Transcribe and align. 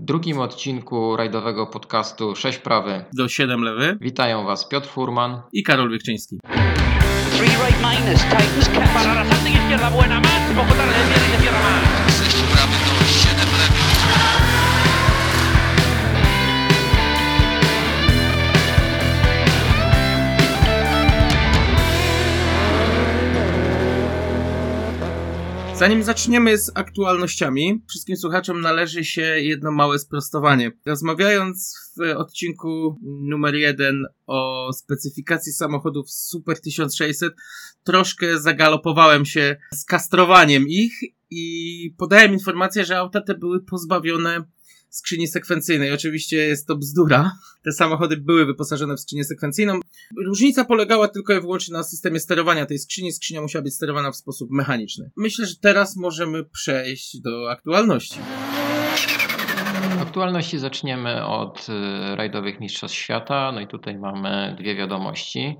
W 0.00 0.04
drugim 0.04 0.38
odcinku 0.38 1.16
rajdowego 1.16 1.66
podcastu 1.66 2.36
6 2.36 2.58
prawy 2.58 3.04
do 3.12 3.28
7 3.28 3.60
lewy 3.64 3.98
witają 4.00 4.44
Was 4.44 4.68
Piotr 4.68 4.88
Furman 4.88 5.42
i 5.52 5.62
Karol 5.62 5.90
Wiekczyński. 5.90 6.38
Three 7.36 7.48
right 7.48 7.78
minus, 7.80 8.22
Titans 8.22 8.68
catch. 8.68 8.94
Para 8.94 9.14
la 9.14 9.24
izquierda 9.48 9.90
buena, 9.90 10.20
más, 10.20 10.56
poco 10.56 10.74
tarde, 10.74 10.94
cierra 11.42 11.60
más. 11.60 11.89
Zanim 25.80 26.02
zaczniemy 26.02 26.58
z 26.58 26.72
aktualnościami, 26.74 27.82
wszystkim 27.88 28.16
słuchaczom 28.16 28.60
należy 28.60 29.04
się 29.04 29.22
jedno 29.22 29.72
małe 29.72 29.98
sprostowanie. 29.98 30.72
Rozmawiając 30.86 31.74
w 31.96 32.16
odcinku 32.16 32.98
numer 33.02 33.54
jeden 33.54 34.06
o 34.26 34.70
specyfikacji 34.72 35.52
samochodów 35.52 36.10
Super 36.10 36.60
1600, 36.60 37.34
troszkę 37.84 38.40
zagalopowałem 38.40 39.24
się 39.24 39.56
z 39.72 39.84
kastrowaniem 39.84 40.68
ich 40.68 40.92
i 41.30 41.94
podałem 41.98 42.32
informację, 42.32 42.84
że 42.84 42.98
auta 42.98 43.20
te 43.20 43.34
były 43.34 43.64
pozbawione 43.64 44.44
skrzyni 44.90 45.28
sekwencyjnej. 45.28 45.92
Oczywiście 45.92 46.36
jest 46.36 46.66
to 46.66 46.76
bzdura. 46.76 47.32
Te 47.62 47.72
samochody 47.72 48.16
były 48.16 48.46
wyposażone 48.46 48.96
w 48.96 49.00
skrzynię 49.00 49.24
sekwencyjną. 49.24 49.80
Różnica 50.26 50.64
polegała 50.64 51.08
tylko 51.08 51.34
i 51.34 51.40
wyłącznie 51.40 51.72
na 51.72 51.82
systemie 51.82 52.20
sterowania 52.20 52.66
tej 52.66 52.78
skrzyni. 52.78 53.12
Skrzynia 53.12 53.40
musiała 53.42 53.62
być 53.62 53.74
sterowana 53.74 54.10
w 54.10 54.16
sposób 54.16 54.50
mechaniczny. 54.50 55.10
Myślę, 55.16 55.46
że 55.46 55.54
teraz 55.56 55.96
możemy 55.96 56.44
przejść 56.44 57.20
do 57.20 57.50
aktualności. 57.50 58.20
Aktualności 60.00 60.58
zaczniemy 60.58 61.26
od 61.26 61.66
y, 61.68 62.16
rajdowych 62.16 62.60
mistrzostw 62.60 62.98
świata. 62.98 63.52
No 63.52 63.60
i 63.60 63.66
tutaj 63.66 63.98
mamy 63.98 64.56
dwie 64.58 64.76
wiadomości. 64.76 65.56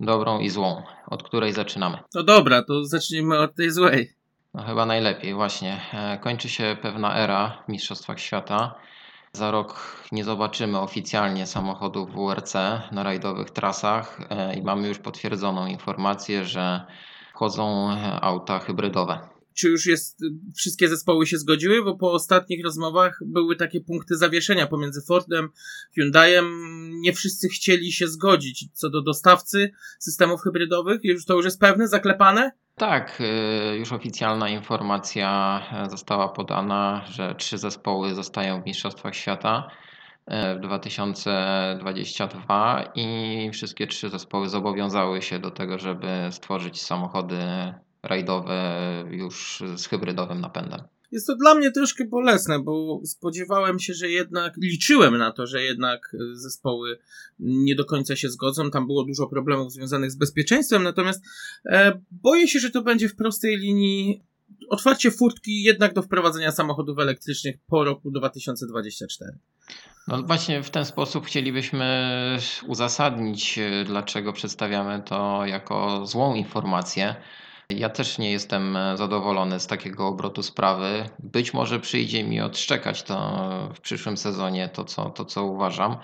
Dobrą 0.00 0.40
i 0.40 0.50
złą. 0.50 0.82
Od 1.06 1.22
której 1.22 1.52
zaczynamy? 1.52 1.98
No 2.14 2.22
dobra, 2.22 2.62
to 2.62 2.84
zacznijmy 2.84 3.38
od 3.38 3.54
tej 3.54 3.70
złej. 3.70 4.14
No 4.54 4.62
chyba 4.62 4.86
najlepiej, 4.86 5.34
właśnie. 5.34 5.80
E, 5.92 6.18
Kończy 6.18 6.48
się 6.48 6.76
pewna 6.82 7.16
era 7.16 7.62
w 7.64 7.68
Mistrzostwach 7.68 8.20
Świata. 8.20 8.74
Za 9.32 9.50
rok 9.50 9.98
nie 10.12 10.24
zobaczymy 10.24 10.78
oficjalnie 10.78 11.46
samochodów 11.46 12.10
WRC 12.14 12.54
na 12.92 13.02
rajdowych 13.02 13.50
trasach 13.50 14.20
e, 14.30 14.54
i 14.54 14.62
mamy 14.62 14.88
już 14.88 14.98
potwierdzoną 14.98 15.66
informację, 15.66 16.44
że 16.44 16.86
wchodzą 17.34 17.90
e, 17.90 18.20
auta 18.20 18.58
hybrydowe. 18.58 19.33
Czy 19.54 19.68
już 19.68 19.86
jest, 19.86 20.20
wszystkie 20.56 20.88
zespoły 20.88 21.26
się 21.26 21.38
zgodziły? 21.38 21.84
Bo 21.84 21.96
po 21.96 22.12
ostatnich 22.12 22.64
rozmowach 22.64 23.20
były 23.26 23.56
takie 23.56 23.80
punkty 23.80 24.16
zawieszenia 24.16 24.66
pomiędzy 24.66 25.02
Fordem, 25.02 25.48
Hyundaiem. 25.94 26.44
Nie 27.00 27.12
wszyscy 27.12 27.48
chcieli 27.48 27.92
się 27.92 28.08
zgodzić 28.08 28.68
co 28.72 28.90
do 28.90 29.02
dostawcy 29.02 29.70
systemów 29.98 30.40
hybrydowych. 30.40 31.04
Już 31.04 31.24
to 31.24 31.34
już 31.34 31.44
jest 31.44 31.60
pewne, 31.60 31.88
zaklepane? 31.88 32.52
Tak, 32.76 33.20
y, 33.20 33.76
już 33.76 33.92
oficjalna 33.92 34.48
informacja 34.48 35.60
została 35.90 36.28
podana, 36.28 37.04
że 37.10 37.34
trzy 37.34 37.58
zespoły 37.58 38.14
zostają 38.14 38.62
w 38.62 38.66
Mistrzostwach 38.66 39.14
Świata 39.14 39.70
e, 40.26 40.56
w 40.56 40.60
2022 40.60 42.92
i 42.94 43.50
wszystkie 43.52 43.86
trzy 43.86 44.10
zespoły 44.10 44.48
zobowiązały 44.48 45.22
się 45.22 45.38
do 45.38 45.50
tego, 45.50 45.78
żeby 45.78 46.08
stworzyć 46.30 46.82
samochody 46.82 47.38
rajdowe 48.04 49.04
już 49.10 49.62
z 49.76 49.86
hybrydowym 49.86 50.40
napędem. 50.40 50.80
Jest 51.12 51.26
to 51.26 51.36
dla 51.36 51.54
mnie 51.54 51.70
troszkę 51.70 52.04
bolesne, 52.04 52.58
bo 52.58 53.00
spodziewałem 53.04 53.78
się, 53.78 53.94
że 53.94 54.10
jednak, 54.10 54.56
liczyłem 54.56 55.18
na 55.18 55.32
to, 55.32 55.46
że 55.46 55.62
jednak 55.62 56.16
zespoły 56.32 56.98
nie 57.38 57.74
do 57.74 57.84
końca 57.84 58.16
się 58.16 58.28
zgodzą. 58.28 58.70
Tam 58.70 58.86
było 58.86 59.04
dużo 59.04 59.26
problemów 59.26 59.72
związanych 59.72 60.10
z 60.10 60.16
bezpieczeństwem, 60.16 60.82
natomiast 60.82 61.24
e, 61.66 62.00
boję 62.10 62.48
się, 62.48 62.58
że 62.58 62.70
to 62.70 62.82
będzie 62.82 63.08
w 63.08 63.16
prostej 63.16 63.56
linii 63.58 64.22
otwarcie 64.70 65.10
furtki 65.10 65.62
jednak 65.62 65.94
do 65.94 66.02
wprowadzenia 66.02 66.52
samochodów 66.52 66.98
elektrycznych 66.98 67.56
po 67.66 67.84
roku 67.84 68.10
2024. 68.10 69.38
No 70.08 70.22
właśnie 70.22 70.62
w 70.62 70.70
ten 70.70 70.84
sposób 70.84 71.26
chcielibyśmy 71.26 72.10
uzasadnić, 72.66 73.58
dlaczego 73.86 74.32
przedstawiamy 74.32 75.02
to 75.06 75.46
jako 75.46 76.06
złą 76.06 76.34
informację. 76.34 77.14
Ja 77.70 77.90
też 77.90 78.18
nie 78.18 78.32
jestem 78.32 78.78
zadowolony 78.94 79.60
z 79.60 79.66
takiego 79.66 80.08
obrotu 80.08 80.42
sprawy. 80.42 81.08
Być 81.18 81.54
może 81.54 81.80
przyjdzie 81.80 82.24
mi 82.24 82.40
odszczekać 82.40 83.02
to 83.02 83.48
w 83.74 83.80
przyszłym 83.80 84.16
sezonie, 84.16 84.68
to 84.68 84.84
co, 84.84 85.10
to 85.10 85.24
co 85.24 85.44
uważam 85.44 85.96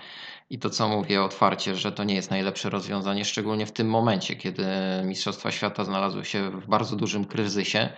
i 0.49 0.59
to 0.59 0.69
co 0.69 0.89
mówię 0.89 1.23
otwarcie, 1.23 1.75
że 1.75 1.91
to 1.91 2.03
nie 2.03 2.15
jest 2.15 2.31
najlepsze 2.31 2.69
rozwiązanie, 2.69 3.25
szczególnie 3.25 3.65
w 3.65 3.71
tym 3.71 3.89
momencie, 3.89 4.35
kiedy 4.35 4.65
Mistrzostwa 5.03 5.51
Świata 5.51 5.83
znalazły 5.83 6.25
się 6.25 6.49
w 6.49 6.67
bardzo 6.67 6.95
dużym 6.95 7.25
kryzysie. 7.25 7.89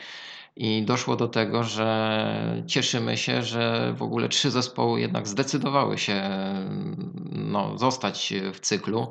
I 0.55 0.85
doszło 0.85 1.15
do 1.15 1.27
tego, 1.27 1.63
że 1.63 2.63
cieszymy 2.67 3.17
się, 3.17 3.43
że 3.43 3.93
w 3.97 4.03
ogóle 4.03 4.29
trzy 4.29 4.51
zespoły 4.51 5.01
jednak 5.01 5.27
zdecydowały 5.27 5.97
się 5.97 6.21
no, 7.31 7.77
zostać 7.77 8.33
w 8.53 8.59
cyklu, 8.59 9.07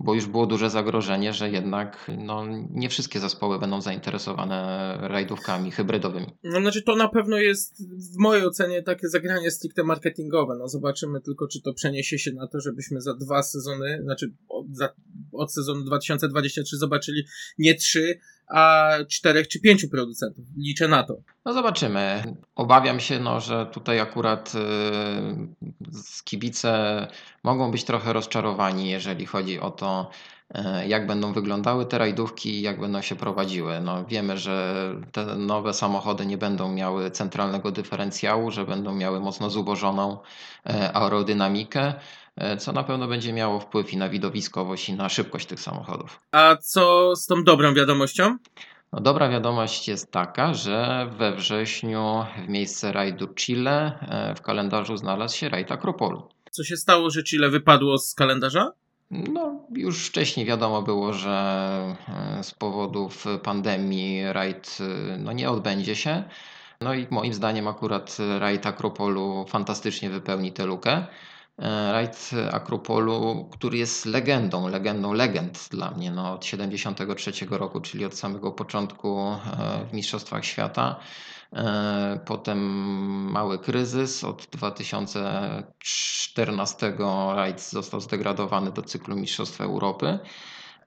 bo 0.00 0.14
już 0.14 0.26
było 0.26 0.46
duże 0.46 0.70
zagrożenie, 0.70 1.32
że 1.32 1.50
jednak 1.50 2.10
no, 2.18 2.44
nie 2.70 2.88
wszystkie 2.88 3.20
zespoły 3.20 3.58
będą 3.58 3.80
zainteresowane 3.80 4.98
rajdówkami 5.00 5.70
hybrydowymi. 5.70 6.26
No, 6.44 6.60
znaczy 6.60 6.82
to 6.82 6.96
na 6.96 7.08
pewno 7.08 7.36
jest 7.36 7.82
w 8.14 8.18
mojej 8.18 8.46
ocenie 8.46 8.82
takie 8.82 9.08
zagranie 9.08 9.50
stricte 9.50 9.84
marketingowe. 9.84 10.56
No, 10.58 10.68
zobaczymy 10.68 11.20
tylko, 11.20 11.48
czy 11.48 11.62
to 11.62 11.74
przeniesie 11.74 12.18
się 12.18 12.32
na 12.32 12.46
to, 12.46 12.60
żebyśmy 12.60 13.00
za 13.00 13.14
dwa 13.14 13.42
sezony, 13.42 14.00
znaczy 14.02 14.32
od, 14.48 14.66
za, 14.76 14.88
od 15.32 15.52
sezonu 15.52 15.84
2023 15.84 16.76
zobaczyli 16.76 17.24
nie 17.58 17.74
trzy, 17.74 18.20
a 18.48 18.90
czterech 19.10 19.48
czy 19.48 19.60
pięciu 19.60 19.88
producentów. 19.88 20.44
Liczę 20.58 20.88
na 20.88 21.02
to. 21.02 21.16
No 21.44 21.52
zobaczymy. 21.52 22.22
Obawiam 22.54 23.00
się, 23.00 23.20
no, 23.20 23.40
że 23.40 23.66
tutaj 23.66 24.00
akurat 24.00 24.54
yy, 24.54 25.90
kibice 26.24 27.06
mogą 27.44 27.70
być 27.70 27.84
trochę 27.84 28.12
rozczarowani, 28.12 28.90
jeżeli 28.90 29.26
chodzi 29.26 29.60
o 29.60 29.70
to, 29.70 30.10
yy, 30.54 30.88
jak 30.88 31.06
będą 31.06 31.32
wyglądały 31.32 31.86
te 31.86 31.98
rajdówki 31.98 32.50
i 32.50 32.62
jak 32.62 32.80
będą 32.80 33.02
się 33.02 33.16
prowadziły. 33.16 33.80
No, 33.80 34.04
wiemy, 34.04 34.38
że 34.38 34.74
te 35.12 35.24
nowe 35.24 35.74
samochody 35.74 36.26
nie 36.26 36.38
będą 36.38 36.72
miały 36.72 37.10
centralnego 37.10 37.72
dyferencjału, 37.72 38.50
że 38.50 38.64
będą 38.64 38.94
miały 38.94 39.20
mocno 39.20 39.50
zubożoną 39.50 40.18
yy, 40.66 40.94
aerodynamikę 40.94 41.94
co 42.58 42.72
na 42.72 42.82
pewno 42.82 43.08
będzie 43.08 43.32
miało 43.32 43.60
wpływ 43.60 43.92
i 43.92 43.96
na 43.96 44.08
widowiskowość, 44.08 44.88
i 44.88 44.94
na 44.94 45.08
szybkość 45.08 45.46
tych 45.46 45.60
samochodów. 45.60 46.20
A 46.32 46.56
co 46.56 47.16
z 47.16 47.26
tą 47.26 47.44
dobrą 47.44 47.74
wiadomością? 47.74 48.36
No, 48.92 49.00
dobra 49.00 49.28
wiadomość 49.28 49.88
jest 49.88 50.12
taka, 50.12 50.54
że 50.54 51.08
we 51.18 51.32
wrześniu 51.32 52.24
w 52.46 52.48
miejsce 52.48 52.92
rajdu 52.92 53.28
Chile 53.34 53.98
w 54.36 54.42
kalendarzu 54.42 54.96
znalazł 54.96 55.36
się 55.36 55.48
rajd 55.48 55.72
Akropolu. 55.72 56.28
Co 56.50 56.64
się 56.64 56.76
stało, 56.76 57.10
że 57.10 57.22
Chile 57.22 57.48
wypadło 57.48 57.98
z 57.98 58.14
kalendarza? 58.14 58.72
No, 59.10 59.60
już 59.70 60.06
wcześniej 60.06 60.46
wiadomo 60.46 60.82
było, 60.82 61.12
że 61.12 61.96
z 62.42 62.54
powodów 62.54 63.24
pandemii 63.42 64.32
rajd 64.32 64.78
no, 65.18 65.32
nie 65.32 65.50
odbędzie 65.50 65.96
się. 65.96 66.24
No 66.80 66.94
i 66.94 67.06
moim 67.10 67.34
zdaniem 67.34 67.68
akurat 67.68 68.16
rajd 68.38 68.66
Akropolu 68.66 69.44
fantastycznie 69.48 70.10
wypełni 70.10 70.52
tę 70.52 70.66
lukę. 70.66 71.06
Rajd 71.92 72.30
Akropolu, 72.52 73.48
który 73.52 73.78
jest 73.78 74.06
legendą, 74.06 74.68
legendą 74.68 75.12
legend 75.12 75.68
dla 75.70 75.90
mnie 75.90 76.10
no, 76.10 76.32
od 76.32 76.44
73 76.44 77.32
roku, 77.50 77.80
czyli 77.80 78.04
od 78.04 78.14
samego 78.14 78.52
początku 78.52 79.36
w 79.90 79.92
Mistrzostwach 79.92 80.44
Świata. 80.44 80.96
Potem 82.26 82.58
mały 83.30 83.58
kryzys. 83.58 84.24
Od 84.24 84.46
2014 84.52 86.94
rajd 87.34 87.60
został 87.60 88.00
zdegradowany 88.00 88.72
do 88.72 88.82
cyklu 88.82 89.16
Mistrzostw 89.16 89.60
Europy. 89.60 90.18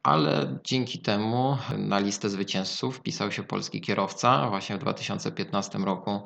Ale 0.03 0.59
dzięki 0.63 0.99
temu 0.99 1.57
na 1.77 1.99
listę 1.99 2.29
zwycięzców 2.29 2.97
wpisał 2.97 3.31
się 3.31 3.43
polski 3.43 3.81
kierowca. 3.81 4.49
Właśnie 4.49 4.75
w 4.75 4.79
2015 4.79 5.77
roku 5.77 6.21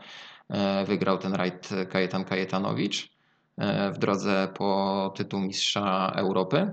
wygrał 0.86 1.18
ten 1.18 1.34
rajd 1.34 1.70
Kajetan 1.90 2.26
Kajetanowicz 2.26 3.13
w 3.94 3.98
drodze 3.98 4.48
po 4.54 5.14
tytuł 5.16 5.40
Mistrza 5.40 6.14
Europy. 6.16 6.72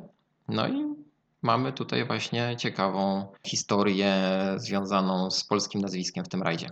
No 0.49 0.69
i 0.69 0.95
mamy 1.43 1.73
tutaj 1.73 2.07
właśnie 2.07 2.57
ciekawą 2.59 3.27
historię 3.47 4.15
związaną 4.57 5.31
z 5.31 5.45
polskim 5.45 5.81
nazwiskiem 5.81 6.25
w 6.25 6.29
tym 6.29 6.43
rajdzie. 6.43 6.71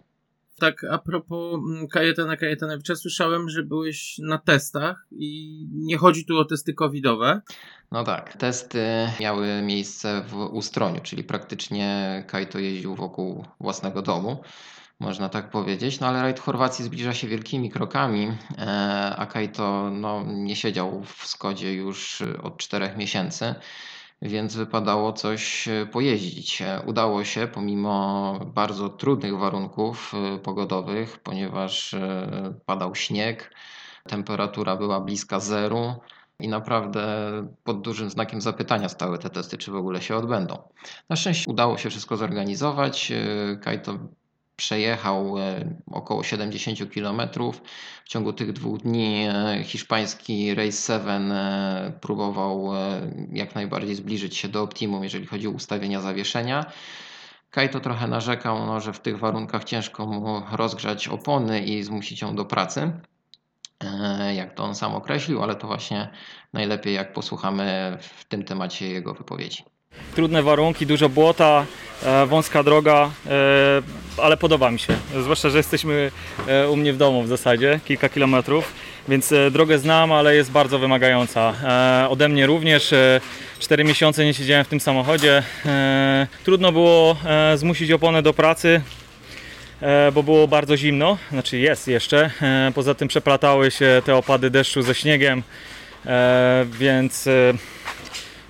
Tak, 0.59 0.85
a 0.85 0.99
propos 0.99 1.55
mm, 1.55 1.89
Kajetana 1.89 2.37
Kajetanowicza, 2.37 2.97
słyszałem, 2.97 3.49
że 3.49 3.63
byłeś 3.63 4.19
na 4.19 4.39
testach 4.39 5.07
i 5.11 5.67
nie 5.73 5.97
chodzi 5.97 6.25
tu 6.25 6.39
o 6.39 6.45
testy 6.45 6.75
covidowe. 6.75 7.41
No 7.93 8.05
tak, 8.05 8.37
testy 8.37 8.85
miały 9.21 9.63
miejsce 9.63 10.25
w 10.29 10.35
Ustroniu, 10.35 11.01
czyli 11.03 11.25
praktycznie 11.25 12.25
Kajto 12.27 12.59
jeździł 12.59 12.95
wokół 12.95 13.45
własnego 13.61 14.03
domu, 14.03 14.37
można 15.01 15.29
tak 15.29 15.51
powiedzieć. 15.51 16.01
No 16.01 16.07
ale 16.07 16.23
rajd 16.23 16.41
Chorwacji 16.41 16.85
zbliża 16.85 17.15
się 17.15 17.29
wielkimi 17.29 17.71
krokami, 17.71 18.33
e, 18.59 19.15
a 19.17 19.27
Kajto 19.27 19.91
no, 19.91 20.25
nie 20.27 20.57
siedział 20.57 21.03
w 21.03 21.27
Skodzie 21.27 21.75
już 21.75 22.23
od 22.43 22.57
czterech 22.57 22.97
miesięcy 22.97 23.55
więc 24.23 24.57
wypadało 24.57 25.13
coś 25.13 25.69
e, 25.69 25.87
pojeździć. 25.87 26.63
E, 26.63 26.83
udało 26.87 27.25
się 27.25 27.47
pomimo 27.47 28.39
bardzo 28.55 28.89
trudnych 28.89 29.39
warunków 29.39 30.13
pogodowych, 30.43 31.19
ponieważ 31.19 31.95
padał 32.67 32.95
śnieg, 32.95 33.55
temperatura 34.09 34.77
była 34.77 35.01
bliska 35.01 35.41
zeru 35.41 35.95
i 36.41 36.49
naprawdę 36.49 37.07
pod 37.65 37.81
dużym 37.81 38.11
znakiem 38.11 38.41
zapytania 38.41 38.89
stały 38.89 39.19
te 39.19 39.31
testy, 39.31 39.59
czy 39.59 39.71
w 39.71 39.77
ogóle 39.77 40.03
się 40.03 40.17
odbędą. 40.17 40.59
Na 41.09 41.17
szczęście 41.17 41.51
udało 41.51 41.79
się 41.79 41.91
wszystko 41.91 42.17
zorganizować. 42.17 43.13
Kajto 43.63 43.99
przejechał 44.59 45.39
e, 45.39 45.75
około 45.91 46.23
70 46.23 46.79
km. 46.95 47.21
W 48.05 48.09
ciągu 48.09 48.33
tych 48.33 48.53
dwóch 48.53 48.79
dni 48.79 49.27
e, 49.29 49.65
hiszpański 49.65 50.55
Race 50.55 50.99
7 51.01 51.33
e, 51.33 51.93
próbował 52.01 52.71
jak 53.33 53.55
najbardziej 53.55 53.95
zbliżyć 53.95 54.37
się 54.37 54.49
do 54.49 54.63
optimum, 54.63 55.05
jeżeli 55.05 55.27
chodzi 55.27 55.49
o 55.49 55.51
ustawienia 55.51 56.01
zawieszenia. 56.01 56.73
Kajto 57.51 57.81
trochę 57.81 58.09
narzekał, 58.09 58.67
no, 58.67 58.81
że 58.81 58.93
w 58.93 59.01
tych 59.01 59.19
warunkach 59.19 59.65
ciężko 59.65 60.07
mu 60.07 60.43
rozgrzać 60.53 61.09
opony 61.09 61.61
i 61.61 61.83
zmusić 61.83 62.23
ją 62.23 62.37
do 62.37 62.45
pracy, 62.45 62.93
jak 64.37 64.55
to 64.55 64.65
on 64.65 64.75
sam 64.75 64.95
określił, 64.95 65.43
ale 65.43 65.55
to 65.55 65.67
właśnie 65.67 66.09
najlepiej 66.53 66.95
jak 66.95 67.13
posłuchamy 67.13 67.97
w 68.01 68.25
tym 68.25 68.45
temacie 68.45 68.89
jego 68.89 69.15
wypowiedzi. 69.15 69.65
Trudne 70.19 70.43
warunki, 70.43 70.87
dużo 70.87 71.09
błota, 71.09 71.67
e, 72.03 72.27
wąska 72.27 72.63
droga, 72.63 73.11
e, 73.27 73.33
ale 74.23 74.37
podoba 74.37 74.71
mi 74.71 74.79
się. 74.79 74.95
Zwłaszcza, 75.23 75.51
że 75.51 75.59
jesteśmy 75.59 76.11
e, 76.49 76.69
u 76.69 76.77
mnie 76.77 76.93
w 76.93 76.97
domu 76.97 77.23
w 77.23 77.29
zasadzie, 77.29 77.81
kilka 77.85 78.09
kilometrów, 78.09 78.73
więc 79.09 79.35
drogę 79.51 79.79
znam, 79.79 80.13
ale 80.13 80.35
jest 80.35 80.51
bardzo 80.51 80.79
wymagająca. 80.79 81.55
Ode 82.09 82.29
mnie 82.29 82.47
również 82.47 82.95
4 83.59 83.85
miesiące 83.85 84.25
nie 84.25 84.35
siedziałem 84.35 84.65
w 84.65 84.69
tym 84.69 84.81
samochodzie. 84.81 85.43
Trudno 86.45 86.73
było 86.73 87.17
zmusić 87.55 87.93
oponę 87.93 88.23
do 88.23 88.35
pracy, 88.35 88.81
bo 90.13 90.23
było 90.23 90.49
bardzo 90.49 90.77
zimno, 90.77 91.19
znaczy 91.33 91.59
jest 91.59 91.89
jeszcze. 91.89 92.31
Poza 92.75 92.95
tym 92.95 93.09
przeplatały 93.09 93.71
się 93.71 94.03
te 94.05 94.17
opady 94.17 94.51
deszczu 94.51 94.83
ze 94.83 94.95
śniegiem, 94.95 95.43
więc 96.79 97.29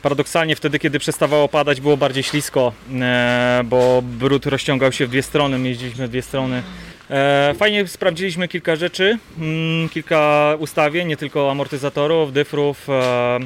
Paradoksalnie 0.02 0.56
wtedy, 0.56 0.78
kiedy 0.78 0.98
przestawało 0.98 1.48
padać, 1.48 1.80
było 1.80 1.96
bardziej 1.96 2.22
ślisko, 2.22 2.72
e, 3.00 3.60
bo 3.64 4.02
brud 4.02 4.46
rozciągał 4.46 4.92
się 4.92 5.06
w 5.06 5.10
dwie 5.10 5.22
strony, 5.22 5.68
jeździliśmy 5.68 6.06
w 6.06 6.10
dwie 6.10 6.22
strony. 6.22 6.62
E, 7.10 7.54
fajnie 7.58 7.86
sprawdziliśmy 7.86 8.48
kilka 8.48 8.76
rzeczy, 8.76 9.18
mm, 9.38 9.88
kilka 9.88 10.54
ustawień, 10.58 11.08
nie 11.08 11.16
tylko 11.16 11.50
amortyzatorów, 11.50 12.32
dyfrów, 12.32 12.88
e, 12.90 13.38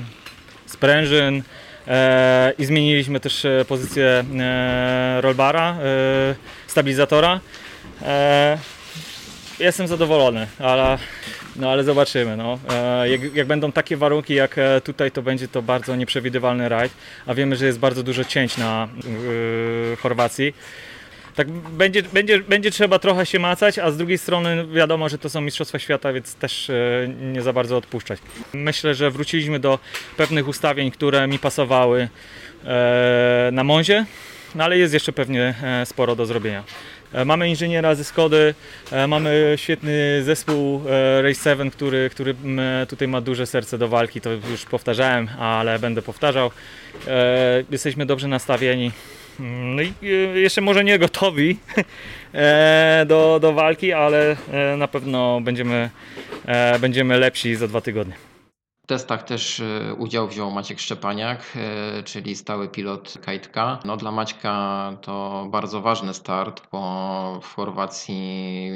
sprężyn 0.66 1.42
i 2.58 2.64
zmieniliśmy 2.64 3.20
też 3.20 3.46
pozycję 3.68 4.24
rollbara, 5.20 5.76
stabilizatora. 6.66 7.40
Jestem 9.58 9.88
zadowolony, 9.88 10.46
ale 10.58 10.98
no 11.56 11.70
ale 11.70 11.84
zobaczymy. 11.84 12.36
No. 12.36 12.58
E, 12.70 13.08
jak, 13.08 13.34
jak, 13.34 13.46
będą 13.46 13.72
takie 13.72 13.96
warunki 13.96 14.34
jak 14.34 14.58
e, 14.58 14.80
tutaj, 14.80 15.10
to 15.10 15.22
będzie 15.22 15.48
to 15.48 15.62
bardzo 15.62 15.96
nieprzewidywalny 15.96 16.68
rajd, 16.68 16.92
a 17.26 17.34
wiemy, 17.34 17.56
że 17.56 17.66
jest 17.66 17.78
bardzo 17.78 18.02
dużo 18.02 18.24
cięć 18.24 18.56
na 18.56 18.88
yy, 18.96 19.96
Chorwacji. 19.96 20.54
Tak 21.34 21.50
będzie, 21.50 22.02
będzie, 22.02 22.40
będzie 22.40 22.70
trzeba 22.70 22.98
trochę 22.98 23.26
się 23.26 23.38
macać, 23.38 23.78
a 23.78 23.90
z 23.90 23.96
drugiej 23.96 24.18
strony 24.18 24.66
wiadomo, 24.66 25.08
że 25.08 25.18
to 25.18 25.30
są 25.30 25.40
Mistrzostwa 25.40 25.78
Świata, 25.78 26.12
więc 26.12 26.34
też 26.34 26.70
nie 27.32 27.42
za 27.42 27.52
bardzo 27.52 27.76
odpuszczać. 27.76 28.20
Myślę, 28.52 28.94
że 28.94 29.10
wróciliśmy 29.10 29.58
do 29.58 29.78
pewnych 30.16 30.48
ustawień, 30.48 30.90
które 30.90 31.26
mi 31.26 31.38
pasowały 31.38 32.08
na 33.52 33.64
Monzie, 33.64 34.06
no 34.54 34.64
ale 34.64 34.78
jest 34.78 34.94
jeszcze 34.94 35.12
pewnie 35.12 35.54
sporo 35.84 36.16
do 36.16 36.26
zrobienia. 36.26 36.64
E, 37.12 37.24
mamy 37.24 37.48
inżyniera 37.48 37.94
ze 37.94 38.04
Skody, 38.04 38.54
e, 38.92 39.06
mamy 39.06 39.52
świetny 39.56 40.22
zespół 40.22 40.82
e, 40.88 41.22
Race 41.22 41.40
7, 41.44 41.70
który, 41.70 42.10
który 42.10 42.34
tutaj 42.88 43.08
ma 43.08 43.20
duże 43.20 43.46
serce 43.46 43.78
do 43.78 43.88
walki, 43.88 44.20
to 44.20 44.30
już 44.30 44.64
powtarzałem, 44.64 45.28
ale 45.38 45.78
będę 45.78 46.02
powtarzał. 46.02 46.50
Jesteśmy 47.70 48.06
dobrze 48.06 48.28
nastawieni. 48.28 48.90
Mm, 49.40 49.76
no 49.76 49.82
i 49.82 49.94
jeszcze 50.34 50.60
może 50.60 50.84
nie 50.84 50.98
gotowi 50.98 51.58
do, 53.06 53.38
do 53.42 53.52
walki, 53.52 53.92
ale 53.92 54.36
na 54.76 54.88
pewno 54.88 55.40
będziemy, 55.40 55.90
będziemy 56.80 57.18
lepsi 57.18 57.54
za 57.54 57.68
dwa 57.68 57.80
tygodnie. 57.80 58.31
W 58.84 58.86
testach 58.86 59.22
też 59.22 59.60
e, 59.60 59.94
udział 59.94 60.28
wziął 60.28 60.50
Maciek 60.50 60.80
Szczepaniak, 60.80 61.40
e, 61.56 62.02
czyli 62.02 62.36
stały 62.36 62.68
pilot 62.68 63.18
Kajtka. 63.24 63.78
No, 63.84 63.96
dla 63.96 64.12
Maćka 64.12 64.96
to 65.02 65.46
bardzo 65.50 65.80
ważny 65.80 66.14
start, 66.14 66.62
bo 66.72 67.40
w 67.42 67.54
Chorwacji 67.54 68.70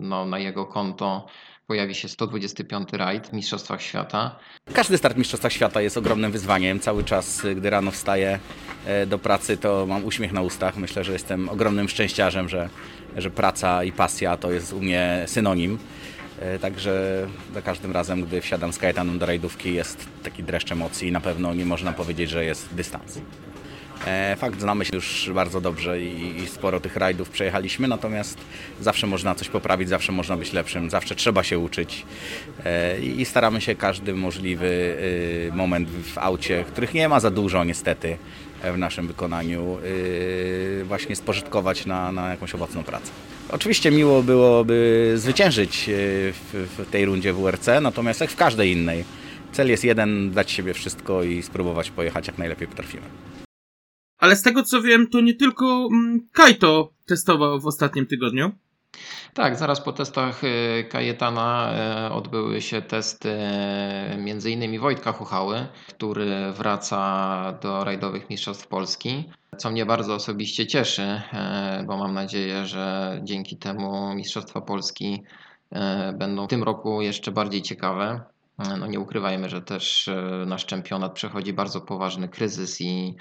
no, 0.00 0.24
na 0.24 0.38
jego 0.38 0.66
konto 0.66 1.26
pojawi 1.66 1.94
się 1.94 2.08
125 2.08 2.88
rajd 2.92 3.28
w 3.28 3.32
Mistrzostwach 3.32 3.82
Świata. 3.82 4.36
Każdy 4.72 4.98
start 4.98 5.14
w 5.14 5.18
Mistrzostwach 5.18 5.52
Świata 5.52 5.80
jest 5.80 5.96
ogromnym 5.96 6.32
wyzwaniem. 6.32 6.80
Cały 6.80 7.04
czas, 7.04 7.42
gdy 7.56 7.70
rano 7.70 7.90
wstaję 7.90 8.38
e, 8.86 9.06
do 9.06 9.18
pracy, 9.18 9.56
to 9.56 9.86
mam 9.86 10.04
uśmiech 10.04 10.32
na 10.32 10.42
ustach. 10.42 10.76
Myślę, 10.76 11.04
że 11.04 11.12
jestem 11.12 11.48
ogromnym 11.48 11.88
szczęściarzem, 11.88 12.48
że, 12.48 12.68
że 13.16 13.30
praca 13.30 13.84
i 13.84 13.92
pasja 13.92 14.36
to 14.36 14.50
jest 14.50 14.72
u 14.72 14.80
mnie 14.80 15.24
synonim. 15.26 15.78
E, 16.40 16.58
także 16.58 17.26
za 17.54 17.62
każdym 17.62 17.92
razem, 17.92 18.22
gdy 18.22 18.40
wsiadam 18.40 18.72
z 18.72 18.78
Kajetanem 18.78 19.18
do 19.18 19.26
rajdówki 19.26 19.74
jest 19.74 20.06
taki 20.22 20.42
dreszcz 20.42 20.72
emocji 20.72 21.08
i 21.08 21.12
na 21.12 21.20
pewno 21.20 21.54
nie 21.54 21.64
można 21.64 21.92
powiedzieć, 21.92 22.30
że 22.30 22.44
jest 22.44 22.74
dystans. 22.74 23.20
E, 24.06 24.36
fakt, 24.36 24.60
znamy 24.60 24.84
się 24.84 24.90
już 24.94 25.30
bardzo 25.34 25.60
dobrze 25.60 26.00
i, 26.00 26.46
sporo 26.46 26.80
tych 26.80 26.96
rajdów 26.96 27.30
przejechaliśmy, 27.30 27.88
natomiast 27.88 28.38
zawsze 28.80 29.06
można 29.06 29.34
coś 29.34 29.48
poprawić, 29.48 29.88
zawsze 29.88 30.12
można 30.12 30.36
być 30.36 30.52
lepszym, 30.52 30.90
zawsze 30.90 31.14
trzeba 31.14 31.42
się 31.42 31.58
uczyć 31.58 32.06
e, 32.64 33.00
i 33.00 33.24
staramy 33.24 33.60
się 33.60 33.74
każdy 33.74 34.14
możliwy 34.14 34.66
y, 34.66 35.50
moment 35.54 35.88
w 35.88 36.18
aucie, 36.18 36.64
których 36.64 36.94
nie 36.94 37.08
ma 37.08 37.20
za 37.20 37.30
dużo 37.30 37.64
niestety 37.64 38.16
w 38.74 38.78
naszym 38.78 39.06
wykonaniu, 39.06 39.78
y, 39.84 40.84
właśnie 40.84 41.16
spożytkować 41.16 41.86
na, 41.86 42.12
na 42.12 42.30
jakąś 42.30 42.54
owocną 42.54 42.82
pracę. 42.82 43.10
Oczywiście 43.52 43.90
miło 43.90 44.22
byłoby 44.22 45.12
zwyciężyć 45.16 45.90
w, 46.32 46.68
w 46.78 46.90
tej 46.90 47.04
rundzie 47.04 47.32
WRC, 47.32 47.66
natomiast 47.82 48.20
jak 48.20 48.30
w 48.30 48.36
każdej 48.36 48.72
innej, 48.72 49.04
cel 49.52 49.68
jest 49.68 49.84
jeden, 49.84 50.30
dać 50.30 50.50
siebie 50.50 50.74
wszystko 50.74 51.22
i 51.22 51.42
spróbować 51.42 51.90
pojechać 51.90 52.26
jak 52.26 52.38
najlepiej 52.38 52.68
potrafimy. 52.68 53.02
Ale 54.18 54.36
z 54.36 54.42
tego 54.42 54.62
co 54.62 54.82
wiem, 54.82 55.06
to 55.06 55.20
nie 55.20 55.34
tylko 55.34 55.88
mm, 55.92 56.28
Kaito 56.32 56.92
testował 57.06 57.60
w 57.60 57.66
ostatnim 57.66 58.06
tygodniu. 58.06 58.52
Tak, 59.34 59.56
zaraz 59.56 59.80
po 59.80 59.92
testach 59.92 60.44
y, 60.44 60.84
Kajetana 60.90 61.72
y, 62.08 62.12
odbyły 62.12 62.62
się 62.62 62.82
testy 62.82 63.38
między 64.18 64.50
innymi 64.50 64.78
Wojtka 64.78 65.12
Chuchały, 65.12 65.66
który 65.88 66.52
wraca 66.52 67.52
do 67.62 67.84
rajdowych 67.84 68.30
mistrzostw 68.30 68.66
Polski, 68.66 69.30
co 69.56 69.70
mnie 69.70 69.86
bardzo 69.86 70.14
osobiście 70.14 70.66
cieszy, 70.66 71.02
y, 71.80 71.84
bo 71.84 71.96
mam 71.96 72.14
nadzieję, 72.14 72.66
że 72.66 73.18
dzięki 73.24 73.56
temu 73.56 74.14
mistrzostwa 74.14 74.60
Polski 74.60 75.22
będą 76.14 76.46
w 76.46 76.48
tym 76.48 76.62
roku 76.62 77.02
jeszcze 77.02 77.30
bardziej 77.32 77.62
ciekawe. 77.62 78.20
No 78.78 78.86
nie 78.86 79.00
ukrywajmy, 79.00 79.48
że 79.48 79.62
też 79.62 80.10
nasz 80.46 80.66
czempionat 80.66 81.12
przechodzi 81.12 81.52
bardzo 81.52 81.80
poważny 81.80 82.28
kryzys 82.28 82.80
i 82.80 83.16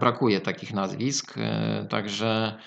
brakuje 0.00 0.40
takich 0.40 0.74
nazwisk, 0.74 1.34
także 1.90 2.58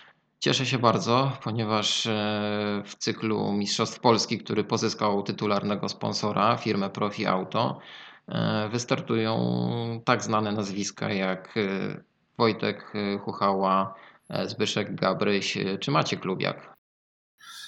Cieszę 0.41 0.65
się 0.65 0.79
bardzo, 0.79 1.37
ponieważ 1.43 2.05
e, 2.05 2.83
w 2.85 2.95
cyklu 2.95 3.53
Mistrzostw 3.53 3.99
Polski, 3.99 4.37
który 4.37 4.63
pozyskał 4.63 5.23
tytularnego 5.23 5.89
sponsora, 5.89 6.57
firmę 6.57 6.89
Profi 6.89 7.25
Auto, 7.25 7.79
e, 8.27 8.69
wystartują 8.69 10.01
tak 10.05 10.23
znane 10.23 10.51
nazwiska 10.51 11.13
jak 11.13 11.57
e, 11.57 12.03
Wojtek 12.37 12.93
Chuchała, 13.25 13.95
Zbyszek 14.45 14.95
Gabryś 14.95 15.57
czy 15.79 15.91
Maciek 15.91 16.25
Lubiak. 16.25 16.73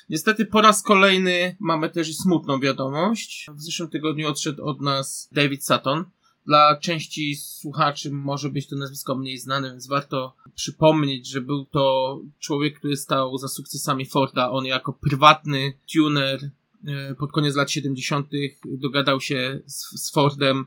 Niestety 0.09 0.45
po 0.45 0.61
raz 0.61 0.83
kolejny 0.83 1.55
mamy 1.59 1.89
też 1.89 2.15
smutną 2.15 2.59
wiadomość. 2.59 3.47
W 3.53 3.61
zeszłym 3.61 3.89
tygodniu 3.89 4.27
odszedł 4.29 4.65
od 4.65 4.81
nas 4.81 5.29
David 5.31 5.65
Sutton, 5.65 6.05
Dla 6.45 6.77
części 6.77 7.35
słuchaczy 7.35 8.11
może 8.11 8.49
być 8.49 8.67
to 8.67 8.75
nazwisko 8.75 9.15
mniej 9.15 9.37
znane, 9.37 9.69
więc 9.69 9.87
warto 9.87 10.35
przypomnieć, 10.55 11.27
że 11.27 11.41
był 11.41 11.65
to 11.65 12.19
człowiek, 12.39 12.79
który 12.79 12.97
stał 12.97 13.37
za 13.37 13.47
sukcesami 13.47 14.05
Forda. 14.05 14.51
On 14.51 14.65
jako 14.65 14.93
prywatny 14.93 15.73
tuner 15.93 16.49
e, 16.87 17.15
pod 17.15 17.31
koniec 17.31 17.55
lat 17.55 17.71
70. 17.71 18.27
dogadał 18.65 19.21
się 19.21 19.59
z, 19.65 20.01
z 20.01 20.11
Fordem 20.11 20.65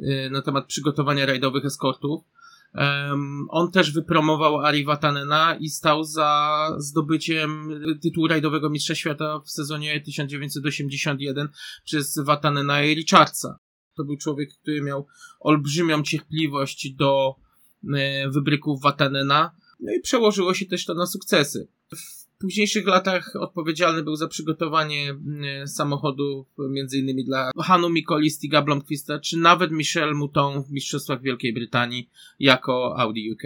e, 0.00 0.30
na 0.30 0.42
temat 0.42 0.66
przygotowania 0.66 1.26
rajdowych 1.26 1.64
eskortów. 1.64 2.24
On 3.48 3.70
też 3.70 3.92
wypromował 3.92 4.60
Ari 4.60 4.84
Vatanena 4.84 5.56
i 5.60 5.68
stał 5.68 6.04
za 6.04 6.70
zdobyciem 6.78 7.70
tytułu 8.02 8.28
rajdowego 8.28 8.70
mistrza 8.70 8.94
świata 8.94 9.40
w 9.44 9.50
sezonie 9.50 10.00
1981 10.00 11.48
przez 11.84 12.18
Vatanena 12.18 12.82
i 12.82 12.94
Richardsa. 12.94 13.58
To 13.98 14.04
był 14.04 14.16
człowiek, 14.16 14.54
który 14.54 14.82
miał 14.82 15.06
olbrzymią 15.40 16.02
cierpliwość 16.02 16.90
do 16.90 17.34
e, 17.94 18.30
wybryków 18.30 18.82
Vatanena, 18.82 19.50
no 19.80 19.92
i 19.92 20.00
przełożyło 20.00 20.54
się 20.54 20.66
też 20.66 20.84
to 20.84 20.94
na 20.94 21.06
sukcesy. 21.06 21.68
W 21.96 22.40
późniejszych 22.40 22.86
latach 22.86 23.32
odpowiedzialny 23.36 24.02
był 24.02 24.16
za 24.16 24.28
przygotowanie 24.28 25.14
między 26.58 26.98
innymi 26.98 27.24
dla 27.24 27.50
Hanu 27.62 27.90
Mikoli, 27.90 28.30
Stiga 28.30 28.62
Blomqvista, 28.62 29.18
czy 29.18 29.36
nawet 29.36 29.70
Michel 29.70 30.14
Mouton 30.14 30.62
w 30.62 30.70
Mistrzostwach 30.70 31.22
Wielkiej 31.22 31.52
Brytanii 31.52 32.10
jako 32.40 32.98
Audi 32.98 33.32
UK. 33.32 33.42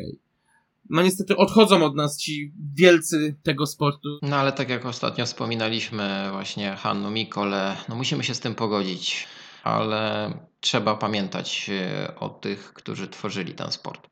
No 0.90 1.02
niestety 1.02 1.37
odchodzą 1.37 1.85
od 1.85 1.97
nas 1.97 2.18
ci 2.18 2.52
wielcy 2.75 3.37
tego 3.42 3.66
sportu. 3.66 4.18
No 4.23 4.37
ale 4.37 4.52
tak 4.52 4.68
jak 4.68 4.87
ostatnio 4.87 5.26
wspominaliśmy 5.26 6.28
właśnie 6.30 6.76
Hannu 6.76 7.11
Mikole, 7.11 7.76
no 7.88 7.97
musimy 7.97 8.25
się 8.25 8.35
z 8.35 8.40
tym 8.40 8.54
pogodzić, 8.54 9.26
ale 9.62 10.33
trzeba 10.61 10.97
pamiętać 10.97 11.71
e, 11.71 12.14
o 12.21 12.28
tych, 12.28 12.73
którzy 12.73 13.09
tworzyli 13.09 13.54
ten 13.54 13.73
sport. 13.73 14.09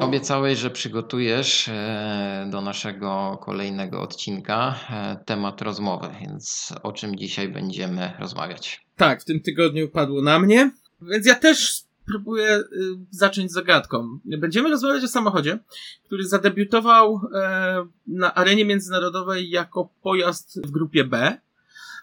Obiecałeś, 0.00 0.58
że 0.58 0.70
przygotujesz 0.70 1.68
e, 1.68 2.48
do 2.50 2.60
naszego 2.60 3.38
kolejnego 3.42 4.00
odcinka 4.00 4.74
e, 4.90 5.16
temat 5.24 5.62
rozmowy, 5.62 6.08
więc 6.20 6.74
o 6.82 6.92
czym 6.92 7.16
dzisiaj 7.16 7.48
będziemy 7.48 8.12
rozmawiać? 8.18 8.86
Tak, 8.96 9.22
w 9.22 9.24
tym 9.24 9.40
tygodniu 9.40 9.88
padło 9.88 10.22
na 10.22 10.38
mnie, 10.38 10.70
więc 11.02 11.26
ja 11.26 11.34
też 11.34 11.83
spróbuję 12.04 12.56
y, 12.56 12.64
zacząć 13.10 13.52
zagadką. 13.52 14.18
Będziemy 14.24 14.70
rozmawiać 14.70 15.04
o 15.04 15.08
samochodzie, 15.08 15.58
który 16.04 16.26
zadebiutował 16.26 17.20
e, 17.34 17.86
na 18.06 18.34
arenie 18.34 18.64
międzynarodowej 18.64 19.50
jako 19.50 19.88
pojazd 20.02 20.60
w 20.66 20.70
grupie 20.70 21.04
B. 21.04 21.38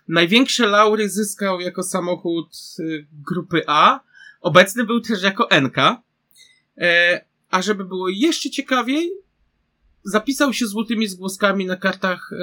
Największe 0.07 0.67
laury 0.67 1.09
zyskał 1.09 1.59
jako 1.59 1.83
samochód 1.83 2.47
y, 2.79 3.07
grupy 3.11 3.63
A. 3.67 3.99
Obecny 4.41 4.83
był 4.83 5.01
też 5.01 5.23
jako 5.23 5.47
NK. 5.61 5.77
E, 6.77 7.21
a 7.49 7.61
żeby 7.61 7.85
było 7.85 8.09
jeszcze 8.09 8.49
ciekawiej, 8.49 9.11
zapisał 10.03 10.53
się 10.53 10.67
złotymi 10.67 11.07
zgłoskami 11.07 11.65
na 11.65 11.75
kartach 11.75 12.29
e, 12.33 12.37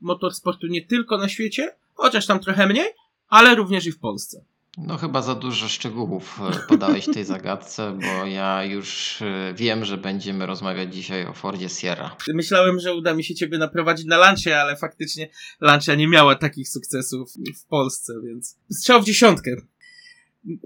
motorsportu 0.00 0.66
nie 0.66 0.86
tylko 0.86 1.18
na 1.18 1.28
świecie, 1.28 1.76
chociaż 1.94 2.26
tam 2.26 2.40
trochę 2.40 2.66
mniej, 2.66 2.86
ale 3.28 3.54
również 3.54 3.86
i 3.86 3.92
w 3.92 3.98
Polsce. 3.98 4.44
No 4.76 4.96
chyba 4.96 5.22
za 5.22 5.34
dużo 5.34 5.68
szczegółów 5.68 6.40
e, 6.40 6.68
podałeś 6.68 7.06
tej 7.14 7.24
zagadce, 7.24 7.98
bo 8.00 8.26
ja 8.26 8.64
już 8.64 9.22
e, 9.22 9.54
wiem, 9.56 9.84
że 9.84 9.96
będziemy 9.96 10.46
rozmawiać 10.46 10.94
dzisiaj 10.94 11.26
o 11.26 11.32
Fordzie 11.32 11.68
Sierra. 11.68 12.16
Myślałem, 12.34 12.80
że 12.80 12.94
uda 12.94 13.14
mi 13.14 13.24
się 13.24 13.34
ciebie 13.34 13.58
naprowadzić 13.58 14.06
na 14.06 14.16
Lancia, 14.16 14.60
ale 14.60 14.76
faktycznie 14.76 15.28
Lancia 15.60 15.94
nie 15.94 16.08
miała 16.08 16.34
takich 16.34 16.68
sukcesów 16.68 17.32
w 17.62 17.66
Polsce, 17.66 18.12
więc 18.24 18.58
strzał 18.70 19.02
w 19.02 19.04
dziesiątkę. 19.04 19.56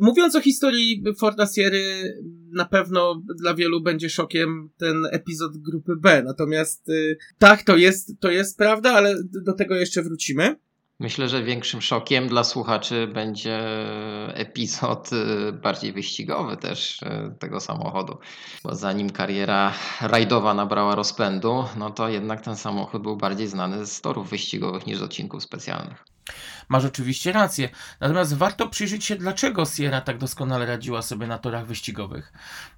Mówiąc 0.01 0.35
o 0.37 0.41
historii 0.41 1.05
Forda 1.19 1.47
Sierry, 1.47 2.15
na 2.53 2.65
pewno 2.65 3.23
dla 3.39 3.55
wielu 3.55 3.81
będzie 3.81 4.11
szokiem 4.11 4.71
ten 4.77 5.07
epizod 5.11 5.57
grupy 5.57 5.97
B. 5.97 6.23
Natomiast 6.23 6.89
y, 6.89 7.19
tak, 7.39 7.63
to 7.63 7.77
jest, 7.77 8.21
to 8.21 8.31
jest 8.31 8.59
prawda, 8.59 8.93
ale 8.93 9.15
do 9.25 9.53
tego 9.53 9.75
jeszcze 9.75 10.03
wrócimy. 10.03 10.57
Myślę, 11.01 11.29
że 11.29 11.43
większym 11.43 11.83
szokiem 11.83 12.29
dla 12.29 12.45
słuchaczy 12.45 13.07
będzie 13.07 13.61
epizod 14.35 15.11
y, 15.13 15.53
bardziej 15.53 15.93
wyścigowy 15.93 16.57
też 16.57 17.03
y, 17.03 17.35
tego 17.39 17.61
samochodu. 17.61 18.19
Bo 18.65 18.75
zanim 18.75 19.11
kariera 19.11 19.73
rajdowa 20.01 20.55
nabrała 20.55 20.95
rozpędu, 20.95 21.65
no 21.77 21.91
to 21.91 22.09
jednak 22.09 22.41
ten 22.41 22.57
samochód 22.57 23.03
był 23.03 23.17
bardziej 23.17 23.47
znany 23.47 23.87
z 23.87 24.01
torów 24.01 24.31
wyścigowych 24.31 24.87
niż 24.87 24.99
z 24.99 25.03
odcinków 25.03 25.43
specjalnych. 25.43 26.05
Masz 26.71 26.85
oczywiście 26.85 27.33
rację. 27.33 27.69
Natomiast 28.01 28.37
warto 28.37 28.69
przyjrzeć 28.69 29.05
się, 29.05 29.17
dlaczego 29.17 29.65
Sierra 29.67 30.01
tak 30.01 30.19
doskonale 30.19 30.67
radziła 30.67 31.03
sobie 31.03 31.27
na 31.27 31.39
torach 31.39 31.67
wyścigowych. 31.67 32.33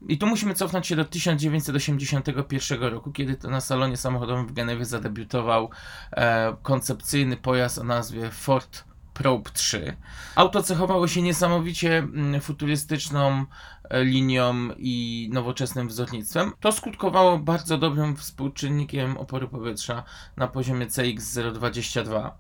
I 0.09 0.19
tu 0.19 0.27
musimy 0.27 0.55
cofnąć 0.55 0.87
się 0.87 0.97
do 0.97 1.05
1981 1.05 2.83
roku, 2.83 3.13
kiedy 3.13 3.37
to 3.37 3.51
na 3.51 3.61
salonie 3.61 3.97
samochodowym 3.97 4.47
w 4.47 4.53
Genewie 4.53 4.85
zadebiutował 4.85 5.71
e, 6.13 6.57
koncepcyjny 6.63 7.37
pojazd 7.37 7.79
o 7.79 7.85
nazwie 7.85 8.31
Ford 8.31 8.85
Probe 9.15 9.51
3. 9.51 9.97
Auto 10.35 10.63
cechowało 10.63 11.09
się 11.09 11.23
niesamowicie 11.23 11.99
mm, 11.99 12.41
futurystyczną 12.41 13.45
e, 13.85 14.05
linią 14.05 14.55
i 14.77 15.29
nowoczesnym 15.33 15.89
wzornictwem. 15.89 16.53
To 16.61 16.73
skutkowało 16.73 17.39
bardzo 17.39 17.79
dobrym 17.79 18.17
współczynnikiem 18.17 19.17
oporu 19.17 19.49
powietrza 19.49 20.03
na 20.37 20.49
poziomie 20.49 20.87
CX022. 20.87 22.31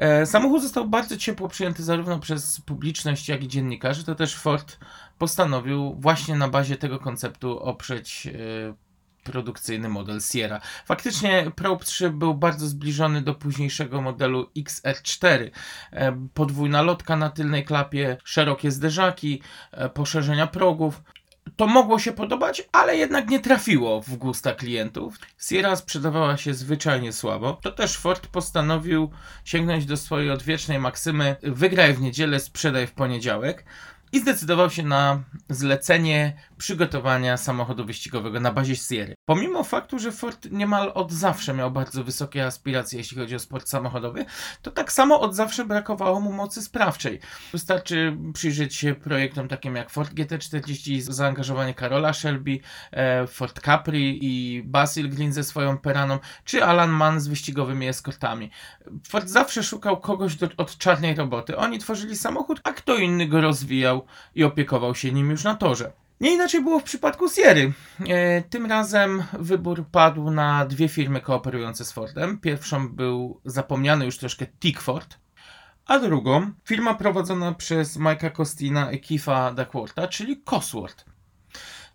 E, 0.00 0.26
Samochód 0.26 0.62
został 0.62 0.88
bardzo 0.88 1.16
ciepło 1.16 1.48
przyjęty 1.48 1.82
zarówno 1.82 2.18
przez 2.18 2.60
publiczność, 2.60 3.28
jak 3.28 3.42
i 3.42 3.48
dziennikarzy. 3.48 4.04
To 4.04 4.14
też 4.14 4.36
Ford 4.36 4.78
postanowił 5.18 5.94
właśnie 5.98 6.34
na 6.34 6.48
bazie 6.48 6.76
tego 6.76 6.98
konceptu 6.98 7.58
oprzeć 7.58 8.26
e, 8.26 8.30
produkcyjny 9.24 9.88
model 9.88 10.20
Sierra. 10.20 10.60
Faktycznie 10.84 11.50
Probe 11.56 11.84
3 11.84 12.10
był 12.10 12.34
bardzo 12.34 12.66
zbliżony 12.66 13.22
do 13.22 13.34
późniejszego 13.34 14.02
modelu 14.02 14.50
XR4. 14.56 15.50
E, 15.92 16.28
Podwójna 16.34 16.82
lotka 16.82 17.16
na 17.16 17.30
tylnej 17.30 17.64
klapie, 17.64 18.16
szerokie 18.24 18.70
zderzaki, 18.70 19.42
poszerzenia 19.94 20.46
progów. 20.46 21.02
To 21.56 21.66
mogło 21.66 21.98
się 21.98 22.12
podobać, 22.12 22.68
ale 22.72 22.96
jednak 22.96 23.30
nie 23.30 23.40
trafiło 23.40 24.02
w 24.02 24.16
gusta 24.16 24.54
klientów. 24.54 25.18
Sierra 25.38 25.76
sprzedawała 25.76 26.36
się 26.36 26.54
zwyczajnie 26.54 27.12
słabo. 27.12 27.58
To 27.62 27.72
też 27.72 27.96
Ford 27.96 28.26
postanowił 28.26 29.10
sięgnąć 29.44 29.86
do 29.86 29.96
swojej 29.96 30.30
odwiecznej 30.30 30.78
maksymy 30.78 31.36
wygraj 31.42 31.94
w 31.94 32.00
niedzielę, 32.00 32.40
sprzedaj 32.40 32.86
w 32.86 32.92
poniedziałek 32.92 33.64
i 34.12 34.20
zdecydował 34.20 34.70
się 34.70 34.82
na 34.82 35.22
zlecenie 35.48 36.36
przygotowania 36.60 37.36
samochodu 37.36 37.84
wyścigowego 37.84 38.40
na 38.40 38.52
bazie 38.52 38.76
Sierra. 38.76 39.14
Pomimo 39.24 39.64
faktu, 39.64 39.98
że 39.98 40.12
Ford 40.12 40.48
niemal 40.50 40.92
od 40.94 41.12
zawsze 41.12 41.54
miał 41.54 41.70
bardzo 41.70 42.04
wysokie 42.04 42.46
aspiracje, 42.46 42.98
jeśli 42.98 43.18
chodzi 43.18 43.34
o 43.34 43.38
sport 43.38 43.68
samochodowy, 43.68 44.24
to 44.62 44.70
tak 44.70 44.92
samo 44.92 45.20
od 45.20 45.34
zawsze 45.34 45.64
brakowało 45.64 46.20
mu 46.20 46.32
mocy 46.32 46.62
sprawczej. 46.62 47.20
Wystarczy 47.52 48.16
przyjrzeć 48.34 48.76
się 48.76 48.94
projektom 48.94 49.48
takim 49.48 49.76
jak 49.76 49.90
Ford 49.90 50.14
GT40, 50.14 51.00
zaangażowanie 51.00 51.74
Karola 51.74 52.12
Shelby, 52.12 52.58
e, 52.92 53.26
Ford 53.26 53.60
Capri 53.60 54.18
i 54.22 54.62
Basil 54.62 55.10
Green 55.10 55.32
ze 55.32 55.44
swoją 55.44 55.78
Peraną, 55.78 56.18
czy 56.44 56.64
Alan 56.64 56.90
Mann 56.90 57.20
z 57.20 57.28
wyścigowymi 57.28 57.88
eskortami. 57.88 58.50
Ford 59.08 59.28
zawsze 59.28 59.62
szukał 59.62 60.00
kogoś 60.00 60.36
do, 60.36 60.48
od 60.56 60.78
czarnej 60.78 61.14
roboty. 61.14 61.56
Oni 61.56 61.78
tworzyli 61.78 62.16
samochód, 62.16 62.60
a 62.64 62.72
kto 62.72 62.96
inny 62.96 63.26
go 63.26 63.40
rozwijał 63.40 64.06
i 64.34 64.44
opiekował 64.44 64.94
się 64.94 65.12
nim 65.12 65.30
już 65.30 65.44
na 65.44 65.54
torze. 65.54 65.92
Nie 66.20 66.34
inaczej 66.34 66.62
było 66.62 66.80
w 66.80 66.84
przypadku 66.84 67.28
Sierry. 67.28 67.72
E, 68.08 68.42
tym 68.42 68.66
razem 68.66 69.22
wybór 69.32 69.84
padł 69.92 70.30
na 70.30 70.66
dwie 70.66 70.88
firmy 70.88 71.20
kooperujące 71.20 71.84
z 71.84 71.92
Fordem. 71.92 72.38
Pierwszą 72.38 72.88
był 72.88 73.40
zapomniany 73.44 74.04
już 74.04 74.18
troszkę 74.18 74.46
Tickford, 74.46 75.18
a 75.86 75.98
drugą 75.98 76.50
firma 76.64 76.94
prowadzona 76.94 77.52
przez 77.52 77.98
Mike'a 77.98 78.32
Costina 78.32 78.92
i 78.92 79.00
Keitha 79.00 79.52
Duckwortha, 79.52 80.08
czyli 80.08 80.42
Cosworth. 80.42 81.09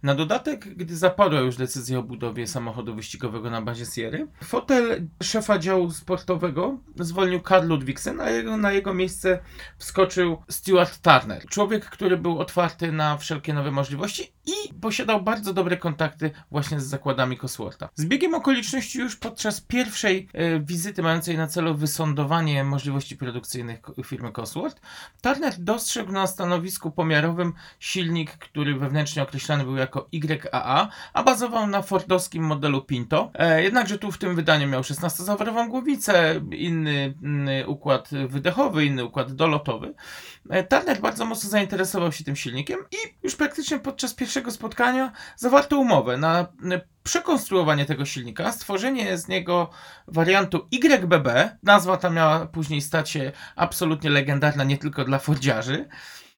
Na 0.05 0.15
dodatek, 0.15 0.75
gdy 0.75 0.97
zapadła 0.97 1.39
już 1.39 1.55
decyzja 1.55 1.99
o 1.99 2.03
budowie 2.03 2.47
samochodu 2.47 2.95
wyścigowego 2.95 3.49
na 3.49 3.61
bazie 3.61 3.85
Sierry, 3.85 4.27
fotel 4.43 5.07
szefa 5.23 5.59
działu 5.59 5.91
sportowego 5.91 6.77
zwolnił 6.99 7.41
Karl 7.41 7.67
Ludwigsen, 7.67 8.21
a 8.21 8.29
jego, 8.29 8.57
na 8.57 8.71
jego 8.71 8.93
miejsce 8.93 9.39
wskoczył 9.77 10.37
Stuart 10.49 11.01
Turner. 11.01 11.45
Człowiek, 11.45 11.85
który 11.85 12.17
był 12.17 12.39
otwarty 12.39 12.91
na 12.91 13.17
wszelkie 13.17 13.53
nowe 13.53 13.71
możliwości 13.71 14.34
i 14.45 14.73
posiadał 14.73 15.21
bardzo 15.21 15.53
dobre 15.53 15.77
kontakty 15.77 16.31
właśnie 16.51 16.79
z 16.79 16.85
zakładami 16.85 17.37
Coswortha. 17.37 17.89
Z 17.95 18.05
biegiem 18.05 18.33
okoliczności 18.33 18.99
już 18.99 19.15
podczas 19.15 19.61
pierwszej 19.61 20.29
e, 20.33 20.59
wizyty 20.59 21.03
mającej 21.03 21.37
na 21.37 21.47
celu 21.47 21.75
wysądowanie 21.75 22.63
możliwości 22.63 23.17
produkcyjnych 23.17 23.79
firmy 24.05 24.31
Cosworth, 24.31 24.81
Turner 25.21 25.53
dostrzegł 25.59 26.11
na 26.11 26.27
stanowisku 26.27 26.91
pomiarowym 26.91 27.53
silnik, 27.79 28.31
który 28.31 28.75
wewnętrznie 28.75 29.23
określany 29.23 29.63
był 29.63 29.75
jako 29.75 30.09
YAA, 30.11 30.89
a 31.13 31.23
bazował 31.23 31.67
na 31.67 31.81
fordowskim 31.81 32.43
modelu 32.43 32.81
Pinto. 32.81 33.31
E, 33.33 33.63
jednakże 33.63 33.97
tu 33.97 34.11
w 34.11 34.17
tym 34.17 34.35
wydaniu 34.35 34.67
miał 34.67 34.81
16-zawrową 34.81 35.69
głowicę, 35.69 36.41
inny 36.51 37.13
mm, 37.23 37.69
układ 37.69 38.09
wydechowy, 38.27 38.85
inny 38.85 39.05
układ 39.05 39.33
dolotowy. 39.33 39.93
E, 40.49 40.63
Turner 40.63 41.01
bardzo 41.01 41.25
mocno 41.25 41.49
zainteresował 41.49 42.11
się 42.11 42.23
tym 42.23 42.35
silnikiem 42.35 42.79
i 42.91 42.97
już 43.23 43.35
praktycznie 43.35 43.79
podczas 43.79 44.13
pierwszego 44.35 44.51
spotkania 44.51 45.11
zawarto 45.35 45.79
umowę 45.79 46.17
na 46.17 46.39
e, 46.39 46.81
przekonstruowanie 47.03 47.85
tego 47.85 48.05
silnika, 48.05 48.51
stworzenie 48.51 49.17
z 49.17 49.27
niego 49.27 49.69
wariantu 50.07 50.67
YBB. 50.71 51.57
Nazwa 51.63 51.97
ta 51.97 52.09
miała 52.09 52.45
później 52.45 52.81
stać 52.81 53.09
się 53.09 53.31
absolutnie 53.55 54.09
legendarna 54.09 54.63
nie 54.63 54.77
tylko 54.77 55.05
dla 55.05 55.19
Fordziarzy. 55.19 55.87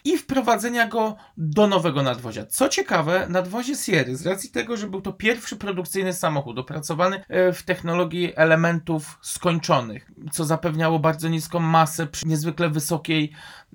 I 0.07 0.17
wprowadzenia 0.17 0.87
go 0.87 1.15
do 1.37 1.67
nowego 1.67 2.03
nadwozia. 2.03 2.45
Co 2.45 2.69
ciekawe, 2.69 3.27
nadwozie 3.29 3.75
Sierry, 3.75 4.15
z 4.15 4.25
racji 4.25 4.49
tego, 4.49 4.77
że 4.77 4.87
był 4.87 5.01
to 5.01 5.13
pierwszy 5.13 5.55
produkcyjny 5.55 6.13
samochód 6.13 6.59
opracowany 6.59 7.23
e, 7.29 7.53
w 7.53 7.63
technologii 7.63 8.33
elementów 8.35 9.19
skończonych, 9.21 10.11
co 10.31 10.45
zapewniało 10.45 10.99
bardzo 10.99 11.29
niską 11.29 11.59
masę 11.59 12.07
przy 12.07 12.27
niezwykle 12.27 12.69
wysokiej 12.69 13.31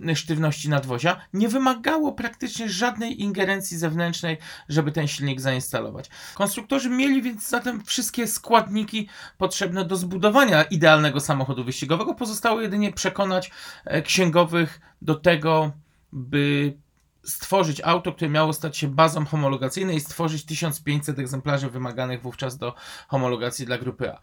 e, 0.09 0.17
sztywności 0.17 0.69
nadwozia, 0.69 1.21
nie 1.33 1.49
wymagało 1.49 2.13
praktycznie 2.13 2.69
żadnej 2.69 3.23
ingerencji 3.23 3.79
zewnętrznej, 3.79 4.39
żeby 4.69 4.93
ten 4.93 5.09
silnik 5.09 5.41
zainstalować. 5.41 6.11
Konstruktorzy 6.35 6.91
mieli 6.91 7.23
więc 7.23 7.49
zatem 7.49 7.85
wszystkie 7.85 8.27
składniki 8.27 9.09
potrzebne 9.39 9.85
do 9.85 9.97
zbudowania 9.97 10.63
idealnego 10.63 11.21
samochodu 11.21 11.65
wyścigowego. 11.65 12.15
Pozostało 12.15 12.61
jedynie 12.61 12.93
przekonać 12.93 13.51
e, 13.85 14.03
księgowych 14.03 14.81
do 15.03 15.15
tego, 15.15 15.73
by 16.13 16.79
stworzyć 17.25 17.81
auto, 17.85 18.13
które 18.13 18.31
miało 18.31 18.53
stać 18.53 18.77
się 18.77 18.89
bazą 18.89 19.25
homologacyjnej 19.25 19.97
i 19.97 20.01
stworzyć 20.01 20.45
1500 20.45 21.19
egzemplarzy 21.19 21.71
wymaganych 21.71 22.23
wówczas 22.23 22.59
do 22.59 22.75
homologacji 23.09 23.67
dla 23.67 23.79
grupy 23.79 24.13
A. 24.13 24.21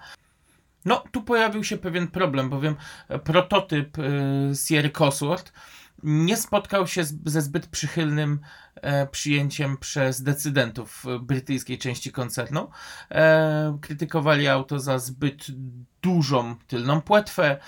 No, 0.85 1.03
tu 1.11 1.23
pojawił 1.23 1.63
się 1.63 1.77
pewien 1.77 2.07
problem, 2.07 2.49
bowiem 2.49 2.75
e, 3.07 3.19
prototyp 3.19 3.97
y, 3.97 4.51
Sierra 4.67 4.89
Cosworth 4.89 5.53
nie 6.03 6.37
spotkał 6.37 6.87
się 6.87 7.03
z, 7.03 7.13
ze 7.25 7.41
zbyt 7.41 7.67
przychylnym 7.67 8.39
e, 8.75 9.07
przyjęciem 9.07 9.77
przez 9.77 10.23
decydentów 10.23 11.03
brytyjskiej 11.21 11.77
części 11.77 12.11
koncernu. 12.11 12.69
E, 13.11 13.77
krytykowali 13.81 14.47
auto 14.47 14.79
za 14.79 14.99
zbyt 14.99 15.45
dużą 16.01 16.55
tylną 16.67 17.01
płetwę, 17.01 17.59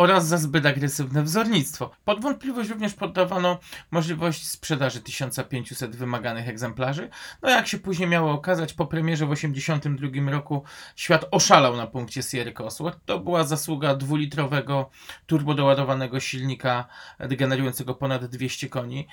oraz 0.00 0.26
za 0.26 0.38
zbyt 0.38 0.66
agresywne 0.66 1.22
wzornictwo. 1.22 1.90
Pod 2.04 2.20
wątpliwość 2.20 2.70
również 2.70 2.94
poddawano 2.94 3.58
możliwość 3.90 4.48
sprzedaży 4.48 5.00
1500 5.00 5.96
wymaganych 5.96 6.48
egzemplarzy. 6.48 7.08
No 7.42 7.50
jak 7.50 7.66
się 7.66 7.78
później 7.78 8.08
miało 8.08 8.32
okazać, 8.32 8.72
po 8.72 8.86
premierze 8.86 9.26
w 9.26 9.28
1982 9.28 10.30
roku 10.30 10.62
świat 10.96 11.24
oszalał 11.30 11.76
na 11.76 11.86
punkcie 11.86 12.22
Sierra 12.22 12.52
Cosworth. 12.52 12.98
To 13.04 13.18
była 13.18 13.44
zasługa 13.44 13.94
dwulitrowego 13.94 14.90
turbodoładowanego 15.26 16.20
silnika 16.20 16.84
generującego 17.18 17.94
ponad 17.94 18.24
200 18.24 18.68
koni. 18.68 19.06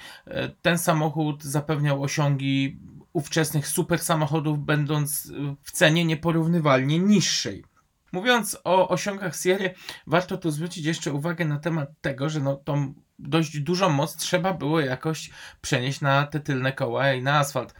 Ten 0.62 0.77
samochód 0.77 1.44
zapewniał 1.44 2.03
osiągi 2.03 2.79
ówczesnych 3.13 3.67
super 3.67 4.00
samochodów, 4.00 4.60
będąc 4.60 5.32
w 5.62 5.72
cenie 5.72 6.06
nieporównywalnie 6.06 7.00
niższej. 7.00 7.63
Mówiąc 8.12 8.58
o 8.64 8.90
osiągach 8.90 9.36
Sierry, 9.36 9.74
warto 10.08 10.38
tu 10.38 10.52
zwrócić 10.52 10.86
jeszcze 10.86 11.14
uwagę 11.14 11.46
na 11.46 11.60
temat 11.60 11.90
tego, 12.02 12.30
że 12.30 12.40
no, 12.40 12.56
tą 12.56 12.94
dość 13.20 13.60
dużą 13.60 13.90
moc 13.90 14.16
trzeba 14.16 14.54
było 14.54 14.80
jakoś 14.80 15.30
przenieść 15.62 16.02
na 16.02 16.26
te 16.26 16.40
tylne 16.40 16.74
koła 16.74 17.14
i 17.14 17.24
na 17.24 17.40
asfalt. 17.40 17.74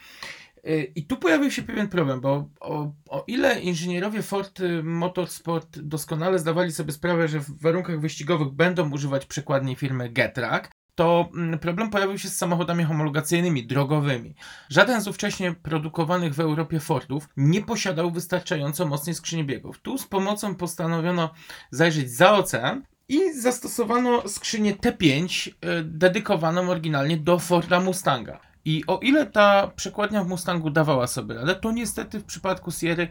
Yy, 0.63 0.84
I 0.96 1.05
tu 1.05 1.17
pojawił 1.17 1.51
się 1.51 1.62
pewien 1.62 1.88
problem, 1.88 2.22
bo 2.22 2.50
o, 2.60 2.91
o 3.10 3.24
ile 3.27 3.60
inżynierowie 3.60 4.22
Ford 4.22 4.60
Motorsport 4.84 5.79
doskonale 5.79 6.39
zdawali 6.39 6.72
sobie 6.72 6.91
sprawę, 6.91 7.27
że 7.27 7.39
w 7.39 7.62
warunkach 7.62 8.00
wyścigowych 8.00 8.50
będą 8.50 8.91
używać 8.91 9.25
przekładni 9.25 9.75
firmy 9.75 10.10
Getrack, 10.10 10.72
to 10.98 11.30
mm, 11.34 11.60
problem 11.60 11.89
pojawił 11.89 12.18
się 12.18 12.30
z 12.30 12.38
samochodami 12.38 12.84
homologacyjnymi, 12.84 13.68
drogowymi. 13.68 14.36
Żaden 14.70 15.01
z 15.01 15.08
ówcześnie 15.08 15.54
produkowanych 15.54 16.34
w 16.34 16.39
Europie 16.39 16.80
Fordów 16.80 17.30
nie 17.38 17.62
posiadał 17.62 18.12
wystarczająco 18.12 18.86
mocnej 18.86 19.16
skrzyni 19.16 19.44
biegów. 19.44 19.80
Tu 19.80 19.98
z 19.98 20.08
pomocą 20.08 20.56
postanowiono 20.56 21.30
zajrzeć 21.72 22.12
za 22.12 22.32
ocean 22.34 22.84
i 23.10 23.34
zastosowano 23.34 24.27
skrzynię 24.27 24.75
T5 24.75 25.50
e, 25.62 25.84
dedykowaną 25.84 26.70
oryginalnie 26.70 27.18
do 27.18 27.39
Forda 27.39 27.80
Mustanga. 27.80 28.47
I 28.67 28.83
o 28.88 29.00
ile 29.00 29.25
ta 29.25 29.71
przekładnia 29.75 30.24
w 30.24 30.27
Mustangu 30.27 30.69
dawała 30.69 31.07
sobie 31.07 31.36
radę, 31.36 31.55
to 31.55 31.71
niestety 31.71 32.19
w 32.19 32.24
przypadku 32.24 32.71
Sierry 32.71 33.07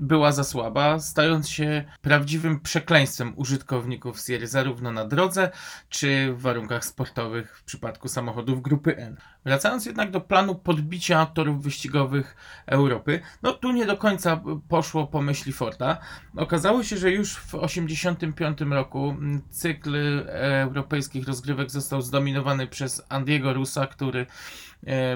była 0.00 0.32
za 0.32 0.44
słaba, 0.44 1.00
stając 1.00 1.48
się 1.48 1.84
prawdziwym 2.02 2.60
przekleństwem 2.60 3.32
użytkowników 3.36 4.20
Sierry 4.20 4.46
zarówno 4.46 4.92
na 4.92 5.04
drodze, 5.04 5.50
czy 5.88 6.32
w 6.32 6.40
warunkach 6.40 6.84
sportowych 6.84 7.58
w 7.58 7.64
przypadku 7.64 8.08
samochodów 8.08 8.62
grupy 8.62 8.96
N. 8.96 9.16
Wracając 9.44 9.86
jednak 9.86 10.10
do 10.10 10.20
planu 10.20 10.54
podbicia 10.54 11.26
torów 11.26 11.62
wyścigowych 11.62 12.36
Europy, 12.66 13.20
no 13.42 13.52
tu 13.52 13.72
nie 13.72 13.86
do 13.86 13.96
końca 13.96 14.40
poszło 14.68 15.06
po 15.06 15.22
myśli 15.22 15.52
Forda. 15.52 15.98
Okazało 16.36 16.82
się, 16.82 16.96
że 16.96 17.10
już 17.10 17.32
w 17.32 17.50
1985 17.50 18.60
roku 18.60 19.16
cykl 19.50 20.24
europejskich 20.62 21.28
rozgrywek 21.28 21.70
został 21.70 22.02
zdominowany 22.02 22.66
przez 22.66 23.02
Andiego 23.08 23.54
Russa, 23.54 23.86
który 23.86 24.26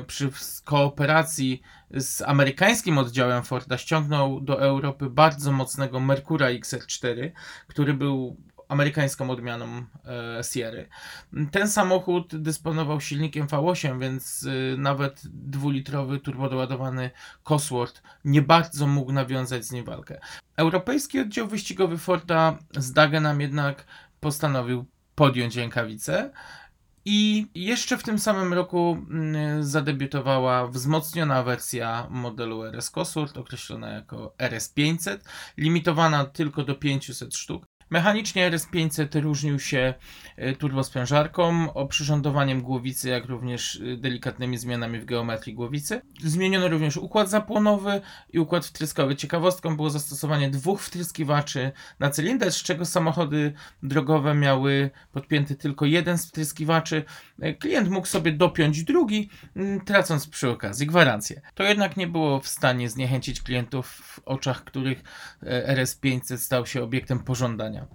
przy 0.07 0.31
w- 0.31 0.63
kooperacji 0.65 1.63
z 1.91 2.23
amerykańskim 2.23 2.99
oddziałem 2.99 3.43
Forda 3.43 3.79
ściągnął 3.79 4.41
do 4.41 4.61
Europy 4.63 5.11
bardzo 5.11 5.53
mocnego 5.53 6.01
Mercura 6.01 6.47
XR4, 6.47 7.31
który 7.67 7.95
był 7.95 8.37
amerykańską 8.69 9.31
odmianą 9.31 9.67
e, 10.39 10.45
Sierry. 10.45 10.89
Ten 11.51 11.69
samochód 11.69 12.37
dysponował 12.37 13.01
silnikiem 13.01 13.47
V8, 13.47 14.01
więc 14.01 14.43
y, 14.43 14.75
nawet 14.79 15.23
dwulitrowy 15.27 16.19
turbodoładowany 16.21 17.11
Cosworth 17.43 18.03
nie 18.25 18.43
bardzo 18.43 18.87
mógł 18.87 19.13
nawiązać 19.13 19.65
z 19.65 19.73
nim 19.73 19.85
walkę. 19.85 20.21
Europejski 20.57 21.21
oddział 21.21 21.47
wyścigowy 21.47 21.99
Forda 21.99 22.59
z 22.77 22.93
Dagenham 22.93 23.41
jednak 23.41 23.85
postanowił 24.21 24.85
podjąć 25.15 25.57
rękawice. 25.57 26.33
I 27.05 27.47
jeszcze 27.55 27.99
w 27.99 28.03
tym 28.03 28.19
samym 28.19 28.53
roku 28.53 28.99
mm, 29.11 29.65
zadebiutowała 29.65 30.69
wzmocniona 30.69 31.43
wersja 31.43 32.07
modelu 32.11 32.65
RS 32.65 32.91
Cosworth, 32.91 33.39
określona 33.39 33.89
jako 33.91 34.35
RS500, 34.39 35.19
limitowana 35.57 36.25
tylko 36.25 36.63
do 36.63 36.75
500 36.75 37.35
sztuk. 37.37 37.74
Mechanicznie 37.91 38.51
RS500 38.51 39.21
różnił 39.21 39.61
się 39.61 39.95
e, 40.37 40.57
turbosprężarką, 40.57 41.75
oprzyrządowaniem 41.75 42.63
głowicy, 42.63 43.09
jak 43.09 43.25
również 43.25 43.81
e, 43.93 43.97
delikatnymi 43.97 44.59
zmianami 44.59 45.01
w 45.01 45.05
geometrii 45.05 45.55
głowicy. 45.55 46.01
Zmieniono 46.25 46.69
również 46.69 46.97
układ 46.97 47.31
zapłonowy 47.31 48.01
i 48.33 48.39
układ 48.39 48.67
wtryskowy. 48.67 49.17
Ciekawostką 49.17 49.77
było 49.77 49.91
zastosowanie 49.91 50.51
dwóch 50.51 50.83
wtryskiwaczy 50.83 51.73
na 51.99 52.11
cylinder, 52.11 52.53
z 52.53 52.63
czego 52.63 52.85
samochody 52.85 53.53
drogowe 53.83 54.35
miały 54.35 54.91
podpięty 55.13 55.57
tylko 55.57 55.85
jeden 55.87 56.19
z 56.19 56.27
wtryskiwaczy. 56.27 57.05
E, 57.41 57.55
Klient 57.55 57.89
mógł 57.91 58.07
sobie 58.07 58.33
dopiąć 58.33 58.85
drugi, 58.85 59.31
tracąc 59.87 60.27
przy 60.27 60.51
okazji 60.51 60.87
gwarancję. 60.87 61.41
To 61.55 61.63
jednak 61.63 61.97
nie 61.97 62.07
było 62.07 62.41
w 62.41 62.49
stanie 62.49 62.91
zniechęcić 62.91 63.43
klientów, 63.43 63.87
w 63.87 64.21
oczach 64.25 64.65
których 64.65 65.03
e, 65.43 65.77
RS500 65.77 66.37
stał 66.37 66.67
się 66.67 66.83
obiektem 66.83 67.19
pożądania. 67.19 67.74
spotkania. 67.75 67.89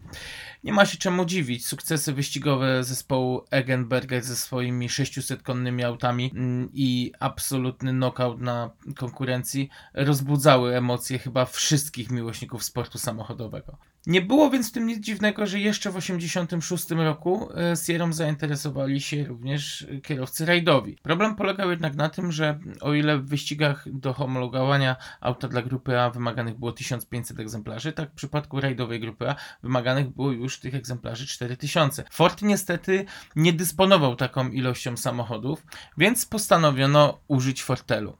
Nie 0.64 0.74
ma 0.74 0.86
się 0.86 0.98
czemu 0.98 1.26
dziwić. 1.26 1.68
Sukcesy 1.68 2.14
wyścigowe 2.14 2.84
zespołu 2.84 3.46
Egenberger 3.52 4.24
ze 4.24 4.36
swoimi 4.36 4.90
600-konnymi 4.90 5.84
autami 5.84 6.32
mm, 6.36 6.70
i 6.74 7.12
absolutny 7.20 7.92
knockout 7.92 8.42
na 8.42 8.70
konkurencji 8.96 9.70
rozbudzały 9.94 10.76
emocje 10.76 11.20
chyba 11.20 11.46
wszystkich 11.46 12.12
miłośników 12.12 12.64
sportu 12.64 12.98
samochodowego. 12.98 13.78
Nie 14.08 14.22
było 14.22 14.50
więc 14.50 14.70
w 14.70 14.72
tym 14.72 14.88
nic 14.88 15.00
dziwnego, 15.00 15.46
że 15.48 15.60
jeszcze 15.60 15.90
w 15.90 15.96
1986 15.96 16.92
roku 16.92 17.50
e, 17.58 17.76
Sierrą 17.76 18.14
zainteresowali 18.14 19.02
się 19.02 19.24
również 19.24 19.88
kierowcy 20.04 20.46
rajdowi. 20.46 20.98
Problem 21.04 21.36
polegał 21.36 21.70
jednak 21.70 21.96
na 21.96 22.10
tym, 22.10 22.32
że 22.32 22.60
o 22.82 22.94
ile 22.94 23.18
w 23.18 23.26
wyścigach 23.26 23.86
do 23.92 24.14
homologowania 24.14 24.96
auta 25.22 25.48
dla 25.48 25.62
grupy 25.62 26.00
A 26.00 26.10
wymaganych 26.10 26.60
było 26.60 26.72
1500 26.72 27.40
egzemplarzy, 27.40 27.94
tak 27.94 28.12
w 28.12 28.14
przypadku 28.14 28.62
rajdowej 28.62 29.00
grupy 29.00 29.30
A 29.30 29.36
wymaganych 29.64 30.10
było 30.10 30.32
już 30.32 30.49
już 30.50 30.60
tych 30.60 30.76
egzemplarzy 30.76 31.28
4000. 31.28 32.04
Ford 32.12 32.42
niestety 32.42 33.06
nie 33.36 33.54
dysponował 33.54 34.16
taką 34.16 34.50
ilością 34.50 34.98
samochodów, 34.98 35.64
więc 35.98 36.26
postanowiono 36.26 37.20
użyć 37.28 37.64
Fortelu. 37.64 38.18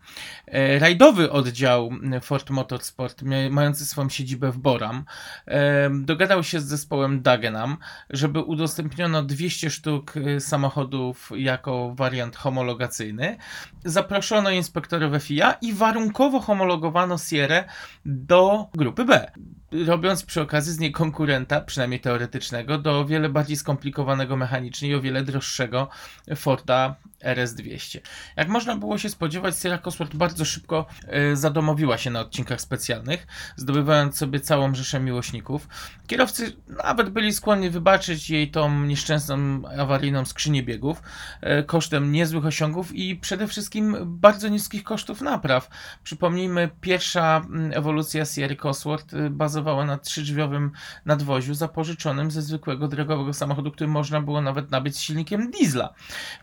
E, 0.48 0.80
Rajdowy 0.80 1.32
oddział 1.32 1.90
Ford 2.22 2.50
Motorsport, 2.50 3.22
mający 3.50 3.86
swoją 3.86 4.10
siedzibę 4.10 4.52
w 4.52 4.58
Boram, 4.58 5.06
e, 5.48 5.90
dogadał 5.90 6.44
się 6.44 6.60
z 6.60 6.66
zespołem 6.66 7.22
Dagenham, 7.22 7.78
żeby 8.10 8.40
udostępniono 8.40 9.24
200 9.24 9.70
sztuk 9.70 10.14
e, 10.18 10.40
samochodów 10.40 11.32
jako 11.36 11.96
wariant 11.96 12.36
homologacyjny. 12.36 13.38
Zaproszono 13.86 14.50
inspektorów 14.50 15.24
FIA 15.24 15.52
i 15.62 15.74
warunkowo 15.74 16.40
homologowano 16.40 17.18
Sierra 17.18 17.64
do 18.06 18.68
grupy 18.74 19.06
B. 19.06 19.32
Robiąc 19.72 20.24
przy 20.24 20.42
okazji 20.42 20.74
z 20.74 20.80
niej 20.80 20.92
konkurenta, 20.92 21.62
przynajmniej 21.62 22.00
teoretycznego, 22.00 22.78
do 22.78 23.00
o 23.00 23.06
wiele 23.06 23.30
bardziej 23.30 23.58
skomplikowanego 23.58 24.36
mechanicznie 24.36 24.90
i 24.90 24.96
o 24.96 25.02
wiele 25.02 25.24
droższego 25.24 25.90
Forda 26.36 26.96
RS200. 27.24 28.00
Jak 28.36 28.48
można 28.48 28.76
było 28.76 28.98
się 28.98 29.10
spodziewać, 29.10 29.60
Sierra 29.60 29.78
Cosworth 29.78 30.16
bardzo 30.16 30.46
szybko 30.46 30.86
e, 31.08 31.36
zadomowiła 31.36 31.98
się 31.98 32.10
na 32.10 32.20
odcinkach 32.20 32.62
specjalnych, 32.62 33.28
zdobywając 33.56 34.18
sobie 34.18 34.40
całą 34.40 34.76
rzeszę 34.76 35.00
miłośników. 35.00 35.68
Kierowcy 36.08 36.56
nawet 36.84 37.10
byli 37.10 37.34
skłonni 37.34 37.70
wybaczyć 37.70 38.30
jej 38.30 38.52
tą 38.52 38.86
nieszczęsną 38.86 39.62
awaryjną 39.78 40.26
skrzynię 40.26 40.64
biegów 40.64 41.02
e, 41.42 41.64
kosztem 41.64 42.12
niezłych 42.12 42.46
osiągów 42.46 42.96
i 42.96 43.16
przede 43.16 43.48
wszystkim 43.48 43.98
bardzo 44.06 44.48
niskich 44.48 44.84
kosztów 44.84 45.22
napraw. 45.22 45.70
Przypomnijmy, 46.04 46.70
pierwsza 46.82 47.42
mm, 47.46 47.72
ewolucja 47.76 48.26
Sierra 48.26 48.56
Cosworth 48.56 49.14
y, 49.14 49.30
bazowała 49.30 49.86
na 49.86 49.98
trzydrzwiowym 49.98 50.72
nadwoziu 51.06 51.54
zapożyczonym 51.54 52.32
ze 52.32 52.42
zwykłego 52.42 52.88
drogowego 52.88 53.34
samochodu, 53.34 53.72
który 53.72 53.88
można 53.88 54.22
było 54.22 54.42
nawet 54.42 54.72
nabyć 54.72 54.98
silnikiem 54.98 55.52
diesla. 55.52 55.94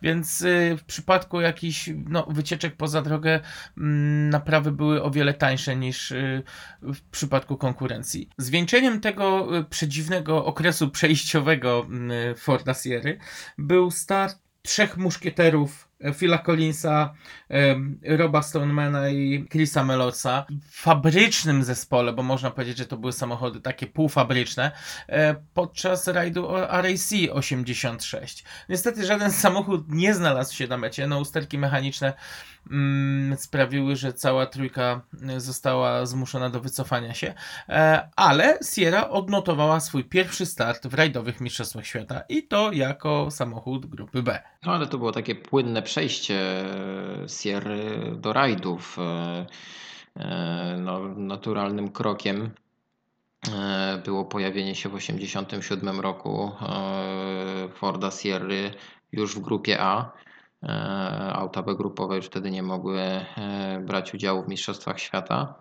Więc 0.03 0.41
y, 0.41 0.66
w 0.75 0.85
przypadku 0.85 1.41
jakichś 1.41 1.91
no, 2.09 2.27
wycieczek 2.31 2.77
poza 2.77 3.03
drogę 3.03 3.41
mm, 3.79 4.31
naprawy 4.31 4.73
były 4.73 5.03
o 5.03 5.11
wiele 5.11 5.35
tańsze 5.35 5.77
niż 5.77 6.11
y, 6.11 6.43
w 6.83 7.01
przypadku 7.03 7.57
konkurencji. 7.57 8.31
Zwieńczeniem 8.39 9.01
tego 9.01 9.57
y, 9.59 9.65
przedziwnego 9.65 10.45
okresu 10.45 10.91
przejściowego 10.91 11.87
y, 12.31 12.35
Forda 12.35 12.75
Sierry 12.75 13.19
był 13.59 13.91
start 13.91 14.39
trzech 14.63 14.97
muszkieterów 14.97 15.86
Phila 16.19 16.39
Collinsa, 16.39 17.15
Roba 18.03 18.43
Stonemana 18.43 19.09
i 19.09 19.47
Chrisa 19.53 19.85
Melosa 19.85 20.47
w 20.71 20.81
fabrycznym 20.81 21.65
zespole, 21.65 22.13
bo 22.13 22.23
można 22.23 22.51
powiedzieć, 22.51 22.79
że 22.79 22.87
to 22.87 22.97
były 22.97 23.13
samochody 23.13 23.61
takie 23.61 23.87
półfabryczne, 23.87 24.73
e, 25.09 25.35
podczas 25.55 26.09
rajdu 26.09 26.49
RAC 26.69 27.13
86. 27.33 28.45
Niestety 28.69 29.07
żaden 29.07 29.33
samochód 29.33 29.85
nie 29.89 30.15
znalazł 30.15 30.55
się 30.55 30.67
na 30.67 30.77
mecie. 30.77 31.07
No, 31.07 31.19
usterki 31.19 31.59
mechaniczne 31.59 32.13
sprawiły, 33.37 33.97
że 33.97 34.13
cała 34.13 34.47
trójka 34.47 35.01
została 35.37 36.07
zmuszona 36.07 36.51
do 36.51 36.61
wycofania 36.61 37.15
się, 37.15 37.35
e, 37.69 38.09
ale 38.17 38.59
Sierra 38.75 39.09
odnotowała 39.09 39.81
swój 39.81 40.05
pierwszy 40.05 40.47
start 40.47 40.87
w 40.87 40.95
rajdowych 40.95 41.41
Mistrzostwach 41.41 41.87
Świata 41.87 42.23
i 42.29 42.43
to 42.43 42.73
jako 42.73 43.31
samochód 43.31 43.87
grupy 43.87 44.23
B. 44.23 44.43
No 44.63 44.73
ale 44.73 44.87
to 44.87 44.99
było 44.99 45.13
takie 45.13 45.35
płynne 45.35 45.83
przejście 45.83 46.41
e, 47.25 47.29
Sierry 47.29 48.13
do 48.17 48.33
rajdów. 48.33 48.97
E, 48.99 49.47
No, 50.79 51.01
naturalnym 51.17 51.91
krokiem 51.91 52.51
było 54.05 54.25
pojawienie 54.25 54.75
się 54.75 54.89
w 54.89 54.93
1987 54.93 56.01
roku 56.01 56.53
Forda 57.75 58.11
Sierry 58.11 58.71
już 59.13 59.37
w 59.37 59.41
grupie 59.41 59.81
A. 59.81 60.13
E, 60.69 61.33
Auta 61.33 61.63
B 61.63 61.75
grupowe 61.75 62.17
już 62.17 62.27
wtedy 62.27 62.51
nie 62.51 62.63
mogły 62.63 63.01
e, 63.01 63.25
brać 63.87 64.15
udziału 64.15 64.43
w 64.43 64.49
Mistrzostwach 64.49 65.01
Świata. 65.01 65.55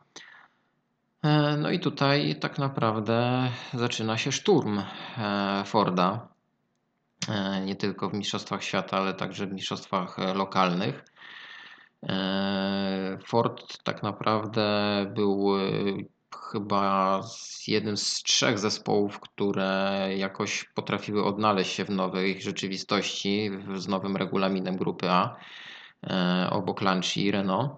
E, 1.24 1.58
No 1.58 1.72
i 1.72 1.80
tutaj 1.80 2.39
tak 2.39 2.60
naprawdę 2.60 3.50
zaczyna 3.74 4.18
się 4.18 4.32
szturm 4.32 4.82
Forda. 5.65 6.28
Nie 7.65 7.76
tylko 7.76 8.10
w 8.10 8.13
Mistrzostwach 8.13 8.63
Świata, 8.63 8.98
ale 8.98 9.13
także 9.13 9.48
w 9.48 9.54
mistrzostwach 9.54 10.18
lokalnych. 10.36 11.06
Ford 13.26 13.84
tak 13.84 14.04
naprawdę 14.04 14.72
był 15.15 15.48
chyba 16.52 17.24
z- 17.24 17.67
jednym 17.67 17.98
z 17.98 18.24
trzech 18.24 18.60
zespołów, 18.60 19.19
które 19.19 20.10
jakoś 20.17 20.63
potrafiły 20.76 21.24
odnaleźć 21.26 21.71
się 21.74 21.86
w 21.86 21.89
nowej 21.89 22.41
rzeczywistości, 22.41 23.50
z 23.76 23.88
nowym 23.88 24.17
regulaminem 24.17 24.78
grupy 24.78 25.10
A, 25.10 25.36
e, 26.08 26.48
obok 26.52 26.82
Lancia 26.82 27.21
i 27.24 27.32
Renault. 27.32 27.71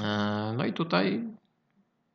E, 0.00 0.54
No 0.56 0.64
i 0.66 0.72
tutaj 0.72 1.24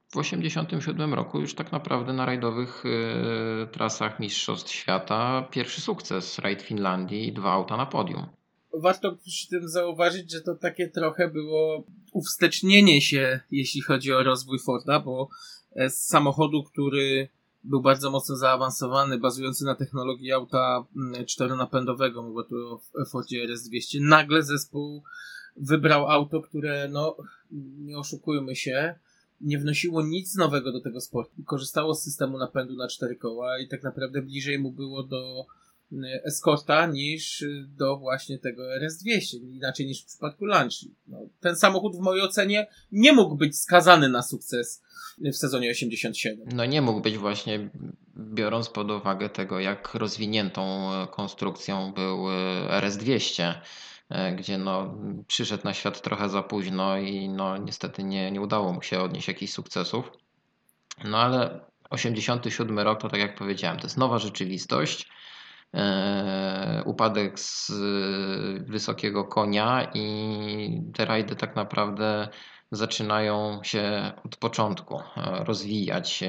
w 0.09 0.11
1987 0.11 1.13
roku 1.13 1.39
już 1.39 1.55
tak 1.55 1.71
naprawdę 1.71 2.13
na 2.13 2.25
rajdowych 2.25 2.83
e, 2.85 3.67
trasach 3.67 4.19
Mistrzostw 4.19 4.71
Świata 4.71 5.41
pierwszy 5.51 5.81
sukces, 5.81 6.39
rajd 6.39 6.61
Finlandii 6.61 7.27
i 7.27 7.33
dwa 7.33 7.51
auta 7.51 7.77
na 7.77 7.85
podium. 7.85 8.38
Warto 8.73 9.17
przy 9.25 9.47
tym 9.47 9.69
zauważyć, 9.69 10.31
że 10.31 10.41
to 10.41 10.55
takie 10.55 10.87
trochę 10.87 11.27
było 11.27 11.83
uwstecznienie 12.13 13.01
się, 13.01 13.39
jeśli 13.51 13.81
chodzi 13.81 14.13
o 14.13 14.23
rozwój 14.23 14.59
Forda, 14.59 14.99
bo 14.99 15.29
e, 15.75 15.89
z 15.89 16.07
samochodu, 16.07 16.63
który 16.63 17.29
był 17.63 17.81
bardzo 17.81 18.11
mocno 18.11 18.35
zaawansowany, 18.35 19.17
bazujący 19.17 19.65
na 19.65 19.75
technologii 19.75 20.31
auta 20.31 20.85
mm, 20.95 21.25
czteronapędowego, 21.25 22.23
mówię 22.23 22.43
tu 22.49 22.55
o 23.01 23.05
Fordzie 23.05 23.47
RS200, 23.47 24.01
nagle 24.01 24.43
zespół 24.43 25.03
wybrał 25.55 26.07
auto, 26.07 26.41
które, 26.41 26.89
no, 26.91 27.17
nie 27.77 27.97
oszukujmy 27.97 28.55
się, 28.55 28.95
nie 29.41 29.59
wnosiło 29.59 30.01
nic 30.01 30.35
nowego 30.35 30.71
do 30.71 30.81
tego 30.81 31.01
sportu. 31.01 31.43
Korzystało 31.45 31.95
z 31.95 32.03
systemu 32.03 32.37
napędu 32.37 32.75
na 32.75 32.87
cztery 32.87 33.15
koła 33.15 33.59
i 33.59 33.67
tak 33.67 33.83
naprawdę 33.83 34.21
bliżej 34.21 34.59
mu 34.59 34.71
było 34.71 35.03
do 35.03 35.45
Escorta 36.25 36.85
niż 36.85 37.45
do 37.67 37.97
właśnie 37.97 38.39
tego 38.39 38.63
RS200, 38.63 39.37
inaczej 39.51 39.85
niż 39.85 40.01
w 40.03 40.05
przypadku 40.05 40.45
Lancia. 40.45 40.89
No, 41.07 41.17
ten 41.39 41.55
samochód 41.55 41.95
w 41.95 41.99
mojej 41.99 42.23
ocenie 42.23 42.67
nie 42.91 43.13
mógł 43.13 43.35
być 43.35 43.59
skazany 43.59 44.09
na 44.09 44.21
sukces 44.21 44.83
w 45.21 45.35
sezonie 45.35 45.71
87. 45.71 46.47
No 46.53 46.65
nie 46.65 46.81
mógł 46.81 47.01
być 47.01 47.17
właśnie, 47.17 47.69
biorąc 48.17 48.69
pod 48.69 48.91
uwagę 48.91 49.29
tego, 49.29 49.59
jak 49.59 49.93
rozwiniętą 49.93 50.89
konstrukcją 51.11 51.93
był 51.93 52.29
e, 52.29 52.81
RS200, 52.81 53.53
e, 54.09 54.35
gdzie 54.35 54.57
no, 54.57 54.97
przyszedł 55.27 55.63
na 55.63 55.73
świat 55.73 56.01
trochę 56.01 56.29
za 56.29 56.43
późno 56.43 56.97
i 56.97 57.29
no, 57.29 57.57
niestety 57.57 58.03
nie, 58.03 58.31
nie 58.31 58.41
udało 58.41 58.73
mu 58.73 58.81
się 58.81 58.99
odnieść 58.99 59.27
jakichś 59.27 59.53
sukcesów. 59.53 60.11
No 61.03 61.17
ale 61.17 61.59
87 61.89 62.79
rok, 62.79 63.01
to 63.01 63.09
tak 63.09 63.19
jak 63.19 63.35
powiedziałem, 63.35 63.77
to 63.77 63.83
jest 63.83 63.97
nowa 63.97 64.19
rzeczywistość. 64.19 65.09
E, 65.73 66.83
Upadek 66.85 67.39
z 67.39 67.69
e, 67.69 67.73
wysokiego 68.63 69.23
konia 69.23 69.91
i 69.93 70.91
te 70.93 71.05
rajdy 71.05 71.35
tak 71.35 71.55
naprawdę 71.55 72.27
zaczynają 72.71 73.63
się 73.63 74.11
od 74.25 74.37
początku 74.37 74.99
e, 74.99 75.03
rozwijać 75.43 76.23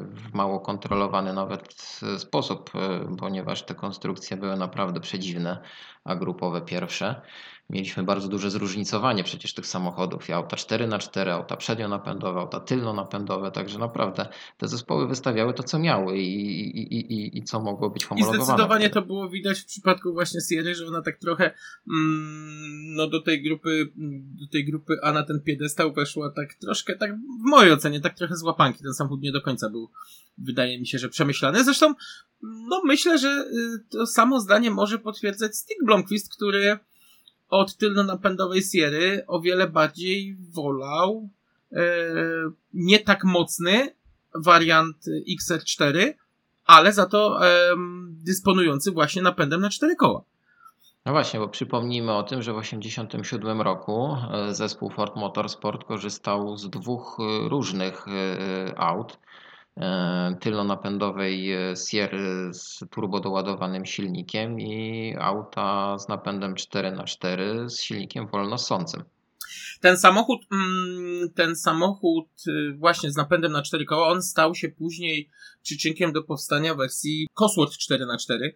w 0.00 0.34
mało 0.34 0.60
kontrolowany 0.60 1.32
nawet 1.32 2.00
sposób, 2.18 2.70
ponieważ 3.18 3.62
te 3.62 3.74
konstrukcje 3.74 4.36
były 4.36 4.56
naprawdę 4.56 5.00
przedziwne, 5.00 5.62
a 6.04 6.16
grupowe 6.16 6.60
pierwsze. 6.60 7.22
Mieliśmy 7.70 8.02
bardzo 8.02 8.28
duże 8.28 8.50
zróżnicowanie 8.50 9.24
przecież 9.24 9.54
tych 9.54 9.66
samochodów. 9.66 10.28
I 10.28 10.32
auta 10.32 10.56
4x4, 10.56 11.28
auta 11.28 11.56
przednionapędowe, 11.56 12.40
auta 12.40 12.60
tylnonapędowe, 12.60 13.50
także 13.50 13.78
naprawdę 13.78 14.28
te 14.58 14.68
zespoły 14.68 15.08
wystawiały 15.08 15.54
to, 15.54 15.62
co 15.62 15.78
miały 15.78 16.18
i, 16.18 16.60
i, 16.78 16.94
i, 16.94 17.12
i, 17.12 17.38
i 17.38 17.42
co 17.42 17.60
mogło 17.60 17.90
być 17.90 18.02
I 18.02 18.06
homologowane. 18.06 18.44
zdecydowanie 18.44 18.84
wtedy. 18.84 18.94
to 18.94 19.06
było 19.06 19.28
widać 19.28 19.60
w 19.60 19.66
przypadku 19.66 20.12
właśnie 20.12 20.40
Sierry, 20.40 20.74
że 20.74 20.86
ona 20.86 21.02
tak 21.02 21.18
trochę 21.18 21.44
mm, 21.88 22.94
no 22.96 23.06
do 23.06 23.22
tej 23.22 23.42
grupy 23.42 23.92
do 24.40 24.46
tej 24.46 24.64
grupy 24.64 24.96
A 25.02 25.12
na 25.12 25.22
ten 25.22 25.40
piedestał 25.40 25.92
weszła 25.92 26.30
tak 26.30 26.54
troszkę, 26.54 26.96
tak 26.96 27.16
w 27.16 27.50
mojej 27.50 27.72
ocenie, 27.72 28.00
tak 28.00 28.14
trochę 28.14 28.36
z 28.36 28.42
łapanki. 28.42 28.82
Ten 28.82 28.94
samochód 28.94 29.20
nie 29.22 29.32
do 29.32 29.40
końca 29.42 29.70
był, 29.70 29.90
wydaje 30.38 30.80
mi 30.80 30.86
się, 30.86 30.98
że 30.98 31.08
przemyślany. 31.08 31.64
Zresztą, 31.64 31.94
no 32.42 32.82
myślę, 32.84 33.18
że 33.18 33.28
y, 33.28 33.84
to 33.90 34.06
samo 34.06 34.40
zdanie 34.40 34.70
może 34.70 34.98
potwierdzać 34.98 35.56
Stig 35.56 35.78
Blomqvist, 35.84 36.34
który 36.34 36.78
od 37.50 37.76
tylnonapędowej 37.76 38.62
Sierry 38.62 39.24
o 39.26 39.40
wiele 39.40 39.68
bardziej 39.68 40.36
wolał 40.54 41.28
e, 41.72 41.82
nie 42.74 42.98
tak 42.98 43.24
mocny 43.24 43.94
wariant 44.34 44.96
XR4, 45.40 46.12
ale 46.66 46.92
za 46.92 47.06
to 47.06 47.46
em, 47.46 48.16
dysponujący 48.24 48.90
właśnie 48.90 49.22
napędem 49.22 49.60
na 49.60 49.70
cztery 49.70 49.96
koła. 49.96 50.22
No 51.06 51.12
właśnie, 51.12 51.40
bo 51.40 51.48
przypomnijmy 51.48 52.12
o 52.12 52.22
tym, 52.22 52.42
że 52.42 52.52
w 52.52 52.60
1987 52.60 53.60
roku 53.60 54.16
e, 54.32 54.54
zespół 54.54 54.90
Ford 54.90 55.16
Motorsport 55.16 55.84
korzystał 55.84 56.56
z 56.56 56.70
dwóch 56.70 57.18
e, 57.20 57.48
różnych 57.48 58.06
e, 58.08 58.78
aut. 58.78 59.18
E, 59.76 60.36
tylnonapędowej 60.40 61.52
e, 61.52 61.76
Sierry 61.76 62.54
z 62.54 62.78
turbodoładowanym 62.90 63.86
silnikiem 63.86 64.60
i 64.60 65.14
auta 65.20 65.98
z 65.98 66.08
napędem 66.08 66.54
4x4 66.54 67.68
z 67.68 67.80
silnikiem 67.80 68.26
wolnossącym. 68.26 69.04
Ten 69.80 69.96
samochód, 69.96 70.40
mm, 70.52 71.30
ten 71.34 71.56
samochód 71.56 72.28
y, 72.48 72.76
właśnie 72.78 73.10
z 73.10 73.16
napędem 73.16 73.52
na 73.52 73.62
cztery 73.62 73.84
koła, 73.84 74.08
on 74.08 74.22
stał 74.22 74.54
się 74.54 74.68
później 74.68 75.28
przyczynkiem 75.62 76.12
do 76.12 76.22
powstania 76.22 76.74
wersji 76.74 77.26
Cosworth 77.34 77.76
4x4, 77.90 78.50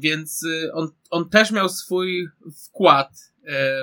więc 0.00 0.42
y, 0.42 0.70
on, 0.74 0.88
on 1.10 1.28
też 1.28 1.50
miał 1.50 1.68
swój 1.68 2.28
wkład 2.64 3.32
e, 3.46 3.80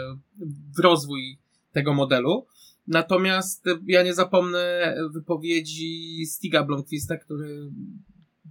w 0.78 0.80
rozwój 0.80 1.38
tego 1.72 1.94
modelu. 1.94 2.48
Natomiast 2.88 3.66
ja 3.88 4.04
nie 4.04 4.14
zapomnę 4.14 4.96
wypowiedzi 5.14 6.26
Stiga 6.26 6.64
Blomqvista, 6.64 7.18
który 7.18 7.72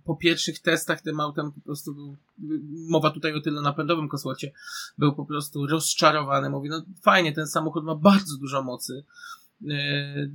po 0.05 0.17
pierwszych 0.17 0.59
testach 0.59 1.01
tym 1.01 1.21
autem 1.21 1.53
po 1.53 1.61
prostu 1.61 1.95
był, 1.95 2.17
mowa 2.89 3.11
tutaj 3.11 3.35
o 3.35 3.41
tyle 3.41 3.61
napędowym 3.61 4.09
kosłocie, 4.09 4.53
był 4.99 5.15
po 5.15 5.27
prostu 5.27 5.67
rozczarowany. 5.67 6.51
Mówi, 6.51 6.69
no 6.69 6.83
fajnie, 7.03 7.33
ten 7.33 7.47
samochód 7.47 7.85
ma 7.85 7.95
bardzo 7.95 8.37
dużo 8.39 8.63
mocy. 8.63 9.05
Yy, 9.61 9.77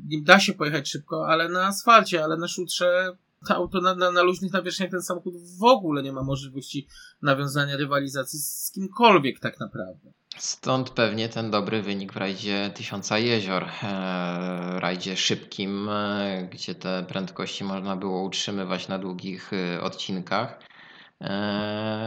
nim 0.08 0.23
da 0.23 0.39
się 0.39 0.53
pojechać 0.53 0.89
szybko, 0.89 1.27
ale 1.27 1.49
na 1.49 1.65
asfalcie, 1.65 2.23
ale 2.23 2.38
na 2.38 2.47
szutrze 2.47 3.17
to 3.47 3.55
auto 3.55 3.81
na, 3.81 3.95
na, 3.95 4.12
na 4.12 4.21
luźnych 4.21 4.53
nawierzchniach 4.53 4.91
ten 4.91 5.01
samochód 5.01 5.34
w 5.60 5.63
ogóle 5.63 6.03
nie 6.03 6.12
ma 6.12 6.23
możliwości 6.23 6.88
nawiązania 7.21 7.77
rywalizacji 7.77 8.39
z 8.39 8.71
kimkolwiek 8.71 9.39
tak 9.39 9.60
naprawdę. 9.60 10.12
Stąd 10.38 10.89
pewnie 10.89 11.30
ten 11.30 11.52
dobry 11.52 11.82
wynik 11.82 12.13
w 12.13 12.17
rajdzie 12.17 12.71
Tysiąca 12.76 13.17
Jezior, 13.17 13.63
e, 13.63 14.80
rajdzie 14.80 15.17
szybkim, 15.17 15.89
e, 15.89 16.48
gdzie 16.52 16.76
te 16.76 17.06
prędkości 17.08 17.63
można 17.63 17.95
było 17.95 18.21
utrzymywać 18.21 18.88
na 18.88 19.00
długich 19.00 19.52
e, 19.54 19.82
odcinkach. 19.82 20.60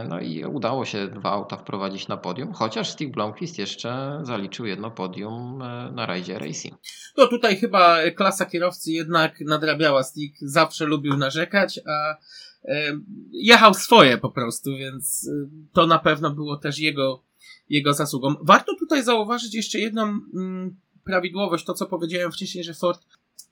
No 0.09 0.19
i 0.19 0.45
udało 0.45 0.85
się 0.85 1.07
dwa 1.07 1.31
auta 1.31 1.57
wprowadzić 1.57 2.07
na 2.07 2.17
podium, 2.17 2.53
chociaż 2.53 2.89
Stig 2.89 3.11
Blomqvist 3.13 3.59
jeszcze 3.59 4.19
zaliczył 4.23 4.65
jedno 4.65 4.91
podium 4.91 5.57
na 5.91 6.05
rajdzie 6.05 6.39
Racing. 6.39 6.75
No 7.17 7.27
tutaj 7.27 7.57
chyba 7.57 7.97
klasa 8.15 8.45
kierowcy 8.45 8.91
jednak 8.91 9.39
nadrabiała. 9.39 10.03
Stick 10.03 10.35
zawsze 10.41 10.85
lubił 10.85 11.17
narzekać, 11.17 11.79
a 11.87 12.15
jechał 13.31 13.73
swoje 13.73 14.17
po 14.17 14.29
prostu, 14.29 14.77
więc 14.77 15.27
e, 15.27 15.49
to 15.73 15.87
na 15.87 15.99
pewno 15.99 16.31
było 16.31 16.57
też 16.57 16.79
jego, 16.79 17.23
jego 17.69 17.93
zasługą. 17.93 18.35
Warto 18.41 18.75
tutaj 18.79 19.03
zauważyć 19.03 19.55
jeszcze 19.55 19.79
jedną 19.79 20.03
mm, 20.03 20.75
prawidłowość, 21.03 21.65
to 21.65 21.73
co 21.73 21.85
powiedziałem 21.85 22.31
wcześniej, 22.31 22.63
że 22.63 22.73
Ford 22.73 23.05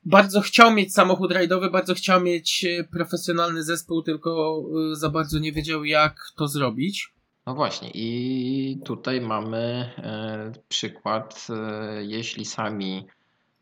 bardzo 0.06 0.42
chciał 0.42 0.72
mieć 0.74 0.94
samochód 0.94 1.32
rajdowy, 1.32 1.70
bardzo 1.70 1.94
chciał 1.94 2.22
mieć 2.22 2.66
e, 2.66 2.84
profesjonalny 2.84 3.64
zespół, 3.64 4.02
tylko 4.02 4.64
e, 4.92 4.96
za 4.96 5.10
bardzo 5.10 5.40
nie 5.40 5.52
wiedział 5.52 5.86
jak 5.86 6.16
to 6.36 6.48
zrobić. 6.48 7.14
No 7.46 7.56
właśnie, 7.56 7.92
i 7.94 8.80
tutaj 8.86 9.22
mamy 9.22 9.58
e, 9.98 10.52
przykład, 10.70 11.48
e, 11.50 12.04
jeśli 12.04 12.46
sami 12.46 13.08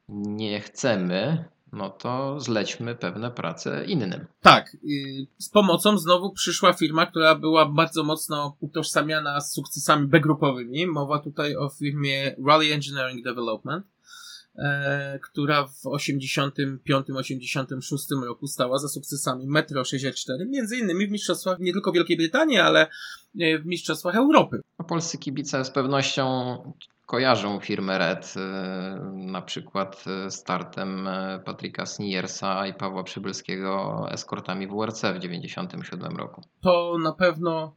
nie 0.10 0.60
chcemy, 0.60 1.46
no 1.72 1.90
to 1.90 2.40
zlećmy 2.40 2.96
pewne 2.96 3.32
prace 3.32 3.86
innym. 3.86 4.26
Tak, 4.42 4.74
y, 4.74 4.78
z 5.38 5.50
pomocą 5.50 5.98
znowu 5.98 6.32
przyszła 6.32 6.74
firma, 6.74 7.06
która 7.06 7.36
była 7.36 7.66
bardzo 7.66 8.04
mocno 8.04 8.58
utożsamiana 8.60 9.42
z 9.42 9.54
sukcesami 9.54 10.08
B-grupowymi. 10.08 10.88
Mowa 10.88 11.20
tutaj 11.20 11.56
o 11.56 11.70
firmie 11.70 12.36
Rally 12.48 12.74
Engineering 12.74 13.24
Development, 13.24 13.86
e, 14.56 15.20
która 15.20 15.68
w 15.68 15.86
85-86 15.86 18.24
roku 18.26 18.48
stała 18.48 18.78
za 18.78 18.88
sukcesami 18.88 19.48
Metro 19.48 19.86
64, 19.86 20.46
między 20.46 20.78
innymi 20.78 21.08
w 21.08 21.12
mistrzostwach 21.12 21.60
nie 21.60 21.74
tylko 21.74 21.92
Wielkiej 21.92 22.18
Brytanii, 22.18 22.58
ale 22.58 22.88
e, 23.40 23.60
w 23.60 23.66
mistrzostwach 23.66 24.16
Europy. 24.16 24.62
No, 24.80 24.86
polscy 24.86 25.18
kibice 25.18 25.66
z 25.66 25.72
pewnością 25.72 26.58
kojarzą 27.06 27.60
firmę 27.60 27.98
Red, 27.98 28.34
y, 28.36 28.40
na 29.14 29.42
przykład 29.42 30.04
y, 30.28 30.32
startem 30.32 31.08
y, 31.08 31.42
Patryka 31.46 31.86
Sniersa 31.86 32.68
i 32.68 32.74
Pawła 32.74 33.04
Przybylskiego 33.04 34.06
eskortami 34.12 34.68
WRC 34.68 34.98
w 34.98 35.20
1997 35.20 36.18
roku. 36.18 36.42
to 36.62 36.98
na 37.04 37.14
pewno 37.14 37.76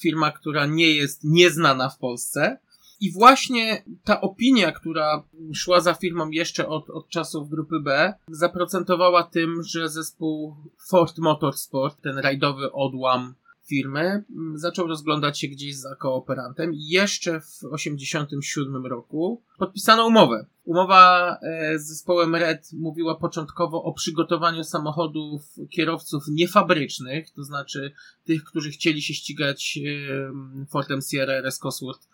firma, 0.00 0.32
która 0.32 0.66
nie 0.66 0.90
jest 0.90 1.24
nieznana 1.24 1.88
w 1.88 1.98
Polsce. 1.98 2.58
I 3.00 3.12
właśnie 3.12 3.82
ta 4.04 4.20
opinia, 4.20 4.72
która 4.72 5.22
szła 5.54 5.80
za 5.80 5.94
firmą 5.94 6.30
jeszcze 6.30 6.68
od, 6.68 6.90
od 6.90 7.08
czasów 7.08 7.48
grupy 7.48 7.80
B, 7.80 8.14
zaprocentowała 8.28 9.22
tym, 9.22 9.62
że 9.62 9.88
zespół 9.88 10.56
Ford 10.88 11.18
Motorsport, 11.18 12.02
ten 12.02 12.18
rajdowy 12.18 12.72
odłam 12.72 13.34
firmy, 13.68 14.24
m, 14.30 14.52
zaczął 14.54 14.86
rozglądać 14.86 15.40
się 15.40 15.48
gdzieś 15.48 15.76
za 15.76 15.94
kooperantem 15.94 16.74
i 16.74 16.88
jeszcze 16.88 17.40
w 17.40 17.44
1987 17.44 18.86
roku 18.86 19.42
podpisano 19.58 20.06
umowę. 20.06 20.46
Umowa 20.64 21.36
e, 21.42 21.78
z 21.78 21.86
zespołem 21.86 22.34
Red 22.34 22.68
mówiła 22.72 23.14
początkowo 23.14 23.82
o 23.82 23.92
przygotowaniu 23.92 24.64
samochodów 24.64 25.42
kierowców 25.70 26.24
niefabrycznych, 26.28 27.30
to 27.30 27.42
znaczy 27.44 27.92
tych, 28.24 28.44
którzy 28.44 28.70
chcieli 28.70 29.02
się 29.02 29.14
ścigać 29.14 29.78
e, 29.78 30.66
Fordem 30.70 31.00
Sierra 31.10 31.32
RS 31.32 31.58
Cosworth, 31.58 32.08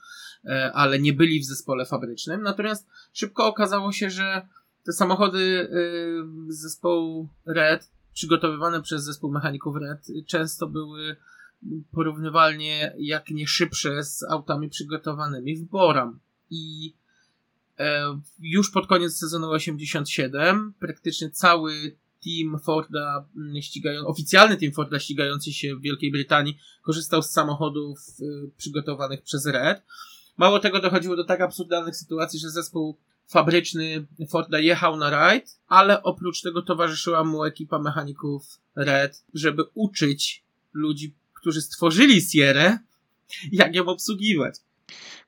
e, 0.44 0.72
ale 0.72 0.98
nie 0.98 1.12
byli 1.12 1.40
w 1.40 1.44
zespole 1.44 1.86
fabrycznym. 1.86 2.42
Natomiast 2.42 2.86
szybko 3.12 3.46
okazało 3.46 3.92
się, 3.92 4.10
że 4.10 4.48
te 4.84 4.92
samochody 4.92 5.68
z 6.48 6.60
zespołu 6.60 7.28
Red, 7.46 7.90
przygotowywane 8.14 8.82
przez 8.82 9.04
zespół 9.04 9.32
mechaników 9.32 9.76
Red, 9.76 10.06
często 10.26 10.66
były 10.66 11.16
porównywalnie, 11.92 12.94
jak 12.98 13.30
nie 13.30 13.46
szybsze 13.46 14.04
z 14.04 14.22
autami 14.22 14.68
przygotowanymi 14.68 15.56
w 15.56 15.64
Boram. 15.64 16.20
I 16.50 16.94
e, 17.78 18.20
już 18.40 18.70
pod 18.70 18.86
koniec 18.86 19.18
sezonu 19.18 19.50
87 19.50 20.74
praktycznie 20.78 21.30
cały 21.30 21.96
team 22.24 22.58
Forda 22.58 23.24
mm, 23.36 23.62
ścigają, 23.62 24.06
oficjalny 24.06 24.56
team 24.56 24.72
Forda 24.72 24.98
ścigający 24.98 25.52
się 25.52 25.76
w 25.76 25.80
Wielkiej 25.80 26.12
Brytanii 26.12 26.58
korzystał 26.82 27.22
z 27.22 27.30
samochodów 27.30 27.98
y, 28.20 28.50
przygotowanych 28.56 29.22
przez 29.22 29.46
Red. 29.46 29.82
Mało 30.36 30.58
tego 30.58 30.80
dochodziło 30.80 31.16
do 31.16 31.24
tak 31.24 31.40
absurdalnych 31.40 31.96
sytuacji, 31.96 32.40
że 32.40 32.50
zespół 32.50 32.98
fabryczny 33.26 34.06
Forda 34.30 34.60
jechał 34.60 34.96
na 34.96 35.10
rajd, 35.10 35.58
ale 35.68 36.02
oprócz 36.02 36.42
tego 36.42 36.62
towarzyszyła 36.62 37.24
mu 37.24 37.44
ekipa 37.44 37.78
mechaników 37.78 38.60
Red, 38.76 39.24
żeby 39.34 39.62
uczyć 39.74 40.44
ludzi, 40.72 41.14
którzy 41.44 41.62
stworzyli 41.62 42.22
Sierra, 42.22 42.78
jak 43.52 43.74
ją 43.74 43.86
obsługiwać. 43.86 44.54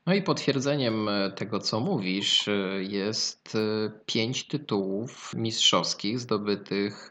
No 0.06 0.14
i 0.14 0.22
potwierdzeniem 0.22 1.08
e, 1.08 1.30
tego, 1.30 1.58
co 1.58 1.80
mówisz, 1.80 2.48
e, 2.48 2.52
jest 2.82 3.54
e, 3.54 3.90
pięć 4.06 4.46
tytułów 4.46 5.34
mistrzowskich 5.34 6.20
zdobytych 6.20 7.08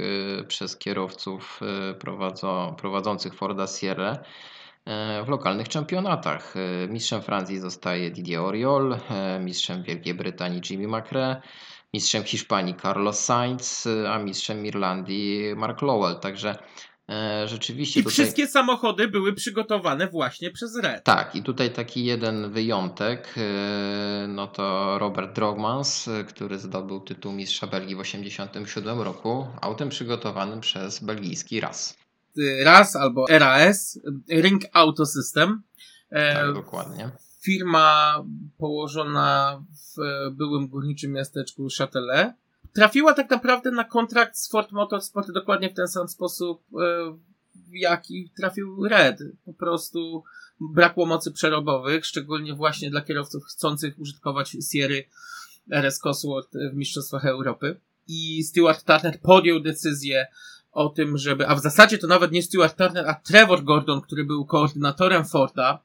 przez 0.48 0.78
kierowców 0.78 1.60
prowadzących 2.78 3.34
Forda 3.34 3.68
Sierra 3.68 4.18
w 5.26 5.30
lokalnych 5.30 5.70
czempionatach. 5.70 6.54
Mistrzem 6.90 7.22
Francji 7.22 7.60
zostaje 7.60 8.12
Didier 8.12 8.40
Oriol, 8.40 8.98
mistrzem 9.40 9.84
Wielkiej 9.84 10.14
Brytanii 10.14 10.62
Jimmy 10.70 10.88
McRae, 10.88 11.42
mistrzem 11.94 12.24
Hiszpanii 12.24 12.76
Carlos 12.82 13.20
Sainz, 13.20 13.88
a 14.10 14.20
mistrzem 14.20 14.66
Irlandii 14.66 15.56
Mark 15.56 15.82
Lowell. 15.82 16.20
Także 16.20 16.56
e, 17.10 17.48
rzeczywiście 17.48 18.00
I 18.00 18.04
tutaj... 18.04 18.14
wszystkie 18.14 18.48
samochody 18.48 19.08
były 19.08 19.34
przygotowane 19.34 20.08
właśnie 20.08 20.52
przez 20.52 20.80
Red. 20.80 21.04
Tak, 21.04 21.36
i 21.36 21.44
tutaj 21.44 21.72
taki 21.72 22.06
jeden 22.06 22.52
wyjątek, 22.52 23.34
yy, 23.38 24.28
no 24.28 24.48
to 24.48 24.98
Robert 25.00 25.36
Drogmans, 25.36 26.08
yy, 26.08 26.24
który 26.24 26.60
zdobył 26.60 27.00
tytuł 27.00 27.32
mistrza 27.32 27.68
Belgii 27.68 27.96
w 27.96 28.02
1987 28.02 29.02
roku, 29.02 29.48
autem 29.62 29.90
przygotowanym 29.90 30.62
przez 30.62 31.04
belgijski 31.04 31.60
RAS. 31.60 31.98
RAS 32.64 32.96
albo 32.96 33.26
RAS, 33.30 34.00
Ring 34.30 34.62
Auto 34.74 35.06
System. 35.06 35.62
E, 36.10 36.34
Tak, 36.34 36.54
dokładnie. 36.54 37.10
firma 37.42 38.16
położona 38.58 39.62
w 39.96 40.02
e, 40.02 40.32
byłym 40.32 40.68
górniczym 40.68 41.12
miasteczku 41.12 41.68
Châtelet. 41.68 42.34
Trafiła 42.76 43.14
tak 43.14 43.30
naprawdę 43.30 43.72
na 43.72 43.84
kontrakt 43.84 44.38
z 44.38 44.50
Ford 44.50 44.72
Motorsport 44.72 45.32
dokładnie 45.32 45.70
w 45.70 45.74
ten 45.74 45.88
sam 45.88 46.08
sposób, 46.08 46.64
e, 46.74 47.18
w 47.56 47.74
jaki 47.74 48.32
trafił 48.38 48.88
Red. 48.88 49.20
Po 49.46 49.54
prostu 49.54 50.24
brakło 50.60 51.06
mocy 51.06 51.32
przerobowych, 51.32 52.06
szczególnie 52.06 52.54
właśnie 52.54 52.90
dla 52.90 53.02
kierowców 53.02 53.46
chcących 53.46 54.00
użytkować 54.00 54.58
Sierry 54.72 55.06
RS 55.72 56.00
Cosworth 56.00 56.50
w 56.72 56.76
Mistrzostwach 56.76 57.26
Europy. 57.26 57.80
I 58.08 58.44
Stuart 58.44 58.84
Turner 58.84 59.20
podjął 59.22 59.60
decyzję 59.60 60.28
o 60.72 60.90
tym, 60.90 61.18
żeby, 61.18 61.48
a 61.48 61.56
w 61.56 61.62
zasadzie 61.62 61.98
to 61.98 62.08
nawet 62.08 62.32
nie 62.32 62.44
Stuart 62.44 62.78
Turner, 62.78 63.10
a 63.10 63.14
Trevor 63.14 63.64
Gordon, 63.64 64.02
który 64.02 64.26
był 64.26 64.46
koordynatorem 64.46 65.26
Forda, 65.26 65.84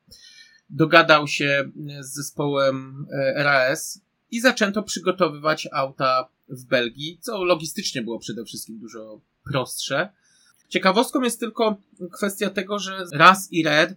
dogadał 0.70 1.28
się 1.28 1.70
z 2.00 2.14
zespołem 2.14 3.06
e, 3.12 3.42
RAS 3.42 4.00
i 4.30 4.40
zaczęto 4.40 4.82
przygotowywać 4.82 5.68
auta 5.72 6.28
w 6.50 6.64
Belgii, 6.64 7.18
co 7.20 7.44
logistycznie 7.44 8.02
było 8.02 8.18
przede 8.18 8.44
wszystkim 8.44 8.78
dużo 8.78 9.20
prostsze. 9.44 10.08
Ciekawostką 10.68 11.22
jest 11.22 11.40
tylko 11.40 11.76
kwestia 12.12 12.50
tego, 12.50 12.78
że 12.78 13.04
RAS 13.12 13.52
i 13.52 13.62
RED 13.62 13.94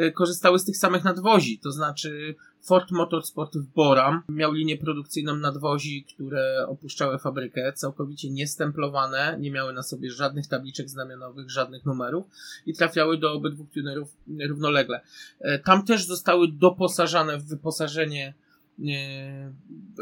y, 0.00 0.12
korzystały 0.12 0.58
z 0.58 0.64
tych 0.64 0.76
samych 0.76 1.04
nadwozi, 1.04 1.58
to 1.58 1.72
znaczy 1.72 2.34
Ford 2.66 2.90
Motorsport 2.90 3.56
w 3.56 3.66
Boram 3.66 4.22
miał 4.28 4.52
linię 4.52 4.76
produkcyjną 4.76 5.36
nadwozi, 5.36 6.04
które 6.04 6.66
opuszczały 6.68 7.18
fabrykę, 7.18 7.72
całkowicie 7.72 8.30
niestemplowane, 8.30 9.36
nie 9.40 9.50
miały 9.50 9.72
na 9.72 9.82
sobie 9.82 10.10
żadnych 10.10 10.46
tabliczek 10.46 10.90
znamionowych, 10.90 11.50
żadnych 11.50 11.84
numerów 11.84 12.26
i 12.66 12.74
trafiały 12.74 13.18
do 13.18 13.32
obydwu 13.32 13.64
tunerów 13.64 14.16
równolegle. 14.48 15.00
E, 15.40 15.58
Tam 15.58 15.84
też 15.84 16.06
zostały 16.06 16.48
doposażane 16.48 17.38
w 17.38 17.44
wyposażenie 17.44 18.34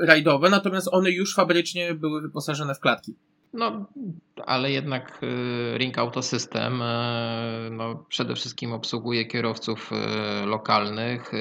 rajdowe, 0.02 0.50
natomiast 0.50 0.88
one 0.92 1.10
już 1.10 1.34
fabrycznie 1.34 1.94
były 1.94 2.22
wyposażone 2.22 2.74
w 2.74 2.80
klatki. 2.80 3.14
No, 3.52 3.86
ale 4.46 4.70
jednak 4.70 5.22
y, 5.22 5.78
Ring 5.78 5.98
Auto 5.98 6.22
System 6.22 6.82
y, 6.82 7.70
no, 7.70 8.04
przede 8.08 8.34
wszystkim 8.34 8.72
obsługuje 8.72 9.24
kierowców 9.26 9.90
lokalnych 10.46 11.32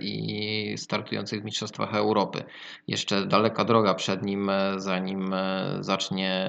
i 0.00 0.74
startujących 0.78 1.40
w 1.40 1.44
Mistrzostwach 1.44 1.94
Europy. 1.94 2.44
Jeszcze 2.88 3.26
daleka 3.26 3.64
droga 3.64 3.94
przed 3.94 4.22
nim, 4.22 4.50
zanim 4.76 5.34
zacznie 5.80 6.46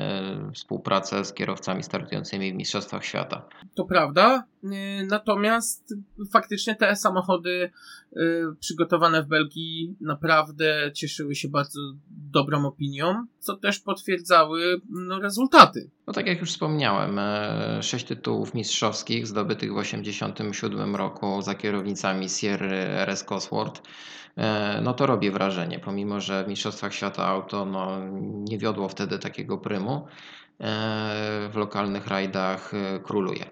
współpracę 0.53 1.25
z 1.25 1.33
kierowcami 1.33 1.83
startującymi 1.83 2.53
w 2.53 2.55
Mistrzostwach 2.55 3.05
Świata. 3.05 3.45
To 3.75 3.85
prawda, 3.85 4.43
natomiast 5.09 5.93
faktycznie 6.31 6.75
te 6.75 6.95
samochody 6.95 7.71
przygotowane 8.59 9.23
w 9.23 9.27
Belgii 9.27 9.95
naprawdę 10.01 10.91
cieszyły 10.95 11.35
się 11.35 11.49
bardzo 11.49 11.79
dobrą 12.35 12.65
opinią, 12.65 13.25
co 13.39 13.57
też 13.57 13.79
potwierdzały 13.79 14.81
no, 14.89 15.19
rezultaty. 15.19 15.89
No 16.07 16.13
tak 16.13 16.27
jak 16.27 16.39
już 16.39 16.49
wspomniałem, 16.49 17.19
e, 17.19 17.83
sześć 17.83 18.05
tytułów 18.05 18.53
mistrzowskich 18.53 19.27
zdobytych 19.27 19.71
w 19.71 19.75
1987 19.75 20.95
roku 20.95 21.41
za 21.41 21.55
kierownicami 21.55 22.29
Sierra 22.29 22.75
RS 22.77 23.23
Cosworth. 23.23 23.81
E, 24.37 24.81
No 24.81 24.93
to 24.93 25.05
robi 25.05 25.31
wrażenie, 25.31 25.79
pomimo 25.79 26.21
że 26.21 26.43
w 26.43 26.47
Mistrzostwach 26.47 26.93
Świata 26.93 27.25
Auto 27.25 27.65
no, 27.65 27.99
nie 28.21 28.57
wiodło 28.57 28.89
wtedy 28.89 29.19
takiego 29.19 29.57
prymu, 29.57 30.07
e, 30.59 31.49
w 31.51 31.55
lokalnych 31.55 32.07
rajdach 32.07 32.71
króluje. 33.03 33.45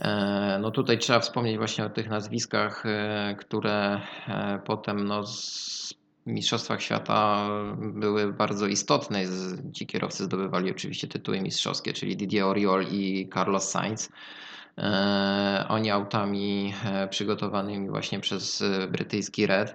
E, 0.00 0.58
No 0.60 0.70
tutaj 0.70 0.98
trzeba 0.98 1.20
wspomnieć 1.20 1.58
właśnie 1.58 1.84
o 1.84 1.90
tych 1.90 2.08
nazwiskach, 2.08 2.86
e, 2.86 3.36
które 3.38 4.00
e, 4.28 4.60
potem 4.64 5.04
no, 5.04 5.26
z 5.26 5.94
Mistrzostwach 6.26 6.82
Świata 6.82 7.48
były 7.76 8.32
bardzo 8.32 8.66
istotne. 8.66 9.22
Ci 9.72 9.86
kierowcy 9.86 10.24
zdobywali 10.24 10.70
oczywiście 10.70 11.08
tytuły 11.08 11.40
mistrzowskie, 11.40 11.92
czyli 11.92 12.16
Didier 12.16 12.44
Oriol 12.44 12.84
i 12.90 13.30
Carlos 13.34 13.70
Sainz. 13.70 14.08
Oni 15.68 15.90
autami 15.90 16.74
przygotowanymi 17.10 17.88
właśnie 17.90 18.20
przez 18.20 18.64
brytyjski 18.90 19.46
Red 19.46 19.74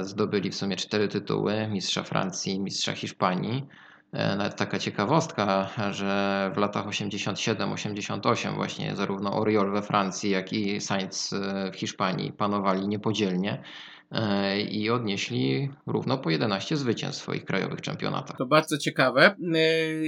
zdobyli 0.00 0.50
w 0.50 0.54
sumie 0.54 0.76
cztery 0.76 1.08
tytuły: 1.08 1.68
mistrza 1.68 2.02
Francji, 2.02 2.60
mistrza 2.60 2.92
Hiszpanii. 2.92 3.66
E, 4.12 4.36
Nawet 4.36 4.56
taka 4.56 4.78
ciekawostka, 4.78 5.70
że 5.90 6.50
w 6.54 6.58
latach 6.58 6.86
87-88 6.86 8.54
właśnie 8.54 8.96
zarówno 8.96 9.38
Oriol 9.38 9.72
we 9.72 9.82
Francji, 9.82 10.30
jak 10.30 10.52
i 10.52 10.80
Sainz 10.80 11.32
e, 11.32 11.70
w 11.72 11.76
Hiszpanii 11.76 12.32
panowali 12.32 12.88
niepodzielnie 12.88 13.62
e, 14.10 14.60
i 14.60 14.90
odnieśli 14.90 15.70
równo 15.86 16.18
po 16.18 16.30
11 16.30 16.76
zwycięstw 16.76 17.20
w 17.20 17.22
swoich 17.22 17.44
krajowych 17.44 17.80
czempionatach. 17.80 18.36
To 18.36 18.46
bardzo 18.46 18.78
ciekawe. 18.78 19.36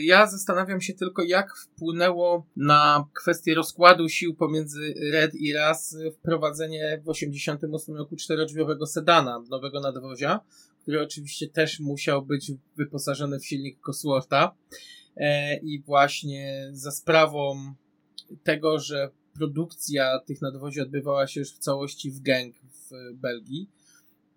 Ja 0.03 0.27
zastanawiam 0.27 0.81
się 0.81 0.95
tylko, 0.95 1.23
jak 1.23 1.57
wpłynęło 1.57 2.47
na 2.57 3.05
kwestię 3.15 3.55
rozkładu 3.55 4.09
sił 4.09 4.35
pomiędzy 4.35 4.95
Red 5.13 5.35
i 5.35 5.53
RAS 5.53 5.97
wprowadzenie 6.19 7.03
w 7.05 7.09
88 7.09 7.97
roku 7.97 8.17
czterodrzwiowego 8.17 8.87
sedana, 8.87 9.43
nowego 9.51 9.81
nadwozia, 9.81 10.41
który 10.89 11.03
oczywiście 11.03 11.49
też 11.49 11.81
musiał 11.81 12.23
być 12.27 12.53
wyposażony 12.77 13.39
w 13.39 13.47
silnik 13.47 13.81
Coswortha. 13.81 14.55
E, 15.17 15.57
I 15.57 15.83
właśnie 15.83 16.69
za 16.73 16.91
sprawą 16.91 17.75
tego, 18.43 18.79
że 18.79 19.11
produkcja 19.35 20.19
tych 20.27 20.43
nadwozi 20.43 20.81
odbywała 20.81 21.27
się 21.27 21.41
już 21.41 21.53
w 21.53 21.59
całości 21.59 22.11
w 22.11 22.21
Genk 22.21 22.57
w 22.57 22.91
Belgii, 23.15 23.69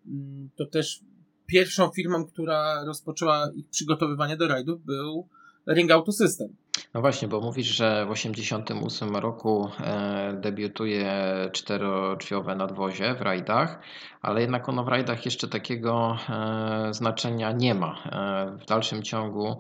mm, 0.07 0.49
to 0.55 0.65
też 0.65 0.99
pierwszą 1.45 1.89
firmą, 1.89 2.25
która 2.25 2.83
rozpoczęła 2.83 3.51
ich 3.55 3.69
przygotowywanie 3.69 4.37
do 4.37 4.47
rajdów 4.47 4.85
był 4.85 5.27
Ring 5.67 5.91
Auto 5.91 6.11
System. 6.11 6.55
No 6.93 7.01
właśnie, 7.01 7.27
bo 7.27 7.41
mówisz, 7.41 7.67
że 7.67 8.06
w 8.06 8.13
1988 8.13 9.15
roku 9.15 9.69
e, 9.80 10.34
debiutuje 10.34 11.13
czterodrzwiowe 11.51 12.56
nadwozie 12.56 13.15
w 13.15 13.21
rajdach, 13.21 13.80
ale 14.21 14.41
jednak 14.41 14.69
ono 14.69 14.84
w 14.84 14.88
rajdach 14.88 15.25
jeszcze 15.25 15.47
takiego 15.47 16.17
e, 16.30 16.93
znaczenia 16.93 17.51
nie 17.51 17.75
ma. 17.75 17.95
E, 18.06 18.58
w 18.58 18.65
dalszym 18.65 19.04
ciągu 19.04 19.58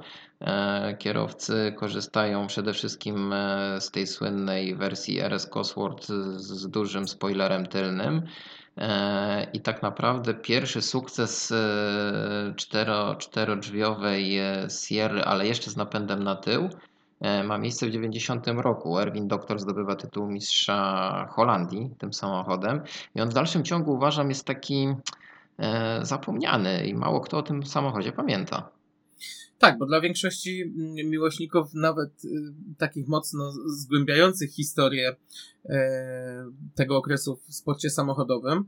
kierowcy 0.99 1.73
korzystają 1.77 2.47
przede 2.47 2.73
wszystkim 2.73 3.33
z 3.79 3.91
tej 3.91 4.07
słynnej 4.07 4.75
wersji 4.75 5.19
RS 5.19 5.47
Cosworth 5.47 6.07
z, 6.35 6.67
dużym 6.67 7.07
spoilerem 7.07 7.65
tylnym. 7.65 8.21
I 9.53 9.61
tak 9.61 9.81
naprawdę 9.81 10.33
pierwszy 10.33 10.81
sukces 10.81 11.53
cztero, 12.55 13.15
czterodrzwiowej 13.15 14.39
Sierra, 14.85 15.23
ale 15.23 15.47
jeszcze 15.47 15.71
z 15.71 15.77
napędem 15.77 16.23
na 16.23 16.35
tył, 16.35 16.69
ma 17.43 17.57
miejsce 17.57 17.87
w 17.87 17.91
90 17.91 18.47
roku. 18.47 18.99
Erwin 18.99 19.27
Doktor 19.27 19.59
zdobywa 19.59 19.95
tytuł 19.95 20.27
mistrza 20.27 21.27
Holandii 21.31 21.95
tym 21.97 22.13
samochodem 22.13 22.81
i 23.15 23.21
on 23.21 23.29
w 23.29 23.33
dalszym 23.33 23.63
ciągu 23.63 23.93
uważam 23.93 24.29
jest 24.29 24.45
taki 24.45 24.87
e, 25.57 25.99
zapomniany 26.05 26.87
i 26.87 26.93
mało 26.93 27.21
kto 27.21 27.37
o 27.37 27.43
tym 27.43 27.65
samochodzie 27.65 28.11
pamięta. 28.11 28.69
Tak, 29.57 29.77
bo 29.77 29.85
dla 29.85 30.01
większości 30.01 30.61
mm, 30.61 31.09
miłośników, 31.09 31.73
nawet 31.73 32.25
y, 32.25 32.29
takich 32.77 33.07
mocno 33.07 33.51
zgłębiających 33.65 34.51
historię 34.51 35.15
e, 35.65 36.45
tego 36.75 36.97
okresu 36.97 37.39
w 37.47 37.55
sporcie 37.55 37.89
samochodowym, 37.89 38.65